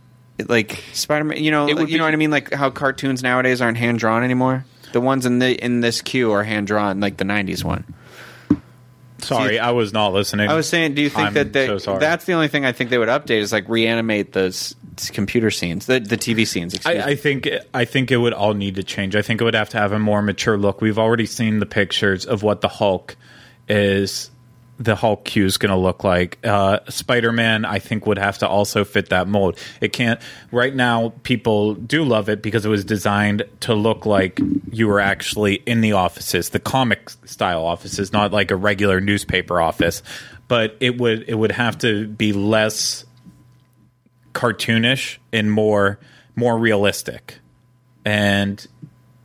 like 0.49 0.83
Spider 0.93 1.25
Man? 1.25 1.43
You 1.43 1.51
know, 1.51 1.69
It 1.69 1.77
would 1.77 1.91
you 1.91 1.99
know 1.99 2.05
what 2.05 2.15
I 2.15 2.17
mean? 2.17 2.31
Like 2.31 2.53
how 2.53 2.71
cartoons 2.71 3.23
nowadays 3.23 3.61
aren't 3.61 3.79
hand 3.79 3.99
drawn 3.99 4.23
anymore. 4.25 4.65
The 4.93 5.01
ones 5.01 5.27
in 5.27 5.39
the 5.39 5.55
in 5.55 5.81
this 5.81 6.03
queue 6.03 6.33
are 6.33 6.43
hand 6.43 6.67
drawn, 6.67 7.01
like 7.01 7.17
the 7.17 7.25
'90s 7.25 7.63
one. 7.63 7.85
Sorry, 9.23 9.55
See- 9.55 9.59
I 9.59 9.71
was 9.73 9.93
not 9.93 10.13
listening. 10.13 10.49
I 10.49 10.55
was 10.55 10.69
saying, 10.69 10.95
do 10.95 11.03
you 11.03 11.11
think 11.11 11.29
I'm 11.29 11.35
that 11.35 11.53
they, 11.53 11.79
so 11.79 11.99
that's 11.99 12.25
the 12.25 12.33
only 12.33 12.49
thing 12.49 12.65
I 12.65 12.73
think 12.73 12.91
they 12.91 12.99
would 12.99 13.09
update 13.09 13.41
is 13.41 13.53
like 13.53 13.69
reanimate 13.69 14.33
those 14.33 14.75
computer 15.13 15.51
scenes, 15.51 15.87
the 15.87 16.01
the 16.01 16.17
TV 16.17 16.47
scenes? 16.47 16.75
I. 16.87 17.03
I 17.03 17.15
think 17.17 17.49
I 17.75 17.85
think 17.85 18.11
it 18.11 18.17
would 18.17 18.33
all 18.33 18.55
need 18.55 18.77
to 18.77 18.83
change. 18.83 19.15
I 19.15 19.23
think 19.23 19.41
it 19.41 19.45
would 19.45 19.55
have 19.55 19.69
to 19.71 19.79
have 19.79 19.93
a 19.93 19.99
more 19.99 20.23
mature 20.23 20.57
look. 20.57 20.81
We've 20.81 20.99
already 20.99 21.27
seen 21.27 21.59
the 21.59 21.67
pictures 21.67 22.25
of 22.25 22.43
what 22.43 22.63
the 22.63 22.69
Hulk 22.69 23.17
is. 23.71 24.31
The 24.79 24.97
Hulk 24.97 25.27
Q 25.27 25.45
is 25.45 25.59
going 25.59 25.71
to 25.71 25.77
look 25.77 26.05
like. 26.05 26.39
Uh, 26.43 26.81
Spider 26.89 27.33
Man, 27.33 27.67
I 27.67 27.81
think, 27.81 28.07
would 28.07 28.17
have 28.17 28.39
to 28.39 28.49
also 28.49 28.83
fit 28.83 29.11
that 29.11 29.29
mold. 29.29 29.59
It 29.83 29.93
can't. 29.93 30.19
Right 30.51 30.75
now, 30.75 31.13
people 31.23 31.75
do 31.75 32.03
love 32.03 32.31
it 32.31 32.41
because 32.41 32.65
it 32.65 32.71
was 32.71 32.83
designed 32.83 33.43
to 33.61 33.75
look 33.75 34.07
like 34.07 34.41
you 34.73 34.89
were 34.89 35.01
actually 35.01 35.57
in 35.67 35.83
the 35.83 35.93
offices, 35.93 36.49
the 36.49 36.61
comic 36.61 37.11
style 37.27 37.63
offices, 37.63 38.11
not 38.11 38.33
like 38.33 38.51
a 38.51 38.57
regular 38.57 39.03
newspaper 39.03 39.61
office. 39.61 40.03
But 40.49 40.79
it 40.81 40.97
would 40.99 41.29
it 41.29 41.35
would 41.35 41.53
have 41.53 41.77
to 41.81 42.09
be 42.09 42.33
less 42.33 43.05
cartoonish 44.33 45.19
and 45.31 45.53
more 45.53 45.99
more 46.37 46.59
realistic. 46.59 47.39
And 48.07 48.67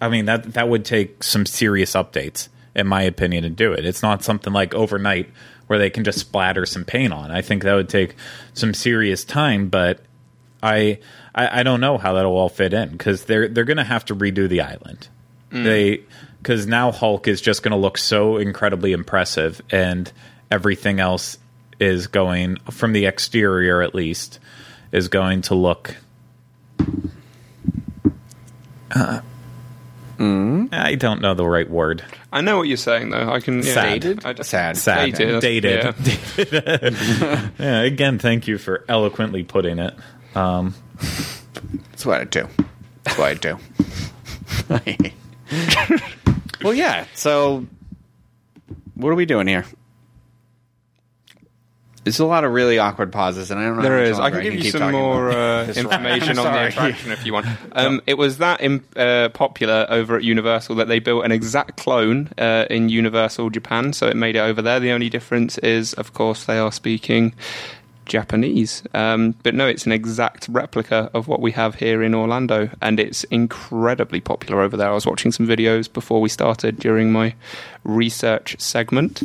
I 0.01 0.09
mean 0.09 0.25
that 0.25 0.53
that 0.53 0.67
would 0.67 0.83
take 0.83 1.23
some 1.23 1.45
serious 1.45 1.93
updates 1.93 2.49
in 2.75 2.87
my 2.87 3.03
opinion 3.03 3.43
to 3.43 3.49
do 3.49 3.73
it. 3.73 3.85
It's 3.85 4.03
not 4.03 4.23
something 4.23 4.53
like 4.53 4.73
overnight 4.73 5.29
where 5.67 5.79
they 5.79 5.89
can 5.89 6.03
just 6.03 6.19
splatter 6.19 6.65
some 6.65 6.85
paint 6.85 7.13
on. 7.13 7.31
I 7.31 7.41
think 7.41 7.63
that 7.63 7.73
would 7.73 7.89
take 7.89 8.15
some 8.53 8.73
serious 8.73 9.23
time, 9.23 9.69
but 9.69 10.01
I 10.61 10.99
I, 11.33 11.61
I 11.61 11.63
don't 11.63 11.79
know 11.79 11.97
how 11.97 12.13
that'll 12.13 12.35
all 12.35 12.49
fit 12.49 12.73
in 12.73 12.89
because 12.89 13.25
they're 13.25 13.47
they're 13.47 13.65
going 13.65 13.77
to 13.77 13.83
have 13.83 14.05
to 14.05 14.15
redo 14.15 14.47
the 14.47 14.61
island. 14.61 15.07
They 15.63 16.03
because 16.41 16.67
now 16.67 16.91
Hulk 16.91 17.27
is 17.27 17.41
just 17.41 17.63
going 17.63 17.71
to 17.71 17.77
look 17.77 17.97
so 17.97 18.37
incredibly 18.37 18.91
impressive, 18.91 19.61
and 19.71 20.11
everything 20.51 20.99
else 20.99 21.37
is 21.79 22.07
going 22.07 22.57
from 22.71 22.93
the 22.93 23.05
exterior 23.05 23.81
at 23.81 23.95
least 23.95 24.39
is 24.91 25.07
going 25.07 25.41
to 25.43 25.55
look. 25.55 25.95
Uh, 28.91 29.21
I 30.19 30.95
don't 30.95 31.21
know 31.21 31.33
the 31.33 31.45
right 31.45 31.69
word. 31.69 32.03
I 32.31 32.41
know 32.41 32.57
what 32.57 32.67
you're 32.67 32.77
saying, 32.77 33.09
though. 33.09 33.29
I 33.29 33.39
can. 33.39 33.57
Yeah, 33.63 33.73
Sad. 33.73 34.25
I, 34.25 34.29
I, 34.29 34.33
Sad. 34.41 34.77
Sad, 34.77 35.13
Dated. 35.13 35.41
dated. 35.41 35.95
Yeah. 36.51 37.49
Yeah, 37.59 37.81
again, 37.81 38.19
thank 38.19 38.47
you 38.47 38.57
for 38.57 38.83
eloquently 38.87 39.43
putting 39.43 39.79
it. 39.79 39.95
Um, 40.35 40.75
That's 41.91 42.05
what 42.05 42.21
I 42.21 42.23
do. 42.25 42.47
That's 43.03 43.17
what 43.17 43.29
I 43.29 43.33
do. 43.35 43.57
well, 46.63 46.73
yeah. 46.73 47.05
So, 47.13 47.65
what 48.95 49.09
are 49.09 49.15
we 49.15 49.25
doing 49.25 49.47
here? 49.47 49.65
There's 52.05 52.19
a 52.19 52.25
lot 52.25 52.43
of 52.43 52.51
really 52.53 52.77
awkward 52.77 53.11
pauses, 53.11 53.49
and 53.49 53.59
I 53.59 53.63
don't 53.63 53.77
know. 53.77 53.81
how 53.81 53.89
There 53.89 53.99
much 53.99 54.09
is. 54.11 54.19
I 54.19 54.29
can 54.29 54.43
give 54.43 54.53
you 54.53 54.71
some 54.71 54.91
more 54.91 55.31
uh, 55.31 55.65
information 55.75 56.37
on 56.37 56.53
the 56.53 56.67
attraction 56.67 57.11
if 57.11 57.25
you 57.25 57.33
want. 57.33 57.47
Um, 57.71 58.01
it 58.07 58.17
was 58.17 58.37
that 58.37 58.61
im 58.61 58.85
uh, 58.95 59.29
popular 59.29 59.85
over 59.89 60.15
at 60.15 60.23
Universal 60.23 60.75
that 60.75 60.87
they 60.87 60.99
built 60.99 61.25
an 61.25 61.31
exact 61.31 61.77
clone 61.77 62.29
uh, 62.37 62.65
in 62.69 62.89
Universal 62.89 63.49
Japan, 63.49 63.91
so 63.91 64.07
it 64.07 64.15
made 64.15 64.35
it 64.35 64.39
over 64.39 64.61
there. 64.61 64.79
The 64.79 64.91
only 64.91 65.09
difference 65.09 65.57
is, 65.57 65.93
of 65.95 66.13
course, 66.13 66.45
they 66.45 66.57
are 66.59 66.71
speaking 66.71 67.33
Japanese. 68.05 68.83
Um, 68.93 69.35
but 69.43 69.53
no, 69.53 69.67
it's 69.67 69.85
an 69.85 69.91
exact 69.91 70.47
replica 70.49 71.09
of 71.13 71.27
what 71.27 71.41
we 71.41 71.51
have 71.51 71.75
here 71.75 72.03
in 72.03 72.13
Orlando, 72.15 72.69
and 72.81 72.99
it's 72.99 73.23
incredibly 73.25 74.21
popular 74.21 74.61
over 74.61 74.77
there. 74.77 74.89
I 74.89 74.93
was 74.93 75.05
watching 75.05 75.31
some 75.31 75.47
videos 75.47 75.91
before 75.91 76.21
we 76.21 76.29
started 76.29 76.77
during 76.79 77.11
my 77.11 77.35
research 77.83 78.59
segment. 78.59 79.23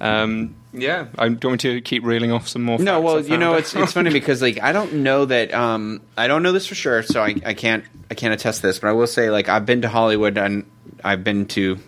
Um, 0.00 0.54
yeah, 0.72 1.06
I'm 1.16 1.36
going 1.36 1.58
to 1.58 1.80
keep 1.80 2.04
reeling 2.04 2.30
off 2.30 2.48
some 2.48 2.62
more. 2.62 2.78
No, 2.78 3.00
well, 3.00 3.20
you 3.20 3.38
know, 3.38 3.54
it's 3.54 3.74
it's 3.74 3.92
funny 3.92 4.10
because 4.10 4.42
like 4.42 4.62
I 4.62 4.72
don't 4.72 4.94
know 4.94 5.24
that 5.24 5.52
um 5.54 6.00
I 6.16 6.28
don't 6.28 6.42
know 6.42 6.52
this 6.52 6.66
for 6.66 6.74
sure, 6.74 7.02
so 7.02 7.22
I, 7.22 7.34
I 7.44 7.54
can't 7.54 7.84
I 8.10 8.14
can't 8.14 8.34
attest 8.34 8.62
this, 8.62 8.78
but 8.78 8.88
I 8.88 8.92
will 8.92 9.06
say 9.06 9.30
like 9.30 9.48
I've 9.48 9.66
been 9.66 9.82
to 9.82 9.88
Hollywood 9.88 10.36
and 10.36 10.70
I've 11.02 11.24
been 11.24 11.46
to 11.46 11.78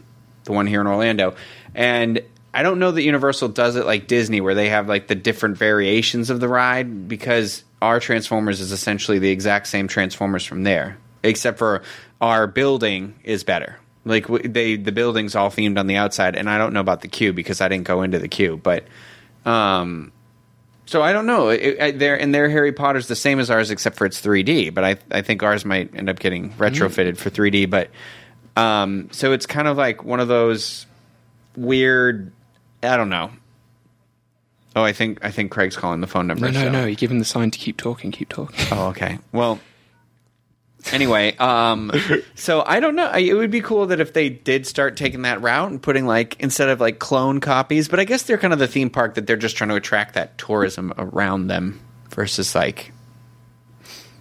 the 0.44 0.52
one 0.52 0.66
here 0.66 0.80
in 0.80 0.86
Orlando, 0.86 1.36
and 1.74 2.22
I 2.52 2.62
don't 2.62 2.78
know 2.78 2.90
that 2.90 3.02
Universal 3.02 3.48
does 3.48 3.76
it 3.76 3.86
like 3.86 4.06
Disney, 4.06 4.40
where 4.40 4.54
they 4.54 4.68
have 4.68 4.88
like 4.88 5.06
the 5.06 5.14
different 5.14 5.56
variations 5.56 6.30
of 6.30 6.40
the 6.40 6.48
ride, 6.48 7.08
because 7.08 7.64
our 7.80 8.00
Transformers 8.00 8.60
is 8.60 8.72
essentially 8.72 9.18
the 9.18 9.30
exact 9.30 9.68
same 9.68 9.88
Transformers 9.88 10.44
from 10.44 10.64
there, 10.64 10.98
except 11.22 11.58
for 11.58 11.82
our 12.20 12.46
building 12.46 13.14
is 13.24 13.44
better. 13.44 13.78
Like 14.04 14.26
they, 14.26 14.76
the 14.76 14.92
building's 14.92 15.36
all 15.36 15.50
themed 15.50 15.78
on 15.78 15.86
the 15.86 15.96
outside, 15.96 16.34
and 16.34 16.48
I 16.48 16.58
don't 16.58 16.72
know 16.72 16.80
about 16.80 17.02
the 17.02 17.08
queue 17.08 17.32
because 17.32 17.60
I 17.60 17.68
didn't 17.68 17.84
go 17.84 18.02
into 18.02 18.18
the 18.18 18.28
queue, 18.28 18.56
but 18.56 18.84
um, 19.44 20.12
so 20.90 21.02
I 21.02 21.12
don't 21.12 21.26
know. 21.26 21.56
Their 21.56 22.20
and 22.20 22.34
their 22.34 22.50
Harry 22.50 22.72
Potter's 22.72 23.06
the 23.06 23.14
same 23.14 23.38
as 23.38 23.48
ours, 23.48 23.70
except 23.70 23.96
for 23.96 24.06
it's 24.06 24.20
3D. 24.20 24.74
But 24.74 24.84
I 24.84 24.96
I 25.12 25.22
think 25.22 25.40
ours 25.44 25.64
might 25.64 25.94
end 25.94 26.08
up 26.08 26.18
getting 26.18 26.50
retrofitted 26.54 27.16
for 27.16 27.30
3D. 27.30 27.70
But 27.70 27.90
um, 28.56 29.08
so 29.12 29.32
it's 29.32 29.46
kind 29.46 29.68
of 29.68 29.76
like 29.76 30.02
one 30.02 30.18
of 30.18 30.26
those 30.26 30.86
weird. 31.56 32.32
I 32.82 32.96
don't 32.96 33.08
know. 33.10 33.30
Oh, 34.76 34.82
I 34.82 34.92
think 34.92 35.18
I 35.24 35.30
think 35.30 35.50
Craig's 35.50 35.76
calling 35.76 36.00
the 36.00 36.06
phone 36.06 36.26
number. 36.26 36.46
No, 36.46 36.52
no, 36.52 36.60
so- 36.66 36.70
no. 36.72 36.86
You 36.86 36.94
give 36.96 37.10
him 37.10 37.18
the 37.18 37.24
sign 37.24 37.50
to 37.50 37.58
keep 37.58 37.76
talking, 37.76 38.10
keep 38.12 38.28
talking. 38.28 38.58
Oh, 38.72 38.88
okay. 38.88 39.18
Well, 39.32 39.58
anyway, 40.92 41.36
um, 41.38 41.90
so 42.34 42.62
I 42.64 42.78
don't 42.80 42.94
know. 42.94 43.06
I, 43.06 43.18
it 43.18 43.34
would 43.34 43.50
be 43.50 43.60
cool 43.60 43.86
that 43.88 44.00
if 44.00 44.12
they 44.12 44.28
did 44.28 44.66
start 44.66 44.96
taking 44.96 45.22
that 45.22 45.42
route 45.42 45.70
and 45.70 45.82
putting 45.82 46.06
like 46.06 46.36
instead 46.40 46.68
of 46.68 46.80
like 46.80 46.98
clone 47.00 47.40
copies, 47.40 47.88
but 47.88 47.98
I 48.00 48.04
guess 48.04 48.22
they're 48.22 48.38
kind 48.38 48.52
of 48.52 48.58
the 48.58 48.68
theme 48.68 48.90
park 48.90 49.14
that 49.14 49.26
they're 49.26 49.36
just 49.36 49.56
trying 49.56 49.70
to 49.70 49.76
attract 49.76 50.14
that 50.14 50.38
tourism 50.38 50.92
around 50.98 51.48
them 51.48 51.80
versus 52.10 52.54
like. 52.54 52.92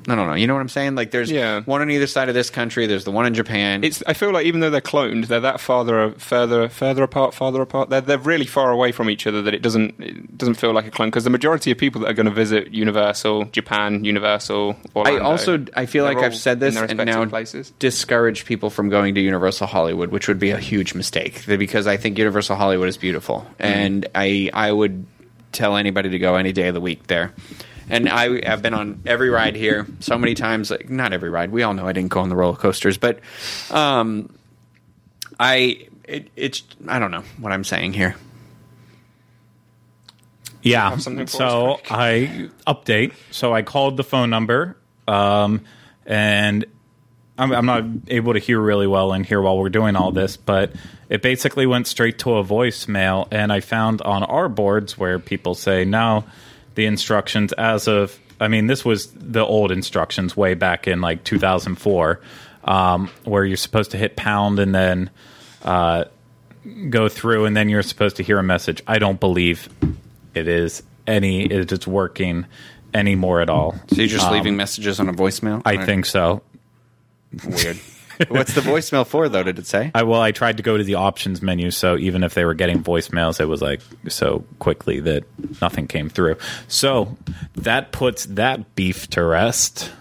I 0.10 0.16
don't 0.16 0.28
know. 0.28 0.34
You 0.34 0.48
know 0.48 0.54
what 0.56 0.62
I'm 0.62 0.70
saying? 0.70 0.96
Like, 0.96 1.12
there's 1.12 1.30
Yeah. 1.32 1.62
one 1.62 1.82
on 1.82 1.90
either 1.92 2.08
side 2.08 2.30
of 2.30 2.36
this 2.36 2.50
country. 2.50 2.88
There's 2.88 3.04
the 3.04 3.12
one 3.12 3.26
in 3.26 3.34
Japan. 3.34 3.84
It's. 3.84 4.02
I 4.08 4.14
feel 4.14 4.32
like 4.32 4.46
even 4.46 4.60
though 4.60 4.70
they're 4.70 4.82
cloned, 4.82 5.28
they're 5.28 5.40
that 5.42 5.60
farther, 5.60 6.12
further, 6.18 6.70
further 6.70 7.04
apart, 7.04 7.34
farther 7.34 7.62
apart. 7.62 7.90
They're 7.90 8.02
they're 8.02 8.18
really 8.18 8.46
far 8.46 8.72
away 8.72 8.92
from 8.92 9.10
each 9.10 9.28
other 9.28 9.42
that 9.44 9.54
it 9.54 9.62
doesn't 9.62 9.96
it 10.00 10.38
doesn't 10.38 10.56
feel 10.56 10.74
like 10.74 10.88
a 10.88 10.92
clone. 10.92 11.10
Because 11.10 11.24
the 11.26 11.30
majority 11.30 11.72
of 11.72 11.78
people 11.78 12.02
that 12.02 12.10
are 12.10 12.14
going 12.14 12.26
to 12.26 12.32
visit 12.32 12.74
Universal, 12.74 13.46
Japan, 13.52 14.04
Universal, 14.04 14.76
I 14.96 15.18
also 15.18 15.66
I 15.76 15.86
feel 15.86 16.04
like 16.06 16.18
I've 16.18 16.36
said 16.36 16.60
this 16.60 16.76
and 16.76 16.98
now 17.06 17.26
places. 17.26 17.72
discourage 17.80 18.46
people 18.46 18.70
from 18.70 18.90
going 18.90 19.16
to 19.16 19.22
Universal 19.22 19.68
Hollywood, 19.68 20.10
which 20.12 20.28
would 20.28 20.40
be 20.40 20.52
a 20.52 20.58
huge 20.58 20.94
mistake 20.94 21.46
because 21.46 21.88
I 21.88 21.98
think 21.98 22.18
Universal 22.18 22.56
Hollywood 22.56 22.88
is 22.90 22.98
beautiful, 22.98 23.46
Mm-hmm. 23.60 23.64
and 23.64 24.08
I 24.16 24.50
I 24.54 24.72
would 24.72 25.06
tell 25.52 25.76
anybody 25.78 26.10
to 26.10 26.20
go 26.20 26.36
any 26.36 26.52
day 26.52 26.68
of 26.68 26.74
the 26.74 26.82
week 26.82 27.08
there. 27.08 27.34
And 27.90 28.08
I 28.08 28.48
have 28.48 28.62
been 28.62 28.74
on 28.74 29.02
every 29.06 29.30
ride 29.30 29.56
here 29.56 29.88
so 30.00 30.18
many 30.18 30.36
times. 30.36 30.72
Like 30.72 30.90
not 30.90 31.14
every 31.14 31.30
ride. 31.30 31.52
We 31.52 31.64
all 31.64 31.74
know 31.74 31.88
I 31.88 31.94
didn't 31.94 32.12
go 32.12 32.20
on 32.22 32.30
the 32.30 32.36
roller 32.36 32.56
coasters, 32.56 32.98
but 32.98 33.20
um, 33.72 34.34
I 35.40 35.88
it, 36.04 36.30
it's 36.36 36.64
I 36.88 37.00
don't 37.00 37.12
know 37.12 37.24
what 37.40 37.52
I'm 37.52 37.64
saying 37.64 37.94
here. 37.94 38.16
Yeah. 40.62 40.90
have 40.90 41.02
something 41.02 41.26
for 41.26 41.32
So 41.32 41.80
I 41.90 42.50
update. 42.68 43.14
So 43.32 43.54
I 43.54 43.62
called 43.62 43.98
the 43.98 44.04
phone 44.04 44.30
number, 44.30 44.78
um, 45.08 45.62
and 46.06 46.66
I'm, 47.38 47.54
I'm 47.54 47.66
not 47.66 47.86
able 48.10 48.34
to 48.34 48.40
hear 48.40 48.60
really 48.60 48.88
well 48.88 49.14
in 49.14 49.24
here 49.24 49.42
while 49.42 49.58
we're 49.58 49.70
doing 49.70 49.96
all 49.96 50.12
this, 50.12 50.36
but 50.36 50.74
it 51.08 51.22
basically 51.22 51.66
went 51.66 51.88
straight 51.88 52.20
to 52.20 52.36
a 52.36 52.44
voicemail. 52.44 53.28
And 53.32 53.52
I 53.54 53.62
found 53.62 54.02
on 54.02 54.24
our 54.24 54.50
boards 54.50 54.98
where 54.98 55.18
people 55.18 55.56
say 55.56 55.86
no, 55.86 56.26
the 56.80 56.86
instructions 56.86 57.52
as 57.54 57.88
of. 57.90 58.18
I 58.40 58.48
mean, 58.48 58.68
this 58.68 58.86
was 58.86 59.08
the 59.12 59.46
old 59.46 59.70
instructions 59.70 60.38
way 60.38 60.54
back 60.54 60.88
in 60.88 61.02
like 61.02 61.26
2004, 61.26 62.22
um, 62.64 63.10
where 63.26 63.44
you're 63.44 63.58
supposed 63.58 63.92
to 63.92 63.98
hit 63.98 64.16
pound 64.16 64.60
and 64.60 64.74
then 64.74 65.10
uh, 65.64 66.06
go 66.90 67.10
through, 67.10 67.44
and 67.46 67.56
then 67.58 67.68
you're 67.68 67.84
supposed 67.84 68.16
to 68.16 68.24
hear 68.24 68.40
a 68.40 68.44
message. 68.44 68.82
I 68.88 68.98
don't 68.98 69.20
believe 69.20 69.68
it 70.34 70.48
is 70.48 70.82
any 71.06 71.46
it 71.46 71.70
is 71.72 71.86
working 71.86 72.46
anymore 72.94 73.42
at 73.42 73.50
all. 73.50 73.76
So 73.90 73.98
you're 73.98 74.08
just 74.08 74.26
Um, 74.28 74.34
leaving 74.34 74.56
messages 74.56 75.02
on 75.02 75.10
a 75.10 75.14
voicemail? 75.14 75.62
I 75.66 75.84
think 75.86 76.06
so. 76.06 76.42
weird. 77.46 77.78
What's 78.28 78.54
the 78.54 78.62
voicemail 78.62 79.08
for, 79.08 79.30
though? 79.30 79.44
Did 79.44 79.60
it 79.60 79.66
say? 79.68 79.92
I 79.96 80.04
well, 80.04 80.22
I 80.22 80.32
tried 80.32 80.58
to 80.58 80.64
go 80.64 80.78
to 80.78 80.84
the 80.84 80.96
options 80.96 81.42
menu, 81.42 81.72
so 81.72 81.98
even 81.98 82.24
if 82.24 82.34
they 82.34 82.44
were 82.44 82.54
getting 82.54 82.84
voicemails, 82.84 83.40
it 83.40 83.46
was 83.46 83.62
like 83.62 83.82
so 84.10 84.44
quickly 84.60 85.00
that 85.00 85.24
nothing 85.62 85.88
came 85.88 86.10
through. 86.10 86.38
So 86.68 87.18
that 87.56 87.92
puts 87.92 88.26
that 88.26 88.76
beef 88.76 89.10
to 89.12 89.24
rest. 89.24 89.92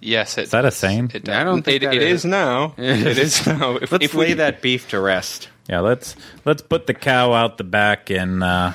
Yes, 0.00 0.36
it, 0.36 0.44
Is 0.44 0.50
that 0.50 0.64
a 0.64 0.72
saying? 0.72 1.12
It, 1.14 1.28
I 1.28 1.44
don't 1.44 1.62
think 1.62 1.84
it, 1.84 1.86
that 1.86 1.94
it 1.94 2.02
is. 2.02 2.20
is 2.20 2.24
now. 2.24 2.74
it 2.78 3.18
is 3.18 3.46
now. 3.46 3.76
If, 3.76 3.92
Let's 3.92 4.04
if 4.06 4.14
we, 4.14 4.26
lay 4.26 4.32
that 4.34 4.60
beef 4.60 4.88
to 4.88 5.00
rest. 5.00 5.48
Yeah, 5.68 5.78
let's 5.78 6.16
let's 6.44 6.62
put 6.62 6.88
the 6.88 6.94
cow 6.94 7.32
out 7.32 7.58
the 7.58 7.64
back 7.64 8.10
and 8.10 8.42
uh, 8.42 8.72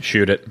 shoot 0.00 0.30
it. 0.30 0.48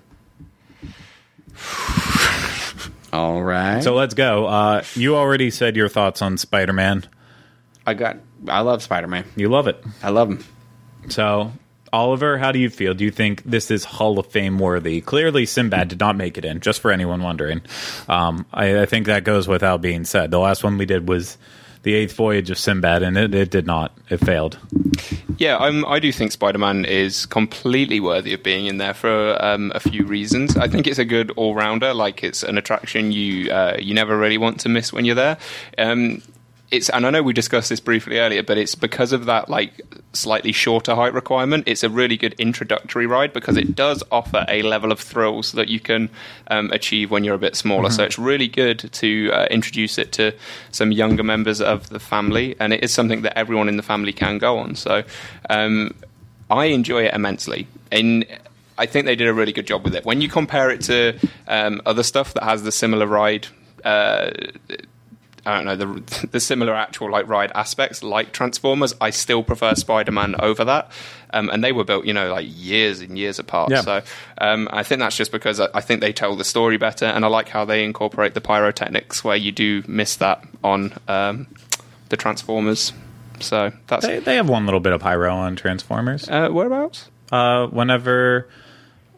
All 3.12 3.42
right. 3.44 3.84
So 3.84 3.96
let's 3.96 4.14
go. 4.14 4.46
Uh, 4.46 4.84
you 4.96 5.16
already 5.16 5.50
said 5.50 5.76
your 5.76 5.90
thoughts 5.90 6.22
on 6.22 6.38
Spider 6.38 6.74
Man. 6.74 7.06
I 7.86 7.94
got. 7.94 8.18
I 8.48 8.62
love 8.62 8.82
Spider 8.84 9.08
Man. 9.08 9.26
You 9.36 9.50
love 9.50 9.68
it. 9.68 9.84
I 10.02 10.10
love 10.10 10.30
him. 10.30 10.44
So, 11.10 11.52
Oliver, 11.92 12.38
how 12.38 12.52
do 12.52 12.60
you 12.60 12.70
feel? 12.70 12.94
Do 12.94 13.04
you 13.04 13.12
think 13.12 13.44
this 13.44 13.70
is 13.70 13.84
Hall 13.84 14.20
of 14.20 14.28
Fame 14.28 14.58
worthy? 14.58 15.02
Clearly, 15.02 15.46
Sinbad 15.46 15.90
did 15.90 16.00
not 16.00 16.16
make 16.16 16.38
it 16.38 16.46
in, 16.46 16.60
just 16.60 16.82
for 16.82 16.92
anyone 16.92 17.22
wondering. 17.22 17.62
Um, 18.08 18.46
I, 18.54 18.82
I 18.82 18.86
think 18.86 19.06
that 19.08 19.24
goes 19.24 19.48
without 19.48 19.82
being 19.82 20.06
said. 20.06 20.32
The 20.32 20.40
last 20.40 20.64
one 20.64 20.78
we 20.78 20.86
did 20.86 21.08
was 21.08 21.38
the 21.84 21.94
eighth 21.94 22.16
voyage 22.16 22.50
of 22.50 22.58
Sinbad, 22.58 23.04
and 23.04 23.18
it, 23.18 23.36
it 23.36 23.52
did 23.52 23.68
not. 23.68 23.96
It 24.10 24.18
failed. 24.18 24.58
Yeah, 25.38 25.58
I'm, 25.58 25.86
I 25.86 26.00
do 26.00 26.12
think 26.12 26.32
Spider 26.32 26.58
Man 26.58 26.86
is 26.86 27.26
completely 27.26 28.00
worthy 28.00 28.34
of 28.34 28.42
being 28.42 28.66
in 28.66 28.78
there 28.78 28.94
for 28.94 29.38
um, 29.44 29.72
a 29.76 29.80
few 29.80 30.06
reasons. 30.06 30.56
I 30.56 30.68
think 30.68 30.88
it's 30.88 31.00
a 31.00 31.06
good 31.06 31.32
all 31.32 31.54
rounder. 31.54 31.94
Like 31.94 32.24
it's 32.24 32.42
an 32.42 32.58
attraction 32.58 33.12
you 33.12 33.52
uh, 33.52 33.78
you 33.80 33.94
never 33.94 34.18
really 34.18 34.38
want 34.38 34.62
to 34.62 34.70
miss 34.70 34.94
when 34.94 35.06
you're 35.06 35.16
there. 35.16 35.38
Um, 35.78 36.22
it's 36.72 36.90
and 36.90 37.06
I 37.06 37.12
know 37.12 37.22
we 37.22 37.34
discussed 37.34 37.70
this 37.70 37.80
briefly 37.80 38.18
earlier, 38.18 38.42
but 38.42 38.58
it's 38.58 38.74
because 38.74 39.12
of 39.12 39.26
that 39.26 39.48
like 39.48 39.82
slightly 40.14 40.52
shorter 40.52 40.96
height 40.96 41.14
requirement. 41.14 41.66
It's 41.68 41.84
a 41.84 41.90
really 41.90 42.18
good 42.18 42.34
introductory 42.40 43.06
ride 43.06 43.32
because 43.32 43.58
it 43.58 43.76
does 43.76 44.04
offer 44.12 44.46
a 44.48 44.64
level 44.64 44.92
of 44.92 45.00
thrills 45.00 45.52
that 45.52 45.68
you 45.68 45.80
can 45.80 46.10
um, 46.48 46.72
achieve 46.72 47.12
when 47.12 47.24
you're 47.24 47.36
a 47.36 47.40
bit 47.40 47.56
smaller. 47.56 47.90
So 47.92 48.04
it's 48.04 48.18
really 48.18 48.48
good 48.48 48.80
to 48.94 49.32
uh, 49.32 49.46
introduce 49.52 49.98
it 49.98 50.12
to 50.14 50.34
some 50.72 50.92
younger 50.92 51.24
members 51.24 51.62
of 51.62 51.90
the 51.90 52.00
family, 52.00 52.56
and 52.60 52.74
it 52.74 52.84
is 52.84 52.92
something 52.92 53.22
that 53.22 53.38
everyone 53.38 53.70
in 53.70 53.78
the 53.78 53.84
family 53.84 54.14
can 54.14 54.40
go 54.40 54.58
on. 54.58 54.76
So 54.76 55.04
um, 55.50 55.94
I 56.50 56.66
enjoy 56.66 57.06
it 57.06 57.14
immensely. 57.14 57.68
And 57.92 58.26
I 58.80 58.88
think 58.88 59.06
they 59.06 59.16
did 59.16 59.28
a 59.28 59.34
really 59.34 59.54
good 59.54 59.68
job 59.68 59.84
with 59.84 59.94
it. 59.96 60.06
When 60.06 60.22
you 60.22 60.30
compare 60.30 60.72
it 60.72 60.82
to 60.82 61.20
um, 61.48 61.82
other 61.86 62.04
stuff 62.04 62.34
that 62.34 62.44
has 62.44 62.64
the 62.64 62.72
similar 62.72 63.06
ride. 63.06 63.48
Uh, 63.84 64.32
I 65.46 65.56
don't 65.56 65.66
know 65.66 65.76
the 65.76 66.28
the 66.32 66.40
similar 66.40 66.74
actual 66.74 67.12
like 67.12 67.28
ride 67.28 67.52
aspects 67.54 68.02
like 68.04 68.32
Transformers. 68.32 68.94
I 69.02 69.10
still 69.10 69.44
prefer 69.44 69.76
Spider 69.76 70.12
Man 70.12 70.36
over 70.40 70.64
that, 70.66 70.92
um, 71.32 71.50
and 71.50 71.64
they 71.64 71.72
were 71.72 71.84
built 71.84 72.06
you 72.06 72.14
know 72.14 72.32
like 72.32 72.46
years 72.50 73.02
and 73.02 73.18
years 73.18 73.40
apart. 73.40 73.72
Yeah. 73.72 73.82
So 73.82 74.02
um, 74.38 74.70
I 74.72 74.84
think 74.84 75.00
that's 75.00 75.18
just 75.18 75.32
because 75.32 75.60
I, 75.60 75.68
I 75.74 75.82
think 75.82 76.02
they 76.02 76.14
tell 76.14 76.36
the 76.36 76.46
story 76.46 76.78
better, 76.78 77.06
and 77.06 77.26
I 77.26 77.28
like 77.28 77.50
how 77.50 77.66
they 77.66 77.84
incorporate 77.84 78.34
the 78.36 78.42
pyrotechnics 78.42 79.24
where 79.24 79.36
you 79.36 79.52
do 79.52 79.84
miss 79.88 80.16
that 80.18 80.44
on 80.64 80.94
um, 81.08 81.48
the 82.10 82.18
Transformers. 82.18 82.94
So 83.40 83.72
that's 83.88 84.06
They, 84.06 84.20
they 84.20 84.36
have 84.36 84.48
one 84.48 84.66
little 84.66 84.80
bit 84.80 84.94
of 84.94 85.02
pyro 85.02 85.34
on 85.34 85.56
Transformers. 85.58 86.30
uh, 86.30 86.50
whereabouts. 86.50 87.10
Uh, 87.32 87.68
whenever 87.68 88.48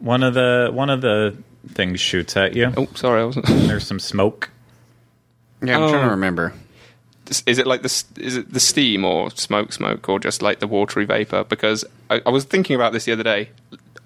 one 0.00 0.22
of 0.24 0.34
the 0.34 0.70
one 0.72 0.90
of 0.90 1.02
the 1.02 1.36
things 1.68 2.00
shoots 2.00 2.36
at 2.36 2.54
you, 2.56 2.72
Oh, 2.76 2.88
sorry, 2.94 3.20
I 3.22 3.24
wasn't. 3.26 3.46
there's 3.46 3.86
some 3.86 4.00
smoke. 4.00 4.50
Yeah, 5.62 5.76
I'm 5.76 5.82
Oh. 5.84 5.90
trying 5.90 6.04
to 6.04 6.10
remember. 6.10 6.52
is 7.28 7.58
it 7.58 7.66
like 7.66 7.82
the 7.82 8.04
is 8.20 8.36
it 8.36 8.52
the 8.52 8.60
steam 8.60 9.04
or 9.04 9.30
smoke 9.32 9.72
smoke 9.72 10.08
or 10.08 10.20
just 10.20 10.42
like 10.42 10.60
the 10.60 10.66
watery 10.68 11.04
vapor 11.04 11.42
because 11.44 11.84
I, 12.08 12.20
I 12.24 12.30
was 12.30 12.44
thinking 12.44 12.76
about 12.76 12.92
this 12.92 13.04
the 13.04 13.12
other 13.12 13.24
day 13.24 13.50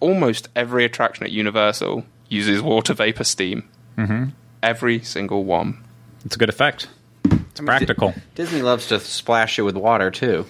almost 0.01 0.49
every 0.57 0.85
attraction 0.87 1.25
at 1.25 1.31
universal 1.31 2.05
uses 2.31 2.63
water 2.63 2.95
vapor 2.95 3.25
steam. 3.25 3.69
Mm-hmm. 3.99 4.31
Every 4.63 5.01
single 5.03 5.45
one. 5.45 5.85
It's 6.25 6.37
a 6.37 6.39
good 6.39 6.49
effect. 6.49 6.89
It's 7.25 7.61
practical. 7.61 8.15
Disney 8.35 8.63
loves 8.63 8.87
to 8.89 9.01
splash 9.01 9.59
it 9.59 9.63
with 9.63 9.77
water 9.77 10.11
too. 10.11 10.47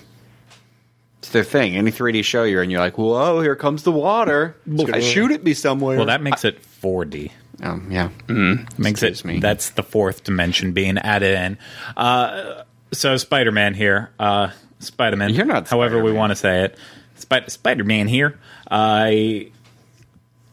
It's 1.18 1.30
their 1.30 1.44
thing. 1.44 1.76
Any 1.76 1.90
3D 1.90 2.22
show 2.24 2.44
you're 2.44 2.62
in, 2.62 2.70
you're 2.70 2.80
like, 2.80 2.96
"Whoa, 2.96 3.40
here 3.40 3.54
comes 3.56 3.82
the 3.82 3.92
water! 3.92 4.56
It's 4.66 4.84
gonna 4.84 5.02
shoot 5.02 5.32
at 5.32 5.42
me 5.44 5.52
somewhere." 5.54 5.96
Well, 5.96 6.06
that 6.06 6.22
makes 6.22 6.44
it 6.44 6.62
4D. 6.82 7.30
Oh, 7.62 7.80
yeah. 7.88 8.08
makes 8.28 9.02
Excuse 9.02 9.20
it 9.20 9.24
me. 9.24 9.40
that's 9.40 9.70
the 9.70 9.82
fourth 9.82 10.24
dimension 10.24 10.72
being 10.72 10.98
added 10.98 11.36
in. 11.38 11.58
Uh, 11.96 12.62
so 12.92 13.16
spider-man 13.16 13.74
here. 13.74 14.10
Uh, 14.18 14.50
spider-man 14.78 15.34
You're 15.34 15.44
not 15.46 15.68
however 15.68 15.96
we 15.96 16.00
Spider-Man. 16.10 16.18
want 16.18 16.30
to 16.30 16.36
say 16.36 16.64
it. 16.64 16.78
Spi- 17.16 17.46
spider-man 17.48 18.08
here. 18.08 18.38
I 18.70 19.50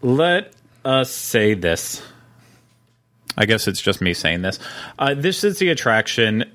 let 0.02 0.54
us 0.86 1.12
say 1.12 1.54
this. 1.54 2.02
I 3.38 3.46
guess 3.46 3.68
it's 3.68 3.82
just 3.82 4.02
me 4.02 4.14
saying 4.14 4.42
this. 4.42 4.60
Uh, 4.98 5.14
this 5.14 5.44
is 5.44 5.60
the 5.60 5.70
attraction 5.70 6.46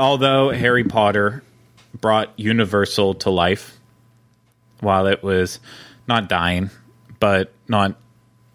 although 0.00 0.48
harry 0.50 0.84
potter 0.84 1.42
brought 2.00 2.32
universal 2.38 3.12
to 3.14 3.28
life 3.30 3.78
while 4.80 5.06
it 5.06 5.22
was 5.22 5.60
not 6.08 6.28
dying 6.30 6.70
but 7.20 7.52
not 7.68 7.94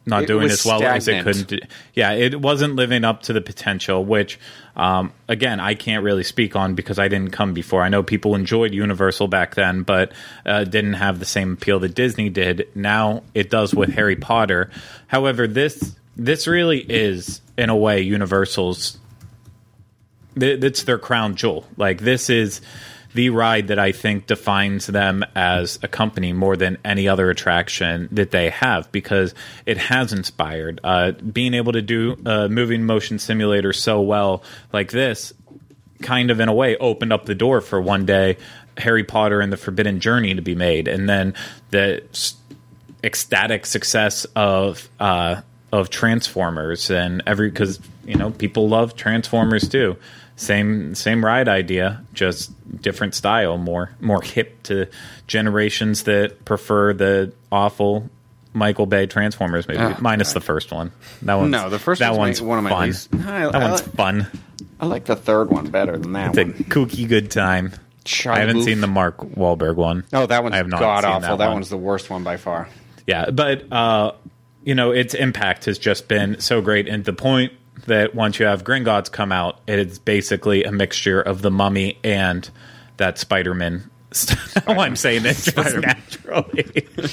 not 0.06 0.24
It 0.24 0.28
doing 0.28 0.50
as 0.50 0.66
well 0.66 0.82
as 0.82 1.08
it 1.08 1.24
couldn't 1.24 1.48
do. 1.48 1.60
Yeah, 1.94 2.14
it 2.14 2.40
wasn't 2.42 2.76
living 2.76 3.04
up 3.04 3.24
to 3.24 3.34
the 3.34 3.42
potential, 3.42 4.04
which, 4.04 4.40
um, 4.76 5.14
again, 5.28 5.60
I 5.60 5.76
can't 5.76 6.04
really 6.04 6.24
speak 6.24 6.56
on 6.56 6.74
because 6.74 6.98
I 6.98 7.08
didn't 7.08 7.32
come 7.32 7.54
before. 7.54 7.84
I 7.84 7.90
know 7.90 8.02
people 8.02 8.34
enjoyed 8.34 8.74
Universal 8.74 9.28
back 9.28 9.56
then, 9.56 9.84
but 9.84 10.12
uh, 10.46 10.64
didn't 10.64 10.94
have 10.94 11.20
the 11.20 11.26
same 11.26 11.54
appeal 11.54 11.80
that 11.80 11.94
Disney 11.94 12.30
did. 12.30 12.68
Now 12.74 13.24
it 13.36 13.50
does 13.50 13.76
with 13.76 13.92
Harry 13.94 14.16
Potter. 14.16 14.72
However, 15.08 15.48
this 15.48 15.96
this 16.18 16.48
really 16.48 16.80
is, 16.80 17.42
in 17.58 17.70
a 17.70 17.76
way, 17.76 18.02
Universal's. 18.02 18.98
It's 20.36 20.84
their 20.84 20.98
crown 20.98 21.36
jewel. 21.36 21.68
Like 21.78 22.00
this 22.00 22.30
is 22.30 22.62
the 23.14 23.30
ride 23.30 23.68
that 23.68 23.80
I 23.80 23.92
think 23.92 24.28
defines 24.28 24.88
them 24.88 25.24
as 25.36 25.80
a 25.84 25.88
company 25.88 26.34
more 26.34 26.56
than 26.56 26.78
any 26.86 27.08
other 27.08 27.30
attraction 27.30 28.08
that 28.12 28.32
they 28.32 28.50
have 28.50 28.92
because 28.92 29.36
it 29.66 29.78
has 29.78 30.14
inspired. 30.14 30.80
Uh, 30.84 31.12
being 31.12 31.54
able 31.54 31.74
to 31.74 31.82
do 31.82 32.18
a 32.26 32.48
moving 32.48 32.86
motion 32.86 33.20
simulator 33.20 33.74
so 33.74 34.02
well 34.02 34.44
like 34.72 34.92
this 34.92 35.34
kind 36.02 36.32
of 36.32 36.40
in 36.40 36.50
a 36.50 36.54
way 36.54 36.76
opened 36.78 37.14
up 37.14 37.26
the 37.26 37.36
door 37.36 37.62
for 37.62 37.80
one 37.80 38.06
day 38.06 38.38
Harry 38.78 39.04
Potter 39.04 39.42
and 39.42 39.52
the 39.52 39.58
Forbidden 39.58 40.00
Journey 40.00 40.34
to 40.36 40.42
be 40.42 40.56
made, 40.56 40.88
and 40.88 41.08
then 41.08 41.34
the 41.70 42.04
ecstatic 43.04 43.66
success 43.66 44.26
of 44.36 44.90
uh, 45.00 45.42
of 45.72 45.90
Transformers 45.90 46.90
and 46.90 47.24
every 47.26 47.50
because 47.50 47.80
you 48.06 48.16
know 48.16 48.32
people 48.32 48.70
love 48.70 48.96
Transformers 48.96 49.68
too. 49.68 49.98
Same 50.36 50.96
same 50.96 51.24
ride 51.24 51.48
idea, 51.48 52.04
just 52.14 52.52
different 52.82 53.14
style, 53.16 53.58
more 53.58 53.92
more 54.00 54.22
hip 54.22 54.64
to 54.64 54.88
generations 55.28 56.04
that 56.04 56.46
prefer 56.46 56.94
the 56.94 57.32
awful 57.52 58.10
Michael 58.54 58.86
Bay 58.86 59.06
Transformers 59.06 59.68
movie, 59.68 59.80
Ah, 59.80 59.98
minus 60.02 60.34
the 60.34 60.42
first 60.42 60.72
one. 60.72 60.92
That 61.22 61.36
one, 61.36 61.52
No, 61.52 61.70
the 61.70 61.80
first 61.80 62.00
that 62.00 62.10
one's 62.16 62.42
one's 62.42 62.42
one 62.42 62.58
of 62.58 62.64
my 62.66 62.70
fun. 62.70 62.88
least- 62.88 63.10
I- 63.14 63.18
that 63.18 63.56
I 63.56 63.70
one's 63.70 63.82
like- 63.86 63.96
fun. 63.96 64.28
I 64.80 64.86
like 64.88 65.06
the 65.06 65.16
third 65.16 65.50
one 65.52 65.68
better 65.68 65.96
than 65.98 66.14
that 66.14 66.36
It's 66.36 66.60
a 66.60 66.64
kooky 66.64 67.08
good 67.08 67.30
time. 67.32 67.72
I 68.26 68.40
haven't 68.40 68.64
seen 68.64 68.82
the 68.82 68.88
Mark 68.88 69.18
Wahlberg 69.20 69.76
one. 69.76 70.04
Oh, 70.12 70.26
that 70.26 70.42
one's 70.44 70.54
I 70.54 70.58
have 70.58 70.68
not 70.68 70.80
god 70.80 71.06
awful. 71.06 71.38
That, 71.38 71.46
one. 71.46 71.54
one's 71.58 71.70
the 71.70 71.78
worst 71.78 72.10
one 72.10 72.24
by 72.24 72.38
far. 72.38 72.68
Yeah, 73.06 73.30
but 73.30 73.72
uh, 73.72 74.14
you 74.64 74.74
know, 74.76 74.90
its 74.92 75.14
impact 75.14 75.66
has 75.66 75.78
just 75.78 76.08
been 76.08 76.40
so 76.40 76.62
great, 76.62 76.88
and 76.88 77.06
the 77.06 77.14
point 77.14 77.54
that 77.88 78.14
once 78.16 78.40
you 78.40 78.46
have 78.46 78.64
Gringotts 78.64 79.12
come 79.12 79.32
out, 79.32 79.60
it's 79.68 79.98
basically 80.00 80.64
a 80.64 80.72
mixture 80.72 81.22
of 81.22 81.42
the 81.42 81.52
Mummy 81.52 81.98
and 82.04 82.50
that 82.98 83.18
Spider-Man. 83.18 83.90
How 84.68 84.74
I'm 84.80 84.96
saying 84.96 85.26
it 85.26 85.38
just 85.38 85.56
naturally. 85.78 86.86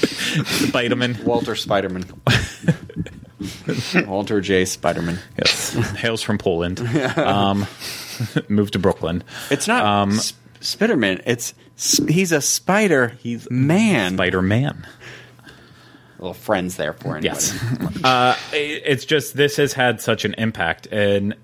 Spider-Man. 0.45 1.17
Walter 1.23 1.53
Spiderman. 1.53 2.05
Walter 4.07 4.41
J. 4.41 4.63
Spiderman. 4.63 5.17
Yes, 5.37 5.73
hails 5.95 6.21
from 6.21 6.37
Poland. 6.37 6.79
Um, 7.17 7.65
moved 8.49 8.73
to 8.73 8.79
Brooklyn. 8.79 9.23
It's 9.49 9.67
not 9.67 9.85
Um, 9.85 10.11
Sp- 10.19 10.35
Spiderman. 10.59 11.21
It's 11.25 11.53
he's 12.09 12.33
a 12.33 12.41
spider. 12.41 13.17
He's 13.19 13.49
man. 13.49 14.15
Spider-Man. 14.15 14.85
Little 16.19 16.33
friends 16.33 16.75
there 16.75 16.93
for 16.93 17.17
anybody. 17.17 17.27
Yes. 17.27 18.03
uh, 18.03 18.35
it's 18.51 19.05
just 19.05 19.35
this 19.35 19.55
has 19.55 19.73
had 19.73 20.01
such 20.01 20.25
an 20.25 20.35
impact, 20.37 20.87
and 20.91 21.35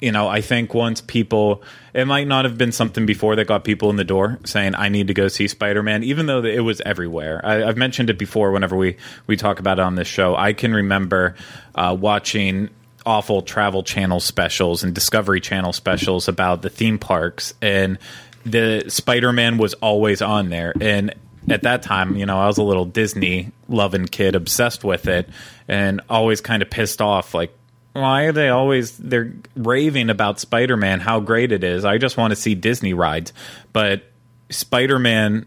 you 0.00 0.12
know, 0.12 0.28
I 0.28 0.42
think 0.42 0.74
once 0.74 1.00
people, 1.00 1.62
it 1.92 2.06
might 2.06 2.28
not 2.28 2.44
have 2.44 2.56
been 2.56 2.72
something 2.72 3.04
before 3.06 3.36
that 3.36 3.46
got 3.46 3.64
people 3.64 3.90
in 3.90 3.96
the 3.96 4.04
door 4.04 4.38
saying, 4.44 4.74
"I 4.74 4.90
need 4.90 5.08
to 5.08 5.14
go 5.14 5.28
see 5.28 5.48
Spider 5.48 5.82
Man," 5.82 6.04
even 6.04 6.26
though 6.26 6.44
it 6.44 6.60
was 6.60 6.80
everywhere. 6.84 7.40
I, 7.42 7.64
I've 7.64 7.76
mentioned 7.76 8.10
it 8.10 8.18
before. 8.18 8.52
Whenever 8.52 8.76
we 8.76 8.96
we 9.26 9.36
talk 9.36 9.60
about 9.60 9.78
it 9.78 9.82
on 9.82 9.94
this 9.94 10.08
show, 10.08 10.36
I 10.36 10.52
can 10.52 10.72
remember 10.74 11.34
uh, 11.74 11.96
watching 11.98 12.70
awful 13.06 13.42
travel 13.42 13.82
channel 13.82 14.20
specials 14.20 14.84
and 14.84 14.94
discovery 14.94 15.40
channel 15.40 15.72
specials 15.72 16.28
about 16.28 16.60
the 16.60 16.68
theme 16.68 16.98
parks 16.98 17.54
and 17.62 17.98
the 18.44 18.84
spider-man 18.88 19.56
was 19.56 19.72
always 19.74 20.20
on 20.20 20.50
there 20.50 20.74
and 20.80 21.14
at 21.48 21.62
that 21.62 21.82
time 21.82 22.16
you 22.16 22.26
know 22.26 22.38
i 22.38 22.46
was 22.46 22.58
a 22.58 22.62
little 22.62 22.84
disney 22.84 23.50
loving 23.68 24.06
kid 24.06 24.34
obsessed 24.34 24.84
with 24.84 25.06
it 25.06 25.28
and 25.66 26.00
always 26.08 26.40
kind 26.40 26.62
of 26.62 26.70
pissed 26.70 27.00
off 27.00 27.34
like 27.34 27.52
why 27.98 28.24
are 28.24 28.32
they 28.32 28.48
always 28.48 28.96
they're 28.96 29.32
raving 29.56 30.10
about 30.10 30.38
spider-man 30.38 31.00
how 31.00 31.20
great 31.20 31.52
it 31.52 31.64
is. 31.64 31.84
I 31.84 31.98
just 31.98 32.16
want 32.16 32.30
to 32.30 32.36
see 32.36 32.54
disney 32.54 32.94
rides. 32.94 33.32
But 33.72 34.04
spider-man 34.50 35.46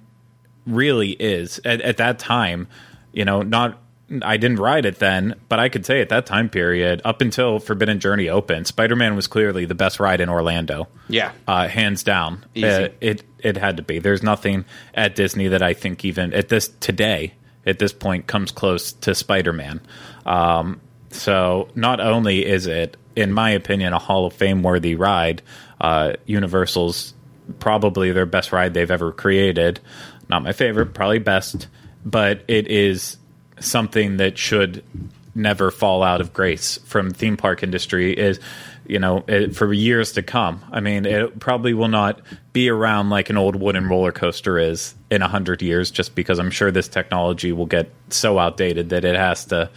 really 0.67 1.11
is 1.11 1.59
at, 1.65 1.81
at 1.81 1.97
that 1.97 2.19
time 2.19 2.67
you 3.13 3.25
know 3.25 3.41
not 3.41 3.81
i 4.24 4.38
didn't 4.38 4.59
ride 4.59 4.86
it 4.86 4.99
then 4.99 5.36
but 5.47 5.59
i 5.59 5.70
could 5.70 5.86
say 5.86 6.01
at 6.01 6.09
that 6.09 6.26
time 6.26 6.49
period 6.49 7.01
up 7.05 7.22
until 7.22 7.59
forbidden 7.59 7.99
journey 7.99 8.28
opened 8.30 8.68
spider-man 8.68 9.16
was 9.16 9.28
clearly 9.28 9.66
the 9.66 9.76
best 9.76 9.99
ride 9.99 10.20
in 10.20 10.30
orlando. 10.30 10.88
Yeah. 11.07 11.32
uh, 11.47 11.68
hands 11.68 12.03
down. 12.03 12.45
Easy. 12.55 12.68
Uh, 12.68 12.89
it 12.99 13.24
it 13.39 13.57
had 13.57 13.78
to 13.78 13.84
be. 13.84 13.99
There's 13.99 14.24
nothing 14.24 14.66
at 14.93 15.16
disney 15.16 15.47
that 15.49 15.62
i 15.62 15.74
think 15.74 16.03
even 16.03 16.34
at 16.34 16.49
this 16.49 16.70
today 16.80 17.34
at 17.66 17.80
this 17.80 17.93
point 17.93 18.28
comes 18.28 18.51
close 18.51 18.91
to 18.91 19.14
spider-man. 19.14 19.82
Um, 20.26 20.82
so 21.12 21.70
not 21.76 21.99
only 21.99 22.45
is 22.45 22.66
it 22.68 22.97
in 23.16 23.32
my 23.32 23.51
opinion 23.51 23.93
a 23.93 23.99
hall 23.99 24.26
of 24.26 24.34
fame 24.34 24.64
worthy 24.64 24.95
ride 24.95 25.41
uh, 25.80 26.14
universal's 26.26 27.14
probably 27.59 28.12
their 28.12 28.26
best 28.26 28.51
ride 28.51 28.74
they've 28.74 28.91
ever 28.91 29.12
created. 29.12 29.80
Not 30.30 30.43
my 30.43 30.53
favorite 30.53 30.93
probably 30.93 31.20
best 31.20 31.68
but 32.05 32.43
it 32.47 32.68
is 32.68 33.18
something 33.62 34.18
that 34.18 34.38
should 34.38 34.84
never 35.34 35.72
fall 35.72 36.03
out 36.03 36.20
of 36.20 36.34
grace 36.34 36.78
from 36.86 37.12
theme 37.12 37.38
park 37.38 37.64
industry 37.64 38.12
is 38.12 38.39
you 38.86 38.99
know 38.99 39.24
it, 39.28 39.55
for 39.55 39.72
years 39.72 40.12
to 40.14 40.22
come. 40.22 40.62
I 40.72 40.82
mean 40.82 41.05
it 41.05 41.39
probably 41.39 41.74
will 41.74 41.88
not 41.88 42.20
be 42.51 42.70
around 42.70 43.09
like 43.09 43.30
an 43.30 43.38
old 43.38 43.55
wooden 43.55 43.88
roller 43.88 44.12
coaster 44.12 44.59
is 44.59 44.93
in 45.09 45.22
a 45.22 45.28
hundred 45.28 45.62
years 45.62 45.89
just 45.91 46.16
because 46.16 46.39
i'm 46.39 46.51
sure 46.51 46.72
this 46.72 46.89
technology 46.89 47.51
will 47.53 47.66
get 47.66 47.89
so 48.09 48.38
outdated 48.38 48.89
that 48.89 49.05
it 49.05 49.16
has 49.16 49.45
to 49.45 49.70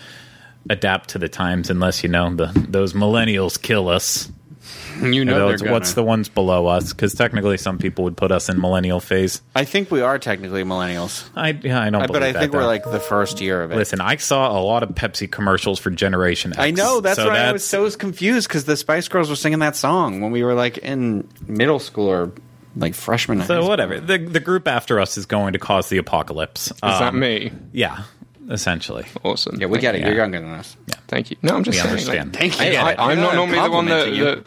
adapt 0.68 1.10
to 1.10 1.18
the 1.18 1.28
times 1.28 1.70
unless 1.70 2.02
you 2.02 2.08
know 2.08 2.34
the 2.34 2.46
those 2.68 2.94
millennials 2.94 3.60
kill 3.60 3.88
us 3.88 4.30
You 5.02 5.24
know 5.24 5.38
Those- 5.50 5.60
they're 5.60 5.72
what's 5.72 5.90
the 5.94 6.02
gonna. 6.02 6.08
ones 6.08 6.28
below 6.28 6.66
us 6.66 6.92
because 6.92 7.14
technically 7.14 7.58
some 7.58 7.78
people 7.78 8.04
would 8.04 8.16
put 8.16 8.30
us 8.30 8.48
in 8.48 8.60
millennial 8.60 9.00
phase 9.00 9.42
I 9.54 9.64
think 9.64 9.90
we 9.90 10.00
are 10.02 10.18
technically 10.18 10.62
millennials, 10.62 11.24
i 11.34 11.50
yeah, 11.50 11.80
i 11.80 11.90
don't 11.90 12.02
I- 12.02 12.06
believe 12.06 12.12
but 12.20 12.22
I 12.22 12.32
that, 12.32 12.38
think 12.40 12.52
we're 12.52 12.64
like 12.66 12.84
the 12.84 13.00
first 13.00 13.40
year 13.40 13.62
of 13.62 13.72
it. 13.72 13.76
Listen, 13.76 14.00
I 14.00 14.16
saw 14.16 14.50
a 14.56 14.62
lot 14.62 14.82
of 14.82 14.90
Pepsi 14.90 15.30
commercials 15.30 15.78
for 15.78 15.90
Generation 15.90 16.52
X. 16.52 16.60
I 16.60 16.70
know 16.70 17.00
that's 17.00 17.16
so 17.16 17.28
why 17.28 17.38
I 17.38 17.52
was 17.52 17.64
so 17.64 17.90
confused 17.90 18.48
because 18.48 18.64
the 18.64 18.76
Spice 18.76 19.08
Girls 19.08 19.28
were 19.30 19.36
singing 19.36 19.58
that 19.60 19.74
song 19.76 20.20
when 20.20 20.30
we 20.30 20.42
were 20.44 20.54
like 20.54 20.78
in 20.78 21.28
middle 21.46 21.78
school 21.80 22.06
or 22.08 22.32
like 22.76 22.94
freshman. 22.94 23.40
in 23.40 23.46
So 23.46 23.66
whatever. 23.66 24.00
The 24.00 24.18
the 24.18 24.40
group 24.40 24.66
after 24.68 25.00
us 25.00 25.16
is 25.18 25.26
going 25.26 25.52
to 25.54 25.58
cause 25.58 25.88
the 25.88 25.98
apocalypse. 25.98 26.68
Is 26.70 26.76
that 26.80 27.02
Um, 27.14 27.20
me? 27.20 27.52
Yeah, 27.72 28.02
essentially. 28.50 29.04
Awesome. 29.22 29.60
Yeah, 29.60 29.66
we 29.66 29.78
get 29.78 29.94
it. 29.94 30.00
Yeah. 30.00 30.08
You're 30.08 30.16
younger 30.16 30.40
than 30.40 30.50
us. 30.50 30.76
Thank 31.14 31.30
you. 31.30 31.36
No, 31.42 31.54
I'm 31.54 31.62
just 31.62 31.76
We 31.76 31.82
saying. 31.82 31.90
understand. 31.92 32.32
Like, 32.32 32.52
Thank 32.54 32.72
you. 32.72 32.76
I, 32.76 33.10
I'm 33.12 33.20
not 33.20 33.36
normally 33.36 33.60
the 33.60 33.70
one 33.70 33.86
that, 33.86 34.44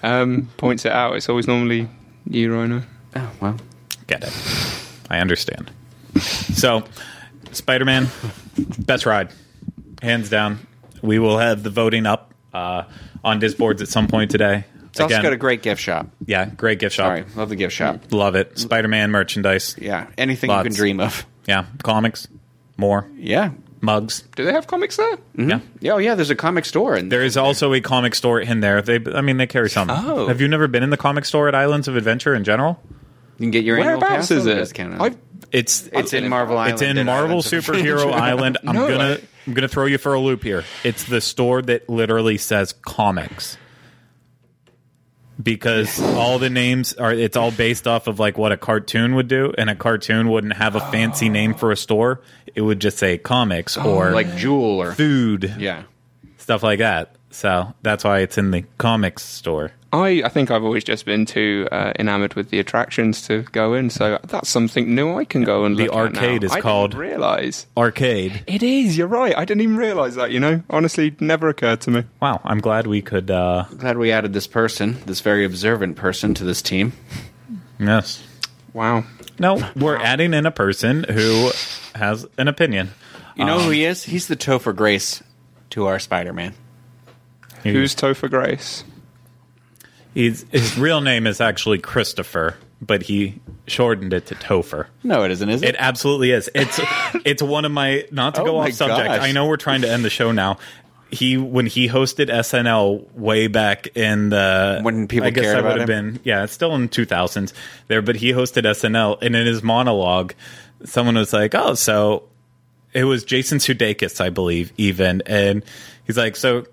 that 0.00 0.08
um, 0.08 0.48
points 0.58 0.84
it 0.84 0.92
out. 0.92 1.16
It's 1.16 1.28
always 1.28 1.48
normally 1.48 1.88
you, 2.30 2.54
Rhino. 2.54 2.82
Oh 3.16 3.30
well. 3.40 3.56
Get 4.06 4.22
it. 4.22 4.32
I 5.10 5.18
understand. 5.18 5.72
So, 6.20 6.84
Spider 7.50 7.84
Man, 7.84 8.06
best 8.78 9.06
ride, 9.06 9.32
hands 10.02 10.30
down. 10.30 10.64
We 11.02 11.18
will 11.18 11.38
have 11.38 11.64
the 11.64 11.70
voting 11.70 12.06
up 12.06 12.32
uh, 12.52 12.84
on 13.24 13.40
Disboards 13.40 13.80
at 13.80 13.88
some 13.88 14.06
point 14.06 14.30
today. 14.30 14.66
It's 14.90 15.00
also 15.00 15.20
got 15.20 15.32
a 15.32 15.36
great 15.36 15.62
gift 15.62 15.82
shop. 15.82 16.06
yeah, 16.26 16.44
great 16.46 16.78
gift 16.78 16.94
shop. 16.94 17.06
Sorry, 17.06 17.24
love 17.34 17.48
the 17.48 17.56
gift 17.56 17.74
shop. 17.74 18.12
Love 18.12 18.36
it. 18.36 18.56
Spider 18.56 18.86
Man 18.86 19.10
merchandise. 19.10 19.74
Yeah, 19.80 20.06
anything 20.16 20.46
Lots. 20.46 20.64
you 20.64 20.70
can 20.70 20.76
dream 20.76 21.00
of. 21.00 21.26
Yeah, 21.48 21.64
comics, 21.82 22.28
more. 22.76 23.10
Yeah, 23.16 23.50
mugs. 23.84 24.22
Do 24.36 24.44
they 24.44 24.52
have 24.52 24.66
comics 24.66 24.96
there? 24.96 25.16
Mm-hmm. 25.16 25.50
Yeah. 25.50 25.60
Yeah, 25.80 25.92
oh 25.92 25.98
yeah, 25.98 26.14
there's 26.14 26.30
a 26.30 26.34
comic 26.34 26.64
store 26.64 26.94
and 26.94 27.12
There 27.12 27.22
is 27.22 27.36
also 27.36 27.72
a 27.74 27.80
comic 27.80 28.14
store 28.14 28.40
in 28.40 28.60
there. 28.60 28.82
They, 28.82 28.98
I 29.14 29.20
mean, 29.20 29.36
they 29.36 29.46
carry 29.46 29.70
some. 29.70 29.90
Oh. 29.90 30.26
Have 30.26 30.40
you 30.40 30.48
never 30.48 30.66
been 30.68 30.82
in 30.82 30.90
the 30.90 30.96
comic 30.96 31.24
store 31.24 31.48
at 31.48 31.54
Islands 31.54 31.86
of 31.88 31.96
Adventure 31.96 32.34
in 32.34 32.44
general? 32.44 32.80
you 33.38 33.44
can 33.46 33.50
get 33.50 33.64
your 33.64 33.76
annual 33.76 33.98
Whereabouts 33.98 34.28
pass 34.28 34.30
is 34.30 34.46
over 34.46 34.56
it? 34.56 34.60
discount. 34.60 35.00
I've- 35.00 35.16
It's 35.52 35.88
it's 35.92 36.12
in 36.12 36.28
Marvel 36.28 36.56
Island. 36.56 36.74
it's 36.74 36.82
in 36.82 37.04
Marvel 37.06 37.28
Islands. 37.38 37.50
Superhero 37.50 38.12
Island. 38.30 38.58
I'm 38.66 38.74
No 38.76 38.88
gonna 38.88 38.98
way. 39.14 39.24
I'm 39.46 39.52
gonna 39.54 39.68
throw 39.68 39.86
you 39.86 39.98
for 39.98 40.14
a 40.14 40.20
loop 40.20 40.42
here. 40.42 40.64
It's 40.84 41.04
the 41.04 41.20
store 41.20 41.60
that 41.62 41.88
literally 41.88 42.38
says 42.38 42.72
comics. 42.72 43.58
Because 45.44 46.00
all 46.00 46.38
the 46.38 46.50
names 46.50 46.94
are 46.94 47.12
it's 47.12 47.36
all 47.36 47.50
based 47.50 47.86
off 47.86 48.06
of 48.06 48.18
like 48.18 48.38
what 48.38 48.50
a 48.50 48.56
cartoon 48.56 49.14
would 49.14 49.28
do, 49.28 49.52
and 49.56 49.70
a 49.70 49.76
cartoon 49.76 50.30
wouldn't 50.30 50.54
have 50.54 50.74
a 50.74 50.80
fancy 50.80 51.28
name 51.28 51.54
for 51.54 51.70
a 51.70 51.76
store. 51.76 52.22
It 52.54 52.62
would 52.62 52.80
just 52.80 52.98
say 52.98 53.18
comics 53.18 53.76
oh. 53.76 53.94
or 53.94 54.10
like 54.12 54.36
Jewel 54.36 54.80
or 54.82 54.94
food, 54.94 55.54
yeah. 55.58 55.82
stuff 56.38 56.62
like 56.62 56.78
that. 56.78 57.14
So 57.30 57.74
that's 57.82 58.04
why 58.04 58.20
it's 58.20 58.38
in 58.38 58.52
the 58.52 58.64
comics 58.78 59.22
store. 59.22 59.72
I, 60.02 60.22
I 60.24 60.28
think 60.28 60.50
I've 60.50 60.64
always 60.64 60.84
just 60.84 61.04
been 61.04 61.26
too 61.26 61.68
uh, 61.72 61.92
enamored 61.98 62.34
with 62.34 62.50
the 62.50 62.58
attractions 62.58 63.22
to 63.28 63.42
go 63.52 63.74
in, 63.74 63.90
so 63.90 64.18
that's 64.24 64.48
something 64.48 64.94
new 64.94 65.16
I 65.18 65.24
can 65.24 65.42
go 65.44 65.64
and 65.64 65.76
The 65.76 65.84
look 65.84 65.92
at 65.92 65.98
arcade 65.98 66.42
now. 66.42 66.46
is 66.46 66.52
I 66.52 66.60
called- 66.60 66.90
Didn't 66.92 67.00
realize 67.02 67.66
Arcade. 67.76 68.44
it 68.46 68.62
is. 68.62 68.96
You're 68.98 69.06
right. 69.06 69.36
I 69.36 69.44
didn't 69.44 69.62
even 69.62 69.76
realize 69.76 70.14
that. 70.14 70.30
You 70.30 70.40
know, 70.40 70.62
honestly, 70.70 71.14
never 71.20 71.48
occurred 71.48 71.80
to 71.82 71.90
me. 71.90 72.04
Wow, 72.20 72.40
I'm 72.44 72.60
glad 72.60 72.86
we 72.86 73.02
could. 73.02 73.30
uh 73.30 73.64
Glad 73.76 73.98
we 73.98 74.10
added 74.12 74.32
this 74.32 74.46
person, 74.46 74.96
this 75.06 75.20
very 75.20 75.44
observant 75.44 75.96
person, 75.96 76.34
to 76.34 76.44
this 76.44 76.62
team. 76.62 76.92
Yes. 77.78 78.22
Wow. 78.72 79.04
No, 79.38 79.62
we're 79.76 79.96
adding 79.96 80.32
in 80.34 80.46
a 80.46 80.50
person 80.50 81.04
who 81.04 81.50
has 81.94 82.26
an 82.38 82.48
opinion. 82.48 82.90
You 83.36 83.44
know 83.44 83.58
who 83.58 83.70
he 83.70 83.84
is? 83.84 84.04
He's 84.04 84.28
the 84.28 84.36
Topher 84.36 84.74
Grace 84.74 85.22
to 85.70 85.86
our 85.86 85.98
Spider-Man. 85.98 86.54
He- 87.64 87.72
Who's 87.72 87.94
Topher 87.96 88.30
Grace? 88.30 88.84
He's, 90.14 90.44
his 90.52 90.78
real 90.78 91.00
name 91.00 91.26
is 91.26 91.40
actually 91.40 91.78
Christopher, 91.78 92.56
but 92.80 93.02
he 93.02 93.40
shortened 93.66 94.12
it 94.12 94.26
to 94.26 94.34
Topher. 94.36 94.86
No, 95.02 95.24
it 95.24 95.30
isn't, 95.32 95.48
is 95.48 95.62
It 95.62 95.70
it? 95.70 95.76
absolutely 95.78 96.30
is. 96.30 96.48
It's 96.54 96.78
it's 97.24 97.42
one 97.42 97.64
of 97.64 97.72
my 97.72 98.06
not 98.10 98.36
to 98.36 98.42
Oh 98.42 98.44
go 98.44 98.58
off 98.60 98.72
subject. 98.72 99.08
gosh. 99.08 99.20
I 99.22 99.32
know 99.32 99.46
we're 99.46 99.56
trying 99.56 99.80
to 99.82 99.90
end 99.90 100.04
the 100.04 100.10
show 100.10 100.30
now. 100.32 100.58
He 101.10 101.36
when 101.36 101.66
he 101.66 101.88
hosted 101.88 102.28
SNL 102.28 103.12
way 103.14 103.46
back 103.46 103.88
in 103.96 104.30
the 104.30 104.80
When 104.82 105.06
people 105.08 105.26
I 105.28 105.30
guess 105.30 105.44
cared 105.44 105.58
about 105.58 105.72
would 105.72 105.78
have 105.80 105.86
been 105.86 106.20
yeah, 106.24 106.44
it's 106.44 106.52
still 106.52 106.74
in 106.74 106.88
two 106.88 107.04
thousands 107.06 107.52
there, 107.88 108.02
but 108.02 108.16
he 108.16 108.32
hosted 108.32 108.62
SNL 108.64 109.18
and 109.22 109.34
in 109.36 109.46
his 109.46 109.62
monologue, 109.62 110.34
someone 110.84 111.14
was 111.16 111.32
like, 111.32 111.54
"Oh, 111.54 111.74
so 111.74 112.24
it 112.92 113.04
was 113.04 113.24
Jason 113.24 113.58
Sudeikis, 113.58 114.20
I 114.20 114.30
believe, 114.30 114.72
even," 114.76 115.22
and 115.26 115.64
he's 116.06 116.16
like, 116.16 116.36
"So." 116.36 116.66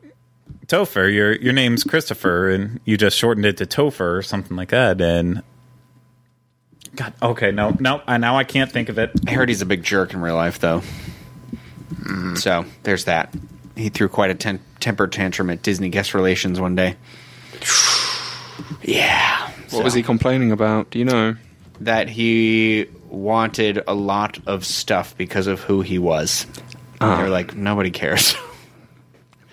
Topher, 0.67 1.13
your 1.13 1.33
your 1.33 1.53
name's 1.53 1.83
Christopher, 1.83 2.49
and 2.49 2.79
you 2.85 2.97
just 2.97 3.17
shortened 3.17 3.45
it 3.45 3.57
to 3.57 3.65
Topher 3.65 4.17
or 4.17 4.21
something 4.21 4.55
like 4.55 4.69
that. 4.69 5.01
And 5.01 5.43
God, 6.95 7.13
okay, 7.21 7.51
no, 7.51 7.75
no, 7.79 8.01
I 8.07 8.17
now 8.17 8.37
I 8.37 8.43
can't 8.43 8.71
think 8.71 8.89
of 8.89 8.97
it. 8.99 9.11
I 9.27 9.31
heard 9.31 9.49
he's 9.49 9.61
a 9.61 9.65
big 9.65 9.83
jerk 9.83 10.13
in 10.13 10.21
real 10.21 10.35
life, 10.35 10.59
though. 10.59 10.81
So 12.35 12.65
there's 12.83 13.05
that. 13.05 13.33
He 13.75 13.89
threw 13.89 14.09
quite 14.09 14.31
a 14.31 14.35
ten- 14.35 14.59
temper 14.79 15.07
tantrum 15.07 15.49
at 15.49 15.61
Disney 15.61 15.89
guest 15.89 16.13
relations 16.13 16.59
one 16.59 16.75
day. 16.75 16.95
yeah. 18.81 19.49
What 19.69 19.83
was 19.83 19.93
he 19.93 20.03
complaining 20.03 20.51
about? 20.51 20.89
Do 20.89 20.99
you 20.99 21.05
know? 21.05 21.35
That 21.79 22.09
he 22.09 22.87
wanted 23.09 23.83
a 23.87 23.93
lot 23.93 24.39
of 24.45 24.65
stuff 24.65 25.17
because 25.17 25.47
of 25.47 25.61
who 25.61 25.81
he 25.81 25.99
was. 25.99 26.45
And 26.99 27.09
ah. 27.09 27.17
They're 27.17 27.29
like, 27.29 27.55
nobody 27.55 27.91
cares. 27.91 28.35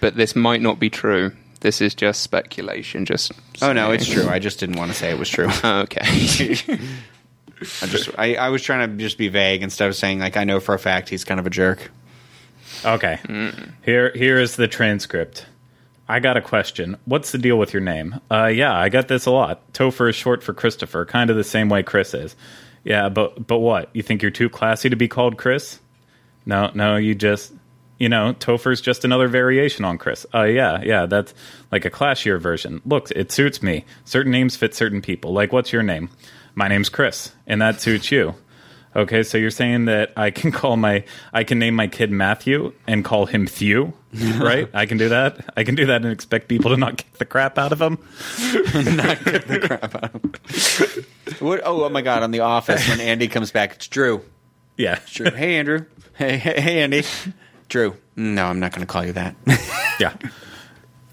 But 0.01 0.17
this 0.17 0.37
might 0.37 0.61
not 0.61 0.79
be 0.79 0.91
true. 0.91 1.33
This 1.61 1.81
is 1.81 1.95
just 1.95 2.23
speculation. 2.23 3.05
Just 3.05 3.33
oh 3.63 3.73
no, 3.73 3.91
it's 3.91 4.07
true. 4.07 4.29
I 4.29 4.39
just 4.39 4.61
didn't 4.61 4.77
want 4.77 4.93
to 4.93 4.97
say 4.97 5.11
it 5.11 5.19
was 5.19 5.29
true. 5.29 5.49
Okay. 5.65 6.01
I 7.83 7.87
just 7.87 8.11
I, 8.17 8.35
I 8.37 8.49
was 8.51 8.63
trying 8.63 8.89
to 8.89 8.97
just 8.97 9.19
be 9.19 9.29
vague 9.29 9.63
instead 9.63 9.89
of 9.89 9.97
saying 9.97 10.21
like 10.21 10.37
I 10.37 10.45
know 10.45 10.61
for 10.61 10.75
a 10.75 10.79
fact 10.79 11.09
he's 11.09 11.25
kind 11.25 11.41
of 11.41 11.47
a 11.47 11.51
jerk. 11.51 11.91
Okay. 12.85 13.19
Here 13.85 14.13
here 14.15 14.39
is 14.39 14.57
the 14.57 14.69
transcript. 14.69 15.47
I 16.09 16.21
got 16.21 16.37
a 16.37 16.41
question. 16.41 16.97
What's 17.05 17.33
the 17.33 17.39
deal 17.39 17.59
with 17.59 17.73
your 17.73 17.83
name? 17.83 18.21
Uh 18.31 18.47
yeah, 18.47 18.77
I 18.77 18.89
got 18.89 19.09
this 19.09 19.27
a 19.27 19.33
lot. 19.33 19.73
Topher 19.73 20.09
is 20.09 20.15
short 20.17 20.45
for 20.45 20.55
Christopher, 20.55 21.05
kind 21.05 21.29
of 21.29 21.37
the 21.37 21.45
same 21.45 21.69
way 21.69 21.83
Chris 21.83 22.15
is. 22.15 22.37
Yeah, 22.85 23.09
but 23.09 23.49
but 23.49 23.59
what? 23.59 23.91
You 23.93 24.03
think 24.03 24.23
you're 24.23 24.31
too 24.31 24.49
classy 24.49 24.89
to 24.89 24.97
be 24.97 25.09
called 25.09 25.37
Chris? 25.39 25.81
No, 26.47 26.71
no, 26.75 26.97
you 26.97 27.17
just 27.17 27.53
you 27.99 28.09
know, 28.09 28.35
Topher's 28.35 28.81
just 28.81 29.05
another 29.05 29.29
variation 29.29 29.85
on 29.85 29.99
Chris. 29.99 30.25
Uh 30.33 30.45
yeah, 30.45 30.81
yeah, 30.83 31.07
that's 31.07 31.35
like 31.71 31.85
a 31.85 31.91
classier 31.91 32.41
version. 32.41 32.81
Look, 32.87 33.11
it 33.11 33.33
suits 33.33 33.63
me. 33.63 33.85
Certain 34.05 34.33
names 34.33 34.57
fit 34.57 34.75
certain 34.75 35.03
people. 35.03 35.33
Like 35.33 35.53
what's 35.53 35.73
your 35.73 35.83
name? 35.83 36.11
My 36.55 36.69
name's 36.69 36.89
Chris, 36.89 37.33
and 37.47 37.61
that 37.63 37.81
suits 37.81 38.11
you. 38.11 38.35
Okay, 38.97 39.23
so 39.23 39.39
you're 39.39 39.51
saying 39.51 39.85
that 39.85 40.13
I 40.17 40.31
can 40.31 40.51
call 40.53 40.77
my 40.77 41.05
I 41.33 41.45
can 41.45 41.59
name 41.59 41.75
my 41.75 41.87
kid 41.87 42.11
Matthew 42.11 42.73
and 42.87 43.05
call 43.05 43.27
him 43.27 43.47
Thew, 43.47 43.93
right? 44.39 44.69
I 44.75 44.87
can 44.87 44.99
do 44.99 45.11
that. 45.11 45.53
I 45.57 45.65
can 45.65 45.75
do 45.75 45.87
that 45.87 46.03
and 46.03 46.11
expect 46.11 46.49
people 46.49 46.71
to 46.71 46.77
not 46.77 46.97
kick 46.97 47.13
the 47.15 47.25
crap 47.25 47.59
out 47.59 47.73
of 47.73 47.81
him. 47.81 47.99
Not 48.97 49.25
get 49.25 49.47
the 49.47 49.61
crap 49.61 49.95
out 49.95 50.15
of 50.15 50.23
him. 50.23 51.05
What, 51.47 51.61
oh, 51.65 51.85
oh 51.85 51.89
my 51.91 52.03
god! 52.03 52.23
On 52.23 52.31
The 52.31 52.41
Office, 52.41 52.89
when 52.89 53.01
Andy 53.01 53.29
comes 53.29 53.53
back, 53.53 53.75
it's 53.75 53.87
Drew. 53.87 54.23
Yeah, 54.77 54.99
Drew. 55.07 55.31
Hey 55.31 55.59
Andrew. 55.59 55.85
Hey 56.15 56.37
hey, 56.37 56.61
hey 56.61 56.81
Andy. 56.81 57.05
Drew. 57.69 57.97
No, 58.17 58.47
I'm 58.47 58.61
not 58.61 58.73
going 58.73 58.87
to 58.87 58.91
call 58.91 59.05
you 59.05 59.13
that. 59.13 59.37
yeah. 60.01 60.15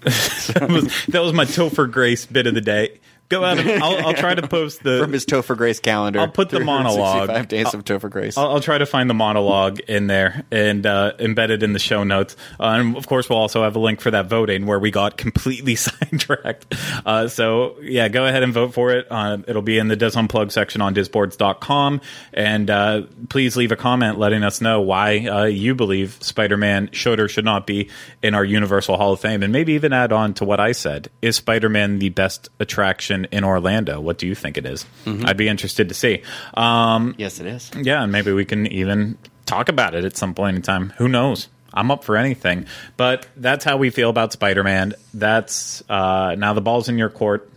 that, 0.00 0.68
was, 0.68 1.06
that 1.06 1.20
was 1.20 1.32
my 1.32 1.44
Topher 1.44 1.90
Grace 1.90 2.26
bit 2.26 2.46
of 2.46 2.54
the 2.54 2.60
day. 2.60 3.00
Go 3.28 3.44
out. 3.44 3.58
And, 3.58 3.70
I'll, 3.82 4.06
I'll 4.08 4.14
try 4.14 4.34
to 4.34 4.46
post 4.46 4.82
the 4.82 5.00
From 5.00 5.12
his 5.12 5.26
Topher 5.26 5.56
Grace 5.56 5.80
calendar. 5.80 6.20
I'll 6.20 6.28
put 6.28 6.50
the 6.50 6.60
monologue. 6.60 7.28
Five 7.28 7.48
days 7.48 7.74
of 7.74 7.84
Topher 7.84 8.10
Grace. 8.10 8.36
I'll, 8.36 8.52
I'll 8.52 8.60
try 8.60 8.78
to 8.78 8.86
find 8.86 9.10
the 9.10 9.14
monologue 9.14 9.80
in 9.80 10.06
there 10.06 10.44
and 10.50 10.86
uh, 10.86 11.12
embed 11.18 11.50
it 11.50 11.62
in 11.62 11.72
the 11.72 11.78
show 11.78 12.04
notes. 12.04 12.36
Uh, 12.60 12.64
and 12.64 12.96
of 12.96 13.06
course, 13.06 13.28
we'll 13.28 13.38
also 13.38 13.62
have 13.62 13.74
a 13.76 13.78
link 13.78 14.00
for 14.00 14.10
that 14.10 14.26
voting 14.26 14.66
where 14.66 14.78
we 14.78 14.90
got 14.90 15.16
completely 15.16 15.74
sidetracked. 15.76 16.74
Uh, 17.04 17.28
so, 17.28 17.76
yeah, 17.80 18.08
go 18.08 18.26
ahead 18.26 18.42
and 18.42 18.52
vote 18.52 18.74
for 18.74 18.92
it. 18.92 19.06
Uh, 19.10 19.38
it'll 19.48 19.62
be 19.62 19.78
in 19.78 19.88
the 19.88 19.96
Dis 19.96 20.16
Unplugged 20.16 20.52
section 20.52 20.80
on 20.80 20.94
disboards.com. 20.94 22.00
And 22.32 22.70
uh, 22.70 23.02
please 23.28 23.56
leave 23.56 23.72
a 23.72 23.76
comment 23.76 24.18
letting 24.18 24.44
us 24.44 24.60
know 24.60 24.80
why 24.80 25.26
uh, 25.26 25.44
you 25.44 25.74
believe 25.74 26.18
Spider 26.20 26.56
Man 26.56 26.90
should 26.92 27.18
or 27.18 27.28
should 27.28 27.44
not 27.44 27.66
be 27.66 27.90
in 28.22 28.34
our 28.34 28.44
Universal 28.44 28.96
Hall 28.96 29.12
of 29.12 29.20
Fame. 29.20 29.42
And 29.42 29.52
maybe 29.52 29.72
even 29.72 29.92
add 29.92 30.12
on 30.12 30.34
to 30.34 30.44
what 30.44 30.60
I 30.60 30.72
said. 30.72 31.10
Is 31.22 31.36
Spider 31.36 31.68
Man 31.68 31.98
the 31.98 32.10
best 32.10 32.48
attraction 32.60 33.15
in 33.24 33.42
Orlando? 33.44 34.00
What 34.00 34.18
do 34.18 34.26
you 34.26 34.34
think 34.34 34.56
it 34.58 34.66
is? 34.66 34.84
I'd 35.06 35.36
be 35.36 35.48
interested 35.48 35.88
to 35.88 35.94
see. 35.94 36.22
Um, 36.54 37.14
yes, 37.18 37.40
it 37.40 37.46
is. 37.46 37.70
yeah, 37.74 38.02
and 38.02 38.12
maybe 38.12 38.32
we 38.32 38.44
can 38.44 38.66
even 38.68 39.16
talk 39.46 39.68
about 39.68 39.94
it 39.94 40.04
at 40.04 40.16
some 40.16 40.34
point 40.34 40.56
in 40.56 40.62
time. 40.62 40.92
Who 40.98 41.08
knows? 41.08 41.48
I'm 41.74 41.90
up 41.90 42.04
for 42.04 42.16
anything. 42.16 42.66
But 42.96 43.26
that's 43.36 43.64
how 43.64 43.76
we 43.76 43.90
feel 43.90 44.08
about 44.10 44.32
Spider 44.32 44.62
Man. 44.64 44.94
That's 45.12 45.82
uh, 45.88 46.34
now 46.38 46.52
the 46.54 46.60
ball's 46.62 46.88
in 46.88 46.96
your 46.98 47.10
court. 47.10 47.50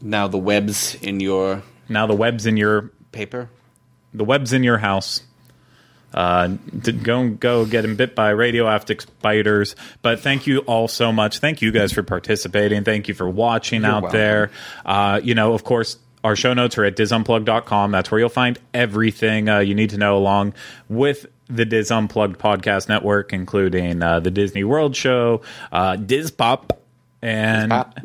Now 0.00 0.28
the 0.28 0.38
webs 0.38 0.94
in 0.96 1.20
your 1.20 1.62
Now 1.88 2.06
the 2.06 2.14
web's 2.14 2.46
in 2.46 2.56
your 2.56 2.90
paper. 3.12 3.48
the 4.12 4.24
web's 4.24 4.52
in 4.52 4.62
your 4.62 4.78
house. 4.78 5.22
Uh, 6.14 6.56
to 6.84 6.92
go 6.92 7.28
go 7.28 7.66
getting 7.66 7.96
bit 7.96 8.14
by 8.14 8.30
radioactive 8.30 9.00
spiders. 9.00 9.74
But 10.00 10.20
thank 10.20 10.46
you 10.46 10.60
all 10.60 10.86
so 10.86 11.12
much. 11.12 11.38
Thank 11.38 11.60
you 11.60 11.72
guys 11.72 11.92
for 11.92 12.04
participating. 12.04 12.84
Thank 12.84 13.08
you 13.08 13.14
for 13.14 13.28
watching 13.28 13.84
out 13.84 14.04
welcome. 14.04 14.18
there. 14.18 14.50
Uh, 14.86 15.20
you 15.22 15.34
know, 15.34 15.54
of 15.54 15.64
course, 15.64 15.98
our 16.22 16.36
show 16.36 16.54
notes 16.54 16.78
are 16.78 16.84
at 16.84 16.96
disunplug.com. 16.96 17.90
That's 17.90 18.10
where 18.10 18.20
you'll 18.20 18.28
find 18.28 18.58
everything 18.72 19.48
uh, 19.48 19.58
you 19.58 19.74
need 19.74 19.90
to 19.90 19.98
know 19.98 20.16
along 20.16 20.54
with 20.88 21.26
the 21.48 21.64
Dis 21.64 21.90
Unplugged 21.90 22.38
podcast 22.38 22.88
network, 22.88 23.32
including 23.32 24.02
uh, 24.02 24.20
the 24.20 24.30
Disney 24.30 24.64
World 24.64 24.96
Show, 24.96 25.42
uh, 25.72 25.96
Dis 25.96 26.30
Pop, 26.30 26.80
and 27.20 27.70
Pop. 27.70 27.98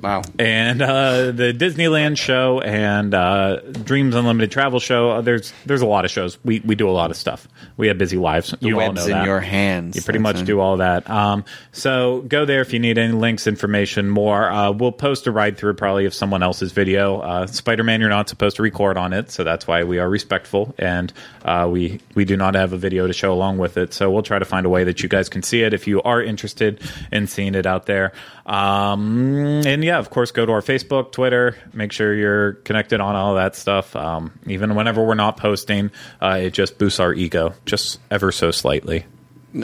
Wow. 0.00 0.22
and 0.38 0.82
uh, 0.82 1.32
the 1.32 1.52
Disneyland 1.52 2.18
show 2.18 2.60
and 2.60 3.14
uh, 3.14 3.60
Dreams 3.60 4.14
Unlimited 4.14 4.50
travel 4.50 4.80
show. 4.80 5.10
Uh, 5.10 5.20
there's 5.20 5.52
there's 5.64 5.82
a 5.82 5.86
lot 5.86 6.04
of 6.04 6.10
shows. 6.10 6.38
We 6.44 6.60
we 6.60 6.74
do 6.74 6.88
a 6.88 6.92
lot 6.92 7.10
of 7.10 7.16
stuff. 7.16 7.48
We 7.76 7.88
have 7.88 7.98
busy 7.98 8.16
lives. 8.16 8.50
The 8.50 8.66
you 8.66 8.80
all 8.80 8.92
know 8.92 9.04
in 9.04 9.10
that. 9.10 9.24
your 9.26 9.40
hands. 9.40 9.96
You 9.96 10.02
pretty 10.02 10.18
much 10.18 10.44
do 10.44 10.60
all 10.60 10.78
that. 10.78 11.08
Um, 11.08 11.44
so 11.72 12.22
go 12.22 12.44
there 12.44 12.60
if 12.60 12.72
you 12.72 12.78
need 12.78 12.98
any 12.98 13.12
links, 13.12 13.46
information, 13.46 14.08
more. 14.08 14.50
Uh, 14.50 14.70
we'll 14.72 14.92
post 14.92 15.26
a 15.26 15.32
ride 15.32 15.56
through 15.56 15.74
probably 15.74 16.06
of 16.06 16.14
someone 16.14 16.42
else's 16.42 16.72
video. 16.72 17.20
Uh, 17.20 17.46
Spider 17.46 17.84
Man, 17.84 18.00
you're 18.00 18.08
not 18.10 18.28
supposed 18.28 18.56
to 18.56 18.62
record 18.62 18.96
on 18.96 19.12
it, 19.12 19.30
so 19.30 19.44
that's 19.44 19.66
why 19.66 19.84
we 19.84 19.98
are 19.98 20.08
respectful 20.08 20.74
and 20.78 21.12
uh, 21.44 21.68
we 21.70 22.00
we 22.14 22.24
do 22.24 22.36
not 22.36 22.54
have 22.54 22.72
a 22.72 22.78
video 22.78 23.06
to 23.06 23.12
show 23.12 23.32
along 23.32 23.58
with 23.58 23.76
it. 23.76 23.92
So 23.94 24.10
we'll 24.10 24.22
try 24.22 24.38
to 24.38 24.44
find 24.44 24.66
a 24.66 24.68
way 24.68 24.84
that 24.84 25.02
you 25.02 25.08
guys 25.08 25.28
can 25.28 25.42
see 25.42 25.62
it 25.62 25.72
if 25.74 25.86
you 25.86 26.02
are 26.02 26.22
interested 26.22 26.80
in 27.12 27.26
seeing 27.26 27.54
it 27.54 27.66
out 27.66 27.86
there. 27.86 28.12
Um, 28.44 29.62
and 29.66 29.84
yeah, 29.86 29.98
of 29.98 30.10
course, 30.10 30.32
go 30.32 30.44
to 30.44 30.50
our 30.50 30.62
Facebook, 30.62 31.12
Twitter. 31.12 31.56
Make 31.72 31.92
sure 31.92 32.12
you're 32.12 32.54
connected 32.64 33.00
on 33.00 33.14
all 33.14 33.36
that 33.36 33.54
stuff. 33.54 33.94
Um, 33.94 34.36
even 34.44 34.74
whenever 34.74 35.04
we're 35.04 35.14
not 35.14 35.36
posting, 35.36 35.92
uh, 36.20 36.40
it 36.42 36.50
just 36.50 36.76
boosts 36.76 36.98
our 36.98 37.14
ego 37.14 37.54
just 37.66 38.00
ever 38.10 38.32
so 38.32 38.50
slightly. 38.50 39.06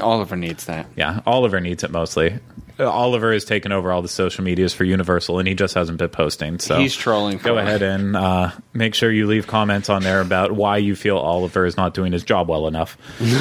Oliver 0.00 0.36
needs 0.36 0.66
that. 0.66 0.86
Yeah, 0.94 1.20
Oliver 1.26 1.58
needs 1.58 1.82
it 1.82 1.90
mostly. 1.90 2.38
Uh, 2.82 2.90
Oliver 2.90 3.32
has 3.32 3.44
taken 3.44 3.70
over 3.72 3.92
all 3.92 4.02
the 4.02 4.08
social 4.08 4.42
medias 4.44 4.74
for 4.74 4.84
Universal, 4.84 5.38
and 5.38 5.46
he 5.46 5.54
just 5.54 5.74
hasn't 5.74 5.98
been 5.98 6.08
posting. 6.08 6.58
So 6.58 6.78
He's 6.78 6.94
trolling 6.96 7.38
Go 7.38 7.56
ahead 7.58 7.82
and 7.82 8.16
uh, 8.16 8.50
make 8.72 8.94
sure 8.94 9.10
you 9.10 9.26
leave 9.26 9.46
comments 9.46 9.88
on 9.88 10.02
there 10.02 10.20
about 10.20 10.52
why 10.52 10.78
you 10.78 10.96
feel 10.96 11.16
Oliver 11.16 11.64
is 11.64 11.76
not 11.76 11.94
doing 11.94 12.12
his 12.12 12.24
job 12.24 12.48
well 12.48 12.66
enough. 12.66 12.96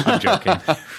I'm 0.06 0.20
joking. 0.20 0.52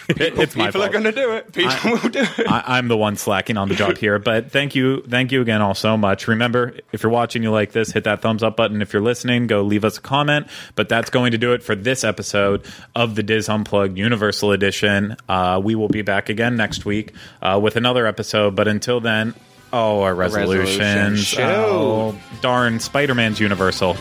It- 0.10 0.38
it's 0.38 0.56
my 0.56 0.66
People 0.68 0.84
are 0.84 0.90
going 0.90 1.04
to 1.06 1.12
do 1.12 1.32
it. 1.32 1.54
People 1.54 1.92
will 1.92 2.10
do 2.10 2.20
it. 2.38 2.48
I, 2.52 2.78
I'm 2.78 2.88
the 2.90 2.98
one 2.98 3.16
slacking 3.16 3.56
on 3.58 3.70
the 3.70 3.76
job 3.76 3.98
here, 3.98 4.20
but 4.20 4.52
thank 4.52 4.76
you, 4.76 5.02
thank 5.04 5.32
you 5.32 5.42
again 5.42 5.62
all 5.62 5.76
so 5.76 5.96
much. 5.96 6.28
Remember, 6.28 6.74
if 6.92 7.04
you're 7.04 7.12
watching, 7.12 7.44
you 7.44 7.52
like 7.52 7.72
this, 7.72 7.92
hit 7.92 8.04
that 8.04 8.22
thumbs 8.22 8.44
up 8.44 8.58
button. 8.58 8.82
If 8.82 8.92
you're 8.92 9.02
listening, 9.02 9.48
go 9.48 9.62
leave 9.62 9.86
us 9.86 9.98
a 9.98 10.02
comment. 10.02 10.48
But 10.76 10.90
that's 10.90 11.10
going 11.10 11.32
to 11.32 11.38
do 11.38 11.54
it 11.54 11.64
for 11.64 11.76
this 11.76 12.04
episode 12.04 12.66
of 12.96 13.16
the 13.16 13.24
Dis 13.24 13.48
Unplugged 13.48 13.98
Universal 13.98 14.52
Edition. 14.52 15.16
Uh, 15.30 15.62
we 15.64 15.76
will 15.76 15.88
be 15.90 16.02
back 16.02 16.28
again 16.30 16.58
next 16.58 16.84
week 16.86 17.14
uh, 17.42 17.60
with 17.62 17.76
another 17.78 18.06
episode. 18.06 18.33
So, 18.34 18.50
but 18.50 18.68
until 18.68 19.00
then, 19.00 19.36
oh, 19.72 20.02
our 20.02 20.16
resolution 20.16 20.80
resolutions. 20.80 21.24
show. 21.24 22.16
Oh, 22.16 22.20
darn, 22.42 22.80
Spider 22.80 23.14
Man's 23.14 23.40
Universal. 23.40 23.96